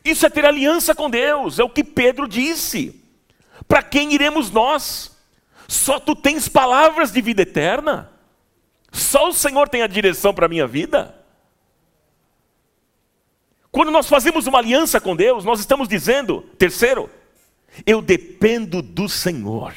Isso 0.04 0.26
é 0.26 0.28
ter 0.28 0.44
aliança 0.44 0.94
com 0.94 1.08
Deus, 1.08 1.58
é 1.58 1.64
o 1.64 1.70
que 1.70 1.82
Pedro 1.82 2.28
disse. 2.28 3.02
Para 3.66 3.82
quem 3.82 4.12
iremos 4.12 4.50
nós? 4.50 5.16
Só 5.66 5.98
tu 5.98 6.14
tens 6.14 6.46
palavras 6.46 7.10
de 7.10 7.22
vida 7.22 7.40
eterna? 7.40 8.10
Só 8.92 9.30
o 9.30 9.32
Senhor 9.32 9.66
tem 9.66 9.80
a 9.80 9.86
direção 9.86 10.34
para 10.34 10.44
a 10.44 10.48
minha 10.48 10.66
vida? 10.66 11.19
Quando 13.70 13.90
nós 13.90 14.08
fazemos 14.08 14.46
uma 14.46 14.58
aliança 14.58 15.00
com 15.00 15.14
Deus, 15.14 15.44
nós 15.44 15.60
estamos 15.60 15.88
dizendo, 15.88 16.42
terceiro, 16.58 17.08
eu 17.86 18.02
dependo 18.02 18.82
do 18.82 19.08
Senhor. 19.08 19.74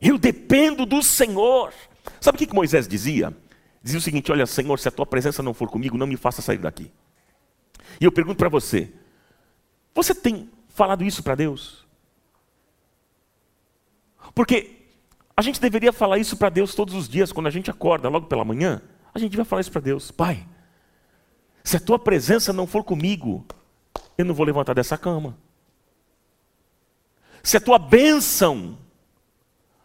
Eu 0.00 0.18
dependo 0.18 0.84
do 0.84 1.02
Senhor. 1.02 1.72
Sabe 2.20 2.36
o 2.36 2.46
que 2.46 2.54
Moisés 2.54 2.86
dizia? 2.86 3.34
Dizia 3.82 3.98
o 3.98 4.02
seguinte: 4.02 4.30
Olha, 4.30 4.46
Senhor, 4.46 4.78
se 4.78 4.88
a 4.88 4.90
tua 4.90 5.06
presença 5.06 5.42
não 5.42 5.54
for 5.54 5.68
comigo, 5.68 5.96
não 5.96 6.06
me 6.06 6.16
faça 6.16 6.42
sair 6.42 6.58
daqui. 6.58 6.90
E 8.00 8.04
eu 8.04 8.12
pergunto 8.12 8.36
para 8.36 8.50
você: 8.50 8.92
Você 9.94 10.14
tem 10.14 10.50
falado 10.68 11.04
isso 11.04 11.22
para 11.22 11.34
Deus? 11.34 11.86
Porque 14.34 14.76
a 15.36 15.42
gente 15.42 15.60
deveria 15.60 15.92
falar 15.92 16.18
isso 16.18 16.36
para 16.36 16.48
Deus 16.48 16.74
todos 16.74 16.94
os 16.94 17.08
dias, 17.08 17.32
quando 17.32 17.46
a 17.46 17.50
gente 17.50 17.70
acorda, 17.70 18.08
logo 18.08 18.26
pela 18.26 18.44
manhã, 18.44 18.82
a 19.14 19.18
gente 19.18 19.36
vai 19.36 19.44
falar 19.44 19.60
isso 19.62 19.72
para 19.72 19.80
Deus: 19.80 20.10
Pai, 20.10 20.46
se 21.64 21.76
a 21.76 21.80
tua 21.80 21.98
presença 21.98 22.52
não 22.52 22.66
for 22.66 22.84
comigo, 22.84 23.44
eu 24.16 24.24
não 24.24 24.34
vou 24.34 24.46
levantar 24.46 24.74
dessa 24.74 24.96
cama. 24.96 25.36
Se 27.42 27.56
a 27.56 27.60
tua 27.60 27.78
bênção 27.78 28.78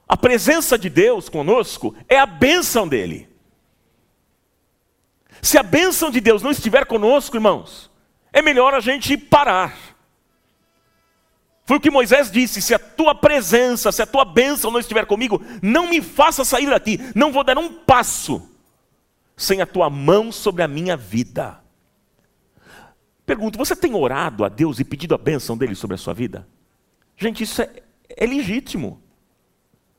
a 0.10 0.18
presença 0.18 0.76
de 0.76 0.90
Deus 0.90 1.30
conosco 1.30 1.96
é 2.08 2.18
a 2.18 2.26
bênção 2.26 2.88
dele. 2.88 3.30
Se 5.40 5.56
a 5.56 5.62
bênção 5.62 6.10
de 6.10 6.20
Deus 6.20 6.42
não 6.42 6.50
estiver 6.50 6.84
conosco, 6.88 7.38
irmãos, 7.38 7.92
é 8.34 8.42
melhor 8.42 8.74
a 8.74 8.80
gente 8.80 9.16
parar. 9.16 9.78
Foi 11.64 11.78
o 11.78 11.80
que 11.80 11.92
Moisés 11.92 12.32
disse: 12.32 12.60
se 12.60 12.74
a 12.74 12.80
tua 12.80 13.14
presença, 13.14 13.92
se 13.92 14.02
a 14.02 14.08
tua 14.08 14.26
bênção 14.26 14.72
não 14.72 14.80
estiver 14.80 15.06
comigo, 15.06 15.40
não 15.62 15.88
me 15.88 16.02
faça 16.02 16.44
sair 16.44 16.72
daqui, 16.72 17.00
não 17.14 17.32
vou 17.32 17.44
dar 17.44 17.60
um 17.60 17.72
passo 17.72 18.50
sem 19.38 19.62
a 19.62 19.68
tua 19.68 19.92
mão 19.92 20.32
sobre 20.32 20.64
a 20.64 20.68
minha 20.68 20.98
vida. 20.98 21.62
Pergunto: 23.30 23.60
você 23.60 23.76
tem 23.76 23.94
orado 23.94 24.44
a 24.44 24.50
Deus 24.50 24.80
e 24.80 24.84
pedido 24.84 25.14
a 25.14 25.18
bênção 25.18 25.56
dele 25.56 25.76
sobre 25.76 25.94
a 25.94 26.00
sua 26.00 26.16
vida? 26.16 26.48
Gente, 27.16 27.44
isso 27.44 27.62
é, 27.62 27.84
é 28.10 28.26
legítimo. 28.26 29.00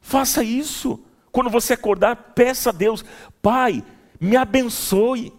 Faça 0.00 0.42
isso. 0.42 1.00
Quando 1.30 1.48
você 1.48 1.74
acordar, 1.74 2.16
peça 2.34 2.70
a 2.70 2.72
Deus: 2.72 3.04
Pai, 3.40 3.84
me 4.20 4.36
abençoe. 4.36 5.32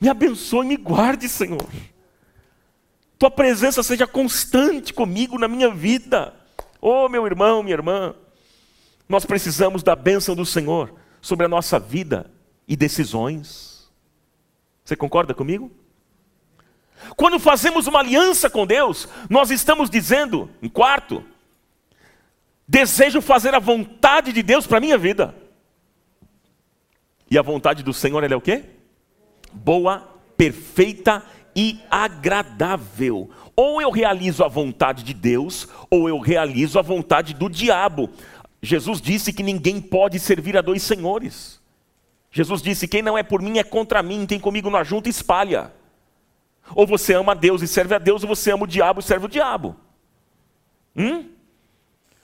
Me 0.00 0.08
abençoe, 0.08 0.66
me 0.66 0.78
guarde, 0.78 1.28
Senhor. 1.28 1.68
Tua 3.18 3.30
presença 3.30 3.82
seja 3.82 4.06
constante 4.06 4.94
comigo 4.94 5.38
na 5.38 5.46
minha 5.46 5.70
vida. 5.70 6.34
Oh, 6.80 7.06
meu 7.10 7.26
irmão, 7.26 7.62
minha 7.62 7.74
irmã, 7.74 8.14
nós 9.06 9.26
precisamos 9.26 9.82
da 9.82 9.94
bênção 9.94 10.34
do 10.34 10.46
Senhor 10.46 10.94
sobre 11.20 11.44
a 11.44 11.50
nossa 11.50 11.78
vida 11.78 12.30
e 12.66 12.74
decisões. 12.74 13.92
Você 14.86 14.96
concorda 14.96 15.34
comigo? 15.34 15.70
Quando 17.16 17.38
fazemos 17.38 17.86
uma 17.86 18.00
aliança 18.00 18.50
com 18.50 18.66
Deus, 18.66 19.08
nós 19.28 19.50
estamos 19.50 19.88
dizendo, 19.90 20.50
em 20.62 20.68
quarto, 20.68 21.24
desejo 22.66 23.20
fazer 23.20 23.54
a 23.54 23.58
vontade 23.58 24.32
de 24.32 24.42
Deus 24.42 24.66
para 24.66 24.78
a 24.78 24.80
minha 24.80 24.98
vida. 24.98 25.34
E 27.30 27.38
a 27.38 27.42
vontade 27.42 27.82
do 27.82 27.92
Senhor 27.92 28.22
é 28.30 28.36
o 28.36 28.40
quê? 28.40 28.64
Boa, 29.52 30.08
perfeita 30.36 31.22
e 31.54 31.80
agradável. 31.90 33.30
Ou 33.56 33.82
eu 33.82 33.90
realizo 33.90 34.44
a 34.44 34.48
vontade 34.48 35.02
de 35.02 35.12
Deus, 35.12 35.68
ou 35.90 36.08
eu 36.08 36.18
realizo 36.18 36.78
a 36.78 36.82
vontade 36.82 37.34
do 37.34 37.48
diabo. 37.48 38.08
Jesus 38.62 39.00
disse 39.00 39.32
que 39.32 39.42
ninguém 39.42 39.80
pode 39.80 40.18
servir 40.18 40.56
a 40.56 40.62
dois 40.62 40.82
senhores. 40.82 41.60
Jesus 42.30 42.62
disse: 42.62 42.86
quem 42.88 43.02
não 43.02 43.16
é 43.16 43.22
por 43.22 43.42
mim 43.42 43.58
é 43.58 43.64
contra 43.64 44.02
mim, 44.02 44.26
quem 44.26 44.38
comigo 44.38 44.70
não 44.70 44.78
ajunta 44.78 45.08
espalha. 45.08 45.72
Ou 46.74 46.86
você 46.86 47.14
ama 47.14 47.34
Deus 47.34 47.62
e 47.62 47.68
serve 47.68 47.94
a 47.94 47.98
Deus, 47.98 48.22
ou 48.22 48.28
você 48.28 48.50
ama 48.50 48.64
o 48.64 48.66
diabo 48.66 49.00
e 49.00 49.02
serve 49.02 49.26
o 49.26 49.28
diabo. 49.28 49.76
Hum? 50.96 51.28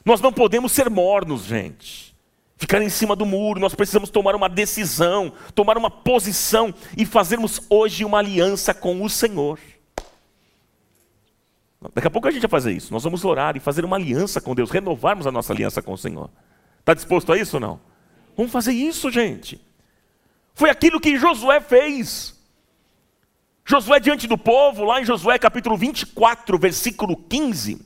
Nós 0.04 0.20
não 0.20 0.32
podemos 0.32 0.72
ser 0.72 0.90
mornos, 0.90 1.44
gente. 1.44 2.14
Ficar 2.56 2.80
em 2.82 2.88
cima 2.88 3.16
do 3.16 3.26
muro, 3.26 3.60
nós 3.60 3.74
precisamos 3.74 4.10
tomar 4.10 4.34
uma 4.34 4.48
decisão, 4.48 5.32
tomar 5.54 5.76
uma 5.76 5.90
posição 5.90 6.72
e 6.96 7.04
fazermos 7.04 7.60
hoje 7.68 8.04
uma 8.04 8.18
aliança 8.18 8.72
com 8.72 9.02
o 9.02 9.10
Senhor. 9.10 9.58
Daqui 11.94 12.06
a 12.06 12.10
pouco 12.10 12.28
a 12.28 12.30
gente 12.30 12.42
vai 12.42 12.50
fazer 12.50 12.72
isso. 12.72 12.92
Nós 12.92 13.02
vamos 13.02 13.24
orar 13.24 13.56
e 13.56 13.60
fazer 13.60 13.84
uma 13.84 13.96
aliança 13.96 14.40
com 14.40 14.54
Deus, 14.54 14.70
renovarmos 14.70 15.26
a 15.26 15.32
nossa 15.32 15.52
aliança 15.52 15.82
com 15.82 15.92
o 15.92 15.98
Senhor. 15.98 16.30
Está 16.80 16.94
disposto 16.94 17.32
a 17.32 17.38
isso 17.38 17.56
ou 17.56 17.60
não? 17.60 17.80
Vamos 18.36 18.52
fazer 18.52 18.72
isso, 18.72 19.10
gente. 19.10 19.60
Foi 20.54 20.70
aquilo 20.70 21.00
que 21.00 21.18
Josué 21.18 21.60
fez. 21.60 22.33
Josué 23.66 23.98
diante 23.98 24.26
do 24.26 24.36
povo, 24.36 24.84
lá 24.84 25.00
em 25.00 25.04
Josué 25.04 25.38
capítulo 25.38 25.76
24, 25.76 26.58
versículo 26.58 27.16
15. 27.16 27.80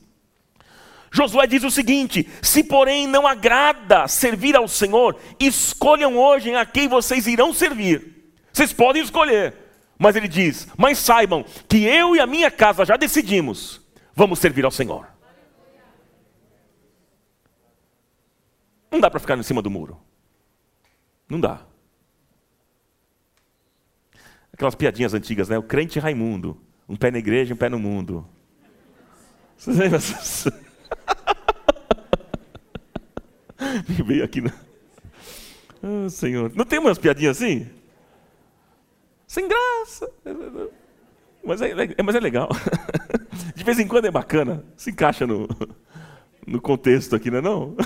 Josué 1.11 1.47
diz 1.47 1.63
o 1.63 1.71
seguinte: 1.71 2.27
Se 2.41 2.63
porém 2.63 3.07
não 3.07 3.25
agrada 3.25 4.07
servir 4.07 4.55
ao 4.55 4.67
Senhor, 4.67 5.19
escolham 5.39 6.17
hoje 6.17 6.53
a 6.53 6.65
quem 6.65 6.87
vocês 6.87 7.27
irão 7.27 7.53
servir. 7.53 8.33
Vocês 8.51 8.73
podem 8.73 9.01
escolher, 9.01 9.55
mas 9.97 10.15
ele 10.15 10.27
diz: 10.27 10.67
Mas 10.77 10.97
saibam 10.99 11.45
que 11.67 11.85
eu 11.85 12.15
e 12.15 12.19
a 12.19 12.27
minha 12.27 12.51
casa 12.51 12.85
já 12.85 12.97
decidimos, 12.97 13.81
vamos 14.13 14.39
servir 14.39 14.65
ao 14.65 14.71
Senhor. 14.71 15.07
Não 18.91 18.99
dá 18.99 19.09
para 19.09 19.19
ficar 19.19 19.37
em 19.37 19.43
cima 19.43 19.61
do 19.61 19.69
muro. 19.69 19.97
Não 21.29 21.39
dá. 21.39 21.68
Aquelas 24.59 24.75
piadinhas 24.75 25.13
antigas, 25.13 25.47
né? 25.47 25.57
O 25.57 25.63
crente 25.63 25.99
Raimundo. 25.99 26.57
Um 26.89 26.97
pé 26.97 27.09
na 27.09 27.17
igreja, 27.17 27.53
um 27.53 27.57
pé 27.57 27.69
no 27.69 27.79
mundo. 27.79 28.27
Vocês 29.55 29.77
lembram? 29.77 30.01
Me 33.87 34.03
veio 34.03 34.25
aqui. 34.25 34.41
Na... 34.41 34.51
Oh, 35.81 36.09
Senhor. 36.09 36.51
Não 36.53 36.65
tem 36.65 36.77
umas 36.77 36.97
piadinhas 36.97 37.37
assim? 37.37 37.69
Sem 39.25 39.47
graça. 39.47 40.11
Mas 41.41 41.61
é, 41.61 41.71
é, 41.97 42.03
mas 42.03 42.15
é 42.15 42.19
legal. 42.19 42.49
De 43.55 43.63
vez 43.63 43.79
em 43.79 43.87
quando 43.87 44.07
é 44.07 44.11
bacana. 44.11 44.65
Se 44.75 44.91
encaixa 44.91 45.25
no, 45.25 45.47
no 46.45 46.59
contexto 46.59 47.15
aqui, 47.15 47.31
não 47.31 47.37
é 47.37 47.39
não? 47.43 47.77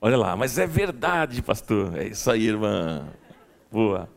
Olha 0.00 0.16
lá, 0.16 0.36
mas 0.36 0.58
é 0.58 0.66
verdade, 0.66 1.42
pastor. 1.42 1.96
É 1.98 2.06
isso 2.06 2.30
aí, 2.30 2.46
irmã. 2.46 3.08
Boa. 3.70 4.08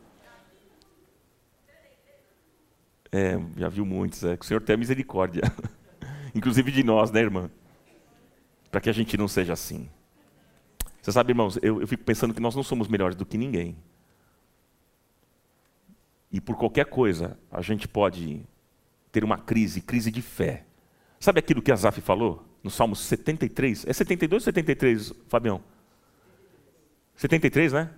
É, 3.10 3.36
já 3.56 3.68
viu 3.68 3.84
muitos. 3.84 4.22
É, 4.22 4.36
que 4.36 4.44
o 4.44 4.46
Senhor 4.46 4.60
tenha 4.60 4.76
misericórdia. 4.76 5.42
Inclusive 6.34 6.70
de 6.70 6.84
nós, 6.84 7.10
né, 7.10 7.20
irmã? 7.20 7.50
Para 8.70 8.80
que 8.80 8.88
a 8.88 8.92
gente 8.92 9.16
não 9.16 9.26
seja 9.26 9.52
assim. 9.52 9.90
Você 11.00 11.10
sabe, 11.10 11.32
irmãos, 11.32 11.58
eu, 11.60 11.80
eu 11.80 11.86
fico 11.88 12.04
pensando 12.04 12.32
que 12.32 12.40
nós 12.40 12.54
não 12.54 12.62
somos 12.62 12.86
melhores 12.86 13.16
do 13.16 13.26
que 13.26 13.36
ninguém. 13.36 13.76
E 16.30 16.40
por 16.40 16.56
qualquer 16.56 16.86
coisa, 16.86 17.36
a 17.50 17.60
gente 17.60 17.88
pode 17.88 18.46
ter 19.10 19.24
uma 19.24 19.36
crise, 19.36 19.80
crise 19.80 20.12
de 20.12 20.22
fé. 20.22 20.64
Sabe 21.18 21.40
aquilo 21.40 21.60
que 21.60 21.72
Asaf 21.72 22.00
falou 22.00 22.51
no 22.62 22.70
Salmo 22.70 22.94
73? 22.94 23.86
É 23.86 23.92
72 23.92 24.42
ou 24.42 24.44
73, 24.44 25.12
Fabião? 25.28 25.62
73, 27.16 27.72
né? 27.72 27.90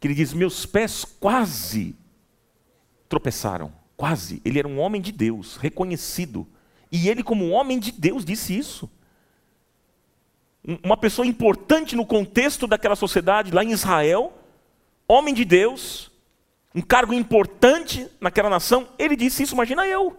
Que 0.00 0.08
ele 0.08 0.14
diz: 0.14 0.32
Meus 0.32 0.66
pés 0.66 1.04
quase 1.04 1.96
tropeçaram. 3.08 3.72
Quase. 3.96 4.40
Ele 4.44 4.58
era 4.58 4.68
um 4.68 4.78
homem 4.78 5.00
de 5.00 5.10
Deus, 5.10 5.56
reconhecido. 5.56 6.46
E 6.90 7.08
ele, 7.08 7.22
como 7.22 7.50
homem 7.50 7.78
de 7.78 7.90
Deus, 7.90 8.24
disse 8.24 8.56
isso. 8.56 8.90
Uma 10.84 10.96
pessoa 10.96 11.26
importante 11.26 11.96
no 11.96 12.06
contexto 12.06 12.66
daquela 12.66 12.94
sociedade, 12.94 13.52
lá 13.52 13.64
em 13.64 13.72
Israel, 13.72 14.32
homem 15.06 15.32
de 15.32 15.44
Deus, 15.44 16.12
um 16.74 16.82
cargo 16.82 17.14
importante 17.14 18.06
naquela 18.20 18.50
nação, 18.50 18.88
ele 18.98 19.16
disse 19.16 19.42
isso. 19.42 19.54
Imagina 19.54 19.86
eu, 19.86 20.16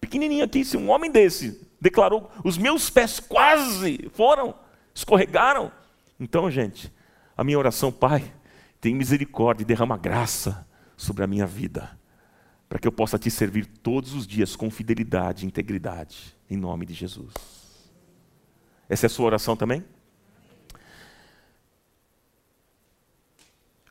pequenininho 0.00 0.44
aqui, 0.44 0.64
se 0.64 0.76
um 0.76 0.90
homem 0.90 1.10
desse 1.10 1.65
declarou: 1.80 2.30
Os 2.44 2.58
meus 2.58 2.90
pés 2.90 3.20
quase 3.20 4.10
foram, 4.12 4.54
escorregaram. 4.94 5.70
Então, 6.18 6.50
gente, 6.50 6.92
a 7.36 7.44
minha 7.44 7.58
oração, 7.58 7.92
Pai, 7.92 8.32
tem 8.80 8.94
misericórdia 8.94 9.62
e 9.62 9.66
derrama 9.66 9.96
graça 9.96 10.66
sobre 10.96 11.22
a 11.22 11.26
minha 11.26 11.46
vida, 11.46 11.98
para 12.68 12.78
que 12.78 12.88
eu 12.88 12.92
possa 12.92 13.18
te 13.18 13.30
servir 13.30 13.66
todos 13.66 14.14
os 14.14 14.26
dias 14.26 14.56
com 14.56 14.70
fidelidade 14.70 15.44
e 15.44 15.46
integridade, 15.46 16.36
em 16.48 16.56
nome 16.56 16.86
de 16.86 16.94
Jesus. 16.94 17.32
Essa 18.88 19.06
é 19.06 19.08
a 19.08 19.10
sua 19.10 19.26
oração 19.26 19.56
também? 19.56 19.84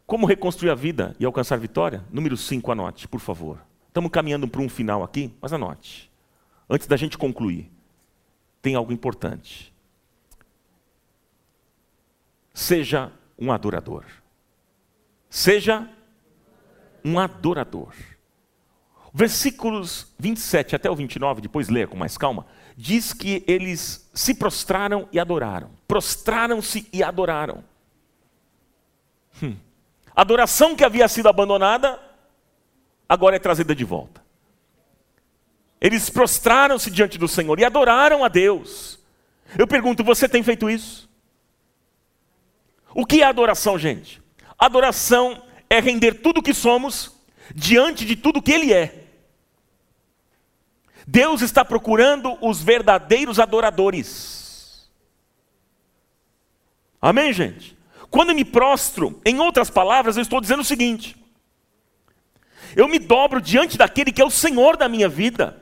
Como 0.06 0.28
reconstruir 0.28 0.70
a 0.70 0.76
vida 0.76 1.16
e 1.20 1.26
alcançar 1.26 1.58
vitória? 1.58 2.06
Número 2.12 2.38
5, 2.38 2.72
anote, 2.72 3.08
por 3.08 3.20
favor. 3.20 3.60
Estamos 3.88 4.12
caminhando 4.12 4.48
para 4.48 4.62
um 4.62 4.70
final 4.70 5.04
aqui, 5.04 5.34
mas 5.42 5.52
anote. 5.52 6.12
Antes 6.70 6.88
da 6.88 6.96
gente 6.96 7.18
concluir, 7.18 7.72
tem 8.66 8.74
algo 8.74 8.92
importante. 8.92 9.72
Seja 12.52 13.12
um 13.38 13.52
adorador. 13.52 14.04
Seja 15.30 15.88
um 17.04 17.20
adorador. 17.20 17.94
Versículos 19.14 20.12
27 20.18 20.76
até 20.76 20.90
o 20.90 20.96
29, 20.96 21.42
depois 21.42 21.70
leia 21.70 21.86
com 21.86 21.96
mais 21.96 22.18
calma, 22.18 22.48
diz 22.76 23.14
que 23.14 23.44
eles 23.46 24.10
se 24.16 24.34
prostraram 24.34 25.08
e 25.12 25.20
adoraram. 25.20 25.70
Prostraram-se 25.88 26.90
e 26.92 27.04
adoraram. 27.04 27.64
Hum. 29.44 29.58
Adoração 30.16 30.76
que 30.76 30.84
havia 30.84 31.08
sido 31.08 31.30
abandonada, 31.30 32.02
agora 33.08 33.36
é 33.36 33.40
trazida 33.40 33.76
de 33.76 33.86
volta. 33.86 34.25
Eles 35.80 36.10
prostraram-se 36.10 36.90
diante 36.90 37.18
do 37.18 37.28
Senhor 37.28 37.60
e 37.60 37.66
adoraram 37.66 38.24
a 38.24 38.28
Deus. 38.28 39.00
Eu 39.58 39.68
pergunto, 39.68 40.04
você 40.04 40.28
tem 40.28 40.42
feito 40.42 40.70
isso? 40.70 41.10
O 42.94 43.06
que 43.06 43.22
é 43.22 43.26
adoração, 43.26 43.78
gente? 43.78 44.22
Adoração 44.58 45.44
é 45.70 45.80
render 45.80 46.16
tudo 46.16 46.40
o 46.40 46.44
que 46.44 46.54
somos 46.54 47.12
diante 47.54 48.06
de 48.06 48.16
tudo 48.16 48.42
que 48.42 48.52
Ele 48.52 48.74
é. 48.74 49.04
Deus 51.06 51.42
está 51.42 51.64
procurando 51.64 52.38
os 52.42 52.62
verdadeiros 52.62 53.40
adoradores. 53.40 54.90
Amém, 57.02 57.32
gente? 57.32 57.78
Quando 58.10 58.30
eu 58.30 58.36
me 58.36 58.46
prostro, 58.46 59.22
em 59.26 59.40
outras 59.40 59.70
palavras, 59.70 60.16
eu 60.16 60.24
estou 60.24 60.42
dizendo 60.42 60.62
o 60.62 60.66
seguinte: 60.66 61.16
eu 62.76 62.88
me 62.88 62.98
dobro 62.98 63.40
diante 63.40 63.78
daquele 63.78 64.12
que 64.12 64.22
é 64.22 64.26
o 64.26 64.32
Senhor 64.32 64.78
da 64.78 64.90
minha 64.90 65.08
vida. 65.08 65.62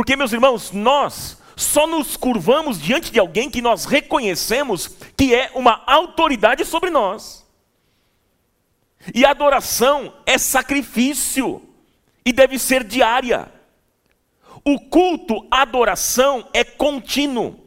Porque, 0.00 0.16
meus 0.16 0.32
irmãos, 0.32 0.72
nós 0.72 1.36
só 1.54 1.86
nos 1.86 2.16
curvamos 2.16 2.80
diante 2.80 3.12
de 3.12 3.18
alguém 3.18 3.50
que 3.50 3.60
nós 3.60 3.84
reconhecemos 3.84 4.96
que 5.14 5.34
é 5.34 5.50
uma 5.54 5.82
autoridade 5.86 6.64
sobre 6.64 6.88
nós. 6.88 7.46
E 9.14 9.26
adoração 9.26 10.14
é 10.24 10.38
sacrifício 10.38 11.60
e 12.24 12.32
deve 12.32 12.58
ser 12.58 12.82
diária. 12.82 13.52
O 14.64 14.80
culto, 14.80 15.46
adoração 15.50 16.48
é 16.54 16.64
contínuo. 16.64 17.60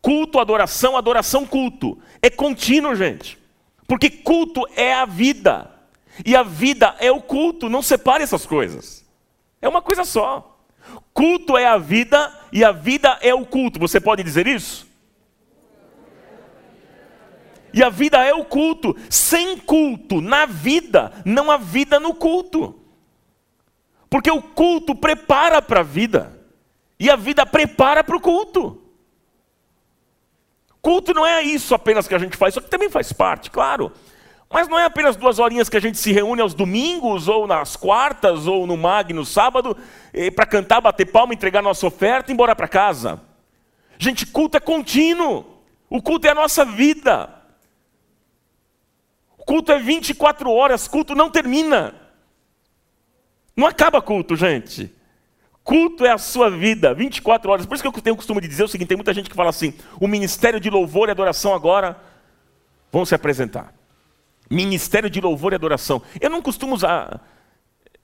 Culto, 0.00 0.40
adoração, 0.40 0.96
adoração, 0.96 1.46
culto. 1.46 2.02
É 2.20 2.28
contínuo, 2.30 2.96
gente. 2.96 3.38
Porque 3.86 4.10
culto 4.10 4.66
é 4.74 4.92
a 4.92 5.06
vida. 5.06 5.70
E 6.26 6.34
a 6.34 6.42
vida 6.42 6.96
é 6.98 7.12
o 7.12 7.22
culto. 7.22 7.68
Não 7.68 7.80
separe 7.80 8.24
essas 8.24 8.44
coisas. 8.44 9.06
É 9.60 9.68
uma 9.68 9.80
coisa 9.80 10.04
só. 10.04 10.51
Culto 11.12 11.56
é 11.56 11.66
a 11.66 11.78
vida 11.78 12.32
e 12.52 12.64
a 12.64 12.72
vida 12.72 13.18
é 13.20 13.34
o 13.34 13.44
culto. 13.44 13.78
Você 13.78 14.00
pode 14.00 14.22
dizer 14.22 14.46
isso? 14.46 14.86
E 17.72 17.82
a 17.82 17.88
vida 17.88 18.22
é 18.22 18.34
o 18.34 18.44
culto. 18.44 18.96
Sem 19.08 19.56
culto 19.56 20.20
na 20.20 20.46
vida, 20.46 21.12
não 21.24 21.50
há 21.50 21.56
vida 21.56 21.98
no 21.98 22.14
culto. 22.14 22.78
Porque 24.10 24.30
o 24.30 24.42
culto 24.42 24.94
prepara 24.94 25.62
para 25.62 25.80
a 25.80 25.84
vida. 25.84 26.38
E 26.98 27.10
a 27.10 27.16
vida 27.16 27.46
prepara 27.46 28.04
para 28.04 28.16
o 28.16 28.20
culto. 28.20 28.82
Culto 30.82 31.14
não 31.14 31.24
é 31.24 31.42
isso 31.42 31.74
apenas 31.74 32.08
que 32.08 32.14
a 32.14 32.18
gente 32.18 32.36
faz, 32.36 32.54
isso 32.56 32.66
também 32.68 32.90
faz 32.90 33.12
parte, 33.12 33.50
claro. 33.50 33.92
Mas 34.52 34.68
não 34.68 34.78
é 34.78 34.84
apenas 34.84 35.16
duas 35.16 35.38
horinhas 35.38 35.68
que 35.68 35.76
a 35.76 35.80
gente 35.80 35.96
se 35.96 36.12
reúne 36.12 36.42
aos 36.42 36.52
domingos, 36.52 37.26
ou 37.26 37.46
nas 37.46 37.74
quartas, 37.74 38.46
ou 38.46 38.66
no 38.66 38.76
mag 38.76 39.12
no 39.12 39.24
sábado, 39.24 39.74
eh, 40.12 40.30
para 40.30 40.44
cantar, 40.44 40.80
bater 40.80 41.06
palma, 41.06 41.32
entregar 41.32 41.62
nossa 41.62 41.86
oferta 41.86 42.30
e 42.30 42.32
ir 42.32 42.34
embora 42.34 42.54
para 42.54 42.68
casa. 42.68 43.20
Gente, 43.98 44.26
culto 44.26 44.58
é 44.58 44.60
contínuo. 44.60 45.46
O 45.88 46.02
culto 46.02 46.26
é 46.26 46.30
a 46.30 46.34
nossa 46.34 46.64
vida. 46.64 47.30
O 49.38 49.44
culto 49.44 49.72
é 49.72 49.78
24 49.78 50.50
horas, 50.50 50.86
culto 50.86 51.14
não 51.14 51.30
termina. 51.30 51.94
Não 53.56 53.66
acaba 53.66 54.02
culto, 54.02 54.36
gente. 54.36 54.92
Culto 55.64 56.04
é 56.04 56.10
a 56.10 56.18
sua 56.18 56.50
vida, 56.50 56.92
24 56.92 57.50
horas. 57.50 57.66
Por 57.66 57.74
isso 57.74 57.82
que 57.82 57.88
eu 57.88 58.02
tenho 58.02 58.14
o 58.14 58.16
costume 58.16 58.40
de 58.40 58.48
dizer 58.48 58.64
o 58.64 58.68
seguinte: 58.68 58.88
tem 58.88 58.96
muita 58.96 59.14
gente 59.14 59.30
que 59.30 59.36
fala 59.36 59.50
assim, 59.50 59.74
o 59.98 60.06
ministério 60.06 60.60
de 60.60 60.68
louvor 60.68 61.08
e 61.08 61.12
adoração 61.12 61.54
agora 61.54 61.96
vão 62.90 63.04
se 63.04 63.14
apresentar. 63.14 63.72
Ministério 64.50 65.08
de 65.08 65.20
louvor 65.20 65.52
e 65.52 65.56
adoração. 65.56 66.02
Eu 66.20 66.30
não 66.30 66.42
costumo 66.42 66.74
usar 66.74 67.20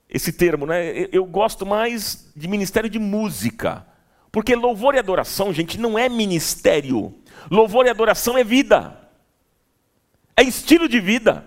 esse 0.09 0.33
termo, 0.33 0.67
né? 0.67 1.09
Eu 1.13 1.25
gosto 1.27 1.67
mais 1.67 2.31
de 2.35 2.49
ministério 2.49 2.89
de 2.89 2.99
música. 2.99 3.87
Porque 4.33 4.55
louvor 4.55 4.95
e 4.95 4.99
adoração, 4.99 5.53
gente, 5.53 5.79
não 5.79 5.99
é 5.99 6.09
ministério. 6.09 7.15
Louvor 7.51 7.87
e 7.87 7.91
adoração 7.91 8.37
é 8.39 8.45
vida. 8.45 8.99
É 10.37 10.43
estilo 10.43 10.89
de 10.89 11.01
vida. 11.01 11.45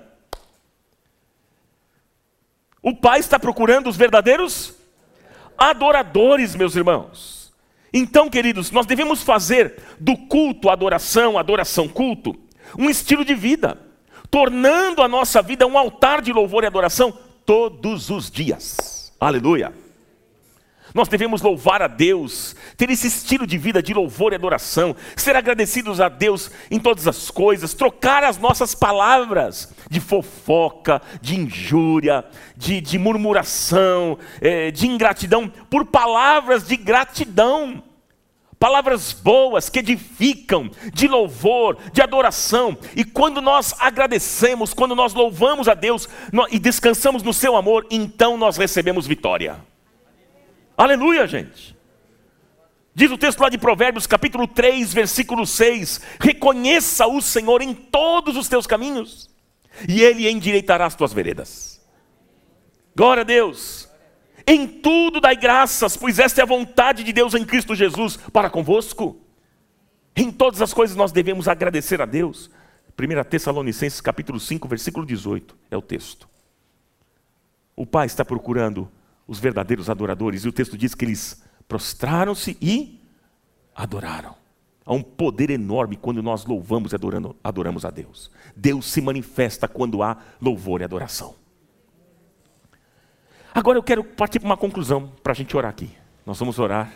O 2.84 2.96
Pai 2.96 3.20
está 3.20 3.40
procurando 3.40 3.90
os 3.90 3.96
verdadeiros 3.96 4.76
adoradores, 5.58 6.56
meus 6.56 6.76
irmãos. 6.76 7.54
Então, 7.94 8.30
queridos, 8.30 8.72
nós 8.72 8.86
devemos 8.86 9.22
fazer 9.22 9.82
do 10.00 10.18
culto, 10.18 10.70
adoração, 10.70 11.38
adoração, 11.38 11.88
culto, 11.88 12.36
um 12.78 12.90
estilo 12.90 13.24
de 13.24 13.36
vida 13.36 13.91
tornando 14.32 15.04
a 15.04 15.08
nossa 15.10 15.42
vida 15.42 15.68
um 15.68 15.78
altar 15.78 16.22
de 16.22 16.32
louvor 16.32 16.64
e 16.64 16.68
adoração 16.68 17.14
todos 17.46 18.10
os 18.10 18.32
dias. 18.32 19.14
Aleluia. 19.20 19.74
Nós 20.94 21.08
devemos 21.08 21.42
louvar 21.42 21.82
a 21.82 21.88
Deus, 21.88 22.56
ter 22.76 22.90
esse 22.90 23.08
estilo 23.08 23.48
de 23.48 23.58
vida 23.58 23.82
de 23.82 23.94
louvor 23.94 24.34
e 24.34 24.36
adoração, 24.36 24.96
ser 25.16 25.36
agradecidos 25.36 26.02
a 26.02 26.10
Deus 26.10 26.52
em 26.70 26.80
todas 26.80 27.08
as 27.08 27.32
coisas, 27.32 27.74
trocar 27.74 28.24
as 28.24 28.38
nossas 28.38 28.76
palavras 28.76 29.74
de 29.90 30.02
fofoca, 30.02 31.02
de 31.22 31.40
injúria, 31.40 32.26
de, 32.58 32.82
de 32.82 32.98
murmuração, 32.98 34.18
é, 34.42 34.70
de 34.70 34.88
ingratidão, 34.88 35.48
por 35.70 35.86
palavras 35.86 36.68
de 36.68 36.76
gratidão 36.76 37.82
palavras 38.62 39.12
boas 39.12 39.70
que 39.70 39.80
edificam, 39.80 40.70
de 40.94 41.08
louvor, 41.08 41.80
de 41.92 42.00
adoração. 42.00 42.78
E 42.96 43.04
quando 43.04 43.42
nós 43.42 43.74
agradecemos, 43.80 44.72
quando 44.72 44.94
nós 44.96 45.16
louvamos 45.16 45.68
a 45.68 45.74
Deus 45.74 46.08
e 46.52 46.60
descansamos 46.60 47.24
no 47.24 47.34
seu 47.34 47.56
amor, 47.56 47.88
então 47.90 48.38
nós 48.38 48.58
recebemos 48.58 49.08
vitória. 49.08 49.60
Aleluia, 50.78 51.26
gente. 51.26 51.76
Diz 52.94 53.10
o 53.10 53.18
texto 53.18 53.40
lá 53.40 53.50
de 53.50 53.58
Provérbios, 53.58 54.06
capítulo 54.06 54.48
3, 54.48 54.94
versículo 54.94 55.48
6: 55.48 56.00
Reconheça 56.20 57.08
o 57.08 57.20
Senhor 57.20 57.64
em 57.64 57.74
todos 57.74 58.38
os 58.38 58.48
teus 58.48 58.68
caminhos, 58.68 59.28
e 59.90 60.04
Ele 60.04 60.30
endireitará 60.30 60.86
as 60.86 60.94
tuas 60.94 61.12
veredas. 61.12 61.82
Glória 62.96 63.22
a 63.22 63.24
Deus. 63.24 63.91
Em 64.46 64.68
tudo 64.68 65.22
dai 65.22 65.36
graças, 65.36 65.96
pois 65.96 66.20
esta 66.20 66.42
é 66.42 66.44
a 66.44 66.48
vontade 66.48 67.04
de 67.04 67.14
Deus 67.14 67.34
em 67.34 67.46
Cristo 67.46 67.76
Jesus 67.76 68.18
para 68.18 68.50
convosco. 68.50 69.20
Em 70.16 70.32
todas 70.32 70.62
as 70.62 70.74
coisas 70.74 70.96
nós 70.96 71.12
devemos 71.12 71.48
agradecer 71.48 72.02
a 72.02 72.06
Deus. 72.06 72.50
1 73.00 73.24
Tessalonicenses 73.30 74.02
capítulo 74.02 74.40
5, 74.40 74.68
versículo 74.68 75.06
18 75.06 75.56
é 75.70 75.78
o 75.78 75.82
texto. 75.82 76.30
O 77.76 77.86
Pai 77.86 78.06
está 78.06 78.24
procurando 78.24 78.92
os 79.28 79.40
verdadeiros 79.40 79.90
adoradores, 79.90 80.44
e 80.44 80.50
o 80.50 80.52
texto 80.52 80.78
diz 80.78 80.94
que 80.94 81.06
eles 81.06 81.42
prostraram-se 81.68 82.58
e 82.62 83.02
adoraram. 83.74 84.36
Há 84.86 84.94
um 84.94 85.02
poder 85.02 85.50
enorme 85.50 85.96
quando 85.96 86.22
nós 86.22 86.46
louvamos 86.46 86.92
e 86.92 86.96
adoramos 87.44 87.86
a 87.86 87.90
Deus. 87.90 88.30
Deus 88.56 88.92
se 88.92 89.00
manifesta 89.00 89.68
quando 89.68 90.04
há 90.04 90.18
louvor 90.42 90.82
e 90.82 90.84
adoração. 90.84 91.36
Agora 93.54 93.78
eu 93.78 93.84
quero 93.84 94.04
partir 94.04 94.40
para 94.40 94.48
uma 94.48 94.58
conclusão 94.58 95.12
para 95.22 95.34
a 95.34 95.36
gente 95.36 95.56
orar 95.56 95.70
aqui. 95.70 95.90
Nós 96.26 96.40
vamos 96.40 96.58
orar. 96.58 96.94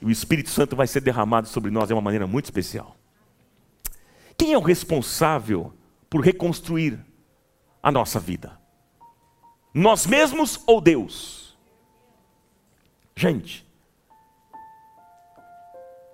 E 0.00 0.06
o 0.06 0.10
Espírito 0.10 0.50
Santo 0.50 0.74
vai 0.74 0.86
ser 0.86 1.00
derramado 1.00 1.48
sobre 1.48 1.70
nós 1.70 1.88
de 1.88 1.94
uma 1.94 2.00
maneira 2.02 2.26
muito 2.26 2.46
especial. 2.46 2.96
Quem 4.36 4.52
é 4.52 4.58
o 4.58 4.62
responsável 4.62 5.72
por 6.08 6.22
reconstruir 6.22 6.98
a 7.82 7.92
nossa 7.92 8.18
vida? 8.18 8.58
Nós 9.72 10.06
mesmos 10.06 10.60
ou 10.66 10.80
Deus? 10.80 11.56
Gente, 13.16 13.66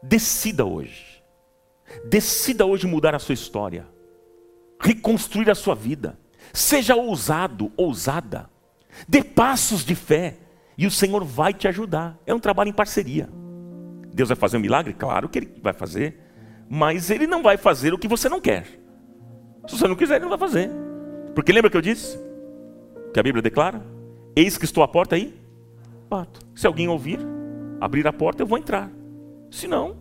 decida 0.03 0.65
hoje. 0.65 1.23
Decida 2.09 2.65
hoje 2.67 2.87
mudar 2.87 3.15
a 3.15 3.19
sua 3.19 3.33
história. 3.33 3.87
Reconstruir 4.81 5.51
a 5.51 5.55
sua 5.55 5.75
vida. 5.75 6.19
Seja 6.53 6.95
ousado, 6.95 7.73
ousada. 7.77 8.49
Dê 9.09 9.23
passos 9.23 9.85
de 9.85 9.95
fé 9.95 10.37
e 10.77 10.87
o 10.87 10.91
Senhor 10.91 11.25
vai 11.25 11.53
te 11.53 11.69
ajudar. 11.69 12.19
É 12.27 12.35
um 12.35 12.41
trabalho 12.41 12.71
em 12.71 12.73
parceria. 12.73 13.29
Deus 14.13 14.29
vai 14.29 14.37
fazer 14.37 14.57
um 14.57 14.61
milagre? 14.61 14.93
Claro 14.93 15.29
que 15.29 15.39
Ele 15.39 15.55
vai 15.63 15.73
fazer, 15.73 16.19
mas 16.69 17.11
Ele 17.11 17.27
não 17.27 17.43
vai 17.43 17.57
fazer 17.57 17.93
o 17.93 17.99
que 17.99 18.09
você 18.09 18.29
não 18.29 18.41
quer. 18.41 18.65
Se 19.67 19.77
você 19.77 19.87
não 19.87 19.95
quiser, 19.95 20.17
Ele 20.17 20.25
não 20.25 20.31
vai 20.31 20.39
fazer. 20.39 20.71
Porque 21.35 21.53
lembra 21.53 21.71
que 21.71 21.77
eu 21.77 21.83
disse? 21.83 22.19
Que 23.13 23.21
a 23.21 23.23
Bíblia 23.23 23.43
declara? 23.43 23.85
Eis 24.35 24.57
que 24.57 24.65
estou 24.65 24.83
à 24.83 24.89
porta 24.89 25.17
aí, 25.17 25.35
bato. 26.09 26.41
Se 26.55 26.67
alguém 26.67 26.89
ouvir, 26.89 27.21
abrir 27.81 28.07
a 28.07 28.13
porta, 28.13 28.43
eu 28.43 28.47
vou 28.47 28.59
entrar. 28.59 28.91
Se 29.51 29.67
não, 29.67 29.97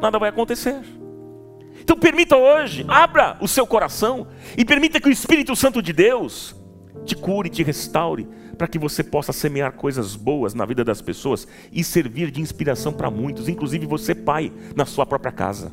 nada 0.00 0.18
vai 0.18 0.28
acontecer. 0.28 0.80
Então 1.80 1.96
permita 1.96 2.36
hoje, 2.36 2.84
abra 2.88 3.36
o 3.40 3.48
seu 3.48 3.66
coração 3.66 4.26
e 4.56 4.64
permita 4.64 5.00
que 5.00 5.08
o 5.08 5.12
Espírito 5.12 5.56
Santo 5.56 5.80
de 5.80 5.92
Deus 5.92 6.54
te 7.04 7.16
cure, 7.16 7.48
te 7.48 7.62
restaure, 7.62 8.28
para 8.56 8.68
que 8.68 8.78
você 8.78 9.02
possa 9.02 9.32
semear 9.32 9.72
coisas 9.72 10.14
boas 10.16 10.54
na 10.54 10.64
vida 10.64 10.84
das 10.84 11.00
pessoas 11.00 11.46
e 11.72 11.82
servir 11.82 12.30
de 12.30 12.40
inspiração 12.40 12.92
para 12.92 13.10
muitos, 13.10 13.48
inclusive 13.48 13.86
você, 13.86 14.14
pai, 14.14 14.52
na 14.76 14.84
sua 14.84 15.06
própria 15.06 15.32
casa. 15.32 15.72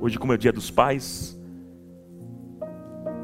Hoje, 0.00 0.18
como 0.18 0.32
é 0.32 0.36
o 0.36 0.38
dia 0.38 0.52
dos 0.52 0.70
pais, 0.70 1.38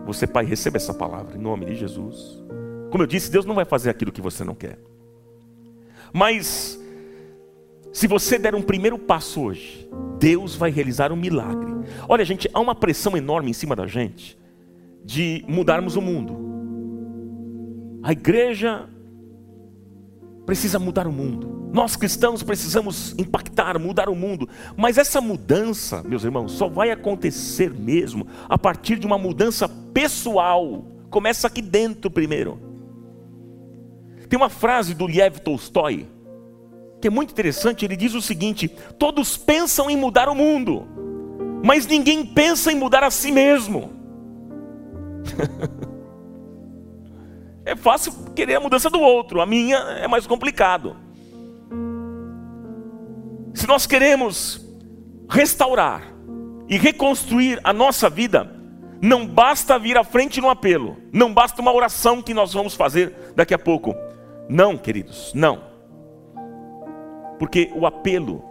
você, 0.04 0.26
pai, 0.26 0.44
receba 0.44 0.78
essa 0.78 0.92
palavra 0.92 1.36
em 1.36 1.40
nome 1.40 1.66
de 1.66 1.76
Jesus. 1.76 2.42
Como 2.90 3.02
eu 3.02 3.06
disse, 3.06 3.30
Deus 3.30 3.44
não 3.44 3.54
vai 3.54 3.64
fazer 3.64 3.90
aquilo 3.90 4.12
que 4.12 4.20
você 4.20 4.42
não 4.42 4.54
quer. 4.54 4.78
Mas, 6.12 6.78
se 7.92 8.06
você 8.06 8.38
der 8.38 8.54
um 8.54 8.62
primeiro 8.62 8.98
passo 8.98 9.42
hoje, 9.42 9.88
Deus 10.18 10.56
vai 10.56 10.70
realizar 10.70 11.12
um 11.12 11.16
milagre. 11.16 11.72
Olha, 12.08 12.24
gente, 12.24 12.50
há 12.52 12.60
uma 12.60 12.74
pressão 12.74 13.16
enorme 13.16 13.50
em 13.50 13.54
cima 13.54 13.76
da 13.76 13.86
gente 13.86 14.41
de 15.04 15.44
mudarmos 15.48 15.96
o 15.96 16.00
mundo. 16.00 16.36
A 18.02 18.12
igreja 18.12 18.88
precisa 20.44 20.78
mudar 20.78 21.06
o 21.06 21.12
mundo. 21.12 21.70
Nós 21.72 21.96
cristãos 21.96 22.42
precisamos 22.42 23.14
impactar, 23.18 23.78
mudar 23.78 24.08
o 24.08 24.14
mundo, 24.14 24.48
mas 24.76 24.98
essa 24.98 25.20
mudança, 25.20 26.02
meus 26.02 26.24
irmãos, 26.24 26.52
só 26.52 26.68
vai 26.68 26.90
acontecer 26.90 27.72
mesmo 27.72 28.26
a 28.48 28.58
partir 28.58 28.98
de 28.98 29.06
uma 29.06 29.16
mudança 29.16 29.68
pessoal. 29.68 30.84
Começa 31.08 31.46
aqui 31.46 31.62
dentro 31.62 32.10
primeiro. 32.10 32.58
Tem 34.28 34.36
uma 34.36 34.50
frase 34.50 34.94
do 34.94 35.06
Liev 35.06 35.38
Tolstói 35.38 36.06
que 37.02 37.08
é 37.08 37.10
muito 37.10 37.32
interessante. 37.32 37.84
Ele 37.84 37.96
diz 37.96 38.14
o 38.14 38.22
seguinte: 38.22 38.68
todos 38.98 39.36
pensam 39.36 39.90
em 39.90 39.96
mudar 39.96 40.28
o 40.28 40.34
mundo, 40.34 40.86
mas 41.62 41.86
ninguém 41.86 42.24
pensa 42.24 42.72
em 42.72 42.76
mudar 42.76 43.02
a 43.02 43.10
si 43.10 43.32
mesmo. 43.32 44.01
é 47.64 47.76
fácil 47.76 48.12
querer 48.34 48.56
a 48.56 48.60
mudança 48.60 48.90
do 48.90 49.00
outro, 49.00 49.40
a 49.40 49.46
minha 49.46 49.76
é 49.76 50.08
mais 50.08 50.26
complicado. 50.26 50.96
Se 53.54 53.66
nós 53.66 53.86
queremos 53.86 54.60
restaurar 55.28 56.02
e 56.68 56.76
reconstruir 56.76 57.60
a 57.62 57.72
nossa 57.72 58.08
vida, 58.08 58.50
não 59.00 59.26
basta 59.26 59.78
vir 59.78 59.98
à 59.98 60.04
frente 60.04 60.40
no 60.40 60.48
apelo, 60.48 60.96
não 61.12 61.34
basta 61.34 61.60
uma 61.60 61.72
oração 61.72 62.22
que 62.22 62.32
nós 62.32 62.52
vamos 62.52 62.74
fazer 62.74 63.32
daqui 63.34 63.52
a 63.52 63.58
pouco. 63.58 63.94
Não, 64.48 64.76
queridos, 64.76 65.32
não. 65.34 65.60
Porque 67.38 67.70
o 67.74 67.84
apelo 67.84 68.42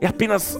é 0.00 0.06
apenas 0.06 0.58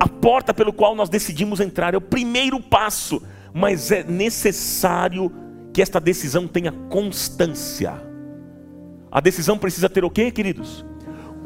a 0.00 0.08
porta 0.08 0.54
pelo 0.54 0.72
qual 0.72 0.94
nós 0.94 1.08
decidimos 1.08 1.60
entrar, 1.60 1.94
é 1.94 1.96
o 1.96 2.00
primeiro 2.00 2.60
passo, 2.60 3.22
mas 3.52 3.90
é 3.90 4.02
necessário 4.02 5.32
que 5.72 5.82
esta 5.82 6.00
decisão 6.00 6.46
tenha 6.46 6.72
constância. 6.72 7.94
A 9.10 9.20
decisão 9.20 9.58
precisa 9.58 9.88
ter 9.88 10.04
o 10.04 10.10
quê, 10.10 10.30
queridos? 10.30 10.84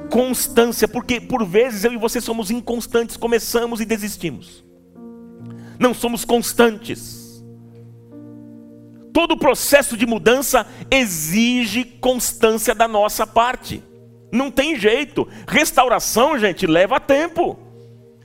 constância, 0.06 0.88
porque 0.88 1.20
por 1.20 1.44
vezes 1.44 1.84
eu 1.84 1.92
e 1.92 1.96
você 1.96 2.20
somos 2.20 2.50
inconstantes, 2.50 3.16
começamos 3.16 3.80
e 3.80 3.84
desistimos. 3.84 4.64
Não 5.78 5.92
somos 5.92 6.24
constantes. 6.24 7.44
Todo 9.12 9.32
o 9.32 9.38
processo 9.38 9.96
de 9.96 10.06
mudança 10.06 10.66
exige 10.90 11.84
constância 11.84 12.74
da 12.74 12.86
nossa 12.86 13.26
parte. 13.26 13.82
Não 14.32 14.50
tem 14.50 14.78
jeito. 14.78 15.26
Restauração, 15.46 16.38
gente, 16.38 16.66
leva 16.66 17.00
tempo. 17.00 17.58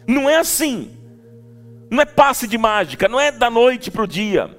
Não 0.08 0.30
é 0.30 0.38
assim. 0.38 0.92
Não 1.92 2.02
é 2.02 2.06
passe 2.06 2.48
de 2.48 2.58
mágica, 2.58 3.10
não 3.10 3.20
é 3.20 3.34
da 3.34 3.50
noite 3.50 3.92
para 3.92 4.04
o 4.04 4.08
dia. 4.08 4.50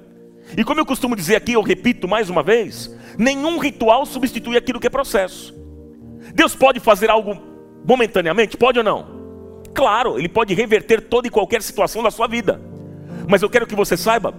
E 0.55 0.63
como 0.63 0.79
eu 0.79 0.85
costumo 0.85 1.15
dizer 1.15 1.35
aqui, 1.35 1.53
eu 1.53 1.63
repito 1.63 2.07
mais 2.07 2.29
uma 2.29 2.43
vez: 2.43 2.95
nenhum 3.17 3.57
ritual 3.57 4.05
substitui 4.05 4.55
aquilo 4.55 4.79
que 4.79 4.85
é 4.85 4.89
processo. 4.89 5.51
Deus 6.35 6.55
pode 6.55 6.79
fazer 6.79 7.09
algo 7.09 7.35
momentaneamente? 7.83 8.55
Pode 8.55 8.77
ou 8.77 8.85
não? 8.85 9.23
Claro, 9.73 10.19
Ele 10.19 10.29
pode 10.29 10.53
reverter 10.53 11.01
toda 11.01 11.27
e 11.27 11.31
qualquer 11.31 11.63
situação 11.63 12.03
da 12.03 12.11
sua 12.11 12.27
vida. 12.27 12.61
Mas 13.27 13.41
eu 13.41 13.49
quero 13.49 13.65
que 13.65 13.75
você 13.75 13.97
saiba 13.97 14.35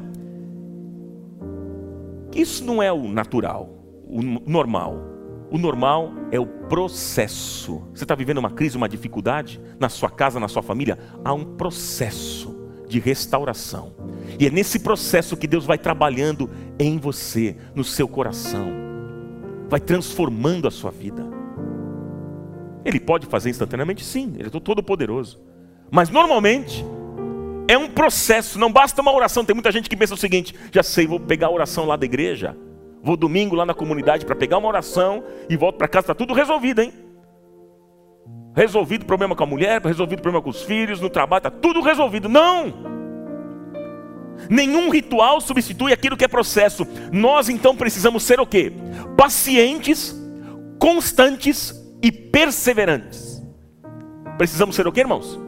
que 2.31 2.41
isso 2.41 2.65
não 2.65 2.81
é 2.81 2.93
o 2.93 3.09
natural, 3.09 3.71
o 4.07 4.23
normal. 4.23 5.15
O 5.51 5.59
normal 5.59 6.13
é 6.31 6.39
o 6.39 6.47
processo. 6.47 7.83
Você 7.93 8.05
está 8.05 8.15
vivendo 8.15 8.39
uma 8.39 8.51
crise, 8.51 8.77
uma 8.77 8.89
dificuldade 8.89 9.61
na 9.81 9.89
sua 9.89 10.11
casa, 10.11 10.39
na 10.39 10.49
sua 10.49 10.63
família? 10.63 10.99
Há 11.25 11.33
um 11.33 11.57
processo 11.57 12.54
de 12.89 12.99
restauração. 12.99 13.95
E 14.39 14.47
é 14.47 14.51
nesse 14.51 14.79
processo 14.79 15.37
que 15.37 15.47
Deus 15.47 15.65
vai 15.65 15.79
trabalhando 15.79 16.51
em 16.79 16.99
você, 16.99 17.57
no 17.75 17.85
seu 17.85 18.09
coração, 18.09 18.73
vai 19.69 19.81
transformando 19.81 20.69
a 20.69 20.71
sua 20.71 20.91
vida. 20.91 21.25
Ele 22.85 23.01
pode 23.01 23.27
fazer 23.27 23.51
instantaneamente? 23.51 24.05
Sim, 24.05 24.35
ele 24.39 24.49
é 24.49 24.61
todo 24.61 24.83
poderoso. 24.83 25.41
Mas 25.91 26.11
normalmente 26.11 26.85
é 27.69 27.79
um 27.79 27.89
processo, 27.89 28.59
não 28.59 28.71
basta 28.71 29.01
uma 29.01 29.13
oração. 29.13 29.45
Tem 29.45 29.55
muita 29.55 29.73
gente 29.73 29.89
que 29.89 29.97
pensa 29.97 30.15
o 30.15 30.19
seguinte: 30.19 30.55
já 30.71 30.83
sei, 30.83 31.07
vou 31.07 31.21
pegar 31.21 31.47
a 31.47 31.51
oração 31.51 31.87
lá 31.87 31.97
da 31.97 32.05
igreja, 32.05 32.57
vou 33.03 33.17
domingo 33.17 33.55
lá 33.55 33.65
na 33.65 33.75
comunidade 33.75 34.27
para 34.27 34.35
pegar 34.35 34.59
uma 34.59 34.69
oração 34.69 35.25
e 35.49 35.57
volto 35.57 35.77
para 35.77 35.89
casa, 35.89 36.05
está 36.05 36.15
tudo 36.15 36.35
resolvido, 36.35 36.83
hein? 36.83 36.93
Resolvido 38.55 39.03
o 39.03 39.07
problema 39.07 39.35
com 39.35 39.43
a 39.43 39.47
mulher, 39.47 39.83
resolvido 39.83 40.21
o 40.21 40.23
problema 40.23 40.43
com 40.43 40.51
os 40.51 40.63
filhos, 40.63 41.01
no 41.01 41.11
trabalho, 41.11 41.41
está 41.41 41.51
tudo 41.51 41.81
resolvido. 41.81 42.29
Não! 42.29 42.95
Nenhum 44.49 44.91
ritual 44.91 45.41
substitui 45.41 45.93
aquilo 45.93 46.17
que 46.17 46.25
é 46.25 46.29
processo. 46.29 46.87
Nós 47.13 47.49
então 47.49 47.75
precisamos 47.75 48.23
ser 48.23 48.39
o 48.39 48.47
quê? 48.47 48.73
Pacientes, 49.17 50.15
constantes 50.79 51.75
e 52.03 52.13
perseverantes. 52.13 53.43
Precisamos 54.37 54.77
ser 54.77 54.87
o 54.87 54.93
que, 54.93 55.01
irmãos? 55.01 55.39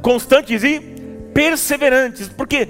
Constantes 0.00 0.62
e 0.62 0.80
perseverantes. 1.34 2.28
Porque 2.28 2.68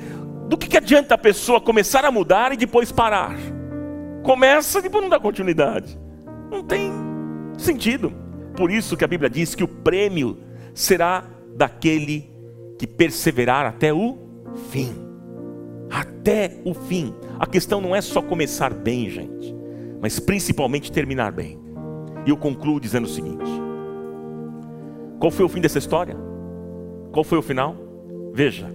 do 0.48 0.56
que, 0.56 0.68
que 0.68 0.76
adianta 0.76 1.14
a 1.14 1.18
pessoa 1.18 1.60
começar 1.60 2.04
a 2.04 2.10
mudar 2.10 2.52
e 2.52 2.56
depois 2.56 2.90
parar? 2.90 3.36
Começa 4.22 4.78
e 4.78 4.82
depois 4.82 5.02
não 5.02 5.10
dá 5.10 5.20
continuidade. 5.20 5.98
Não 6.50 6.62
tem 6.62 7.03
sentido. 7.62 8.12
Por 8.56 8.70
isso 8.70 8.96
que 8.96 9.04
a 9.04 9.08
Bíblia 9.08 9.28
diz 9.28 9.54
que 9.54 9.64
o 9.64 9.68
prêmio 9.68 10.38
será 10.72 11.24
daquele 11.56 12.30
que 12.78 12.86
perseverar 12.86 13.66
até 13.66 13.92
o 13.92 14.18
fim. 14.70 14.92
Até 15.90 16.60
o 16.64 16.74
fim. 16.74 17.14
A 17.38 17.46
questão 17.46 17.80
não 17.80 17.94
é 17.94 18.00
só 18.00 18.22
começar 18.22 18.72
bem, 18.72 19.08
gente, 19.10 19.54
mas 20.00 20.18
principalmente 20.18 20.90
terminar 20.90 21.32
bem. 21.32 21.58
E 22.26 22.30
eu 22.30 22.36
concluo 22.36 22.80
dizendo 22.80 23.04
o 23.04 23.08
seguinte: 23.08 23.50
qual 25.18 25.30
foi 25.30 25.44
o 25.44 25.48
fim 25.48 25.60
dessa 25.60 25.78
história? 25.78 26.16
Qual 27.12 27.24
foi 27.24 27.38
o 27.38 27.42
final? 27.42 27.76
Veja, 28.32 28.68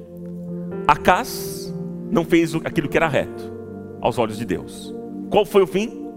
Acas 0.87 1.73
não 2.09 2.23
fez 2.23 2.55
aquilo 2.55 2.87
que 2.87 2.97
era 2.97 3.07
reto 3.07 3.51
aos 4.01 4.17
olhos 4.17 4.37
de 4.37 4.45
Deus. 4.45 4.93
Qual 5.29 5.45
foi 5.45 5.61
o 5.61 5.67
fim? 5.67 6.07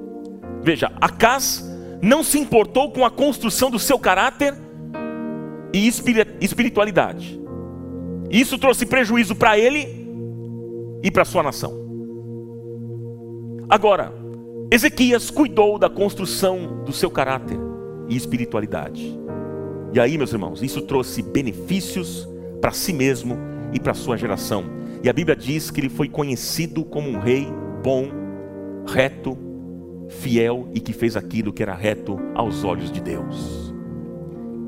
Veja, 0.63 0.93
Acas 1.01 1.72
não 2.03 2.25
se 2.25 2.37
importou 2.37 2.91
com 2.91 3.05
a 3.05 3.11
construção 3.11 3.71
do 3.71 3.79
seu 3.79 3.97
caráter 3.97 4.55
e 5.73 5.87
espiritualidade. 5.87 7.41
Isso 8.29 8.59
trouxe 8.59 8.85
prejuízo 8.85 9.37
para 9.37 9.57
ele 9.57 9.87
e 11.01 11.11
para 11.13 11.25
sua 11.25 11.45
nação. 11.45 11.81
Agora, 13.69 14.13
Ezequias 14.69 15.31
cuidou 15.31 15.79
da 15.79 15.89
construção 15.89 16.83
do 16.85 16.93
seu 16.93 17.11
caráter 17.11 17.59
e 18.09 18.17
espiritualidade. 18.17 19.17
E 19.93 20.01
aí, 20.01 20.19
meus 20.19 20.33
irmãos, 20.33 20.61
isso 20.61 20.83
trouxe 20.83 21.23
benefícios 21.23 22.29
para 22.61 22.73
si 22.73 22.93
mesmo 22.93 23.39
e 23.73 23.79
para 23.79 23.95
sua 23.95 24.17
geração. 24.17 24.65
E 25.05 25.09
a 25.09 25.13
Bíblia 25.13 25.37
diz 25.37 25.71
que 25.71 25.81
ele 25.81 25.89
foi 25.89 26.09
conhecido 26.09 26.85
como 26.85 27.09
um 27.09 27.21
rei 27.21 27.47
bom, 27.83 28.09
reto, 28.89 29.37
fiel 30.13 30.69
e 30.75 30.81
que 30.81 30.93
fez 30.93 31.17
aquilo 31.17 31.53
que 31.53 31.63
era 31.63 31.75
reto 31.75 32.19
aos 32.35 32.63
olhos 32.65 32.91
de 32.91 33.01
Deus. 33.01 33.75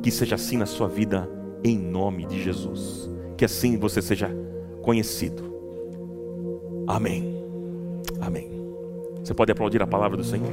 Que 0.03 0.11
seja 0.11 0.35
assim 0.35 0.57
na 0.57 0.67
sua 0.67 0.89
vida, 0.89 1.29
em 1.63 1.79
nome 1.79 2.27
de 2.27 2.43
Jesus. 2.43 3.11
Que 3.37 3.45
assim 3.45 3.79
você 3.79 4.03
seja 4.03 4.31
conhecido. 4.83 5.55
Amém. 6.87 7.43
Amém. 8.21 8.51
Você 9.23 9.33
pode 9.33 9.53
aplaudir 9.53 9.83
a 9.83 9.87
palavra 9.87 10.17
do 10.17 10.25
Senhor? 10.25 10.53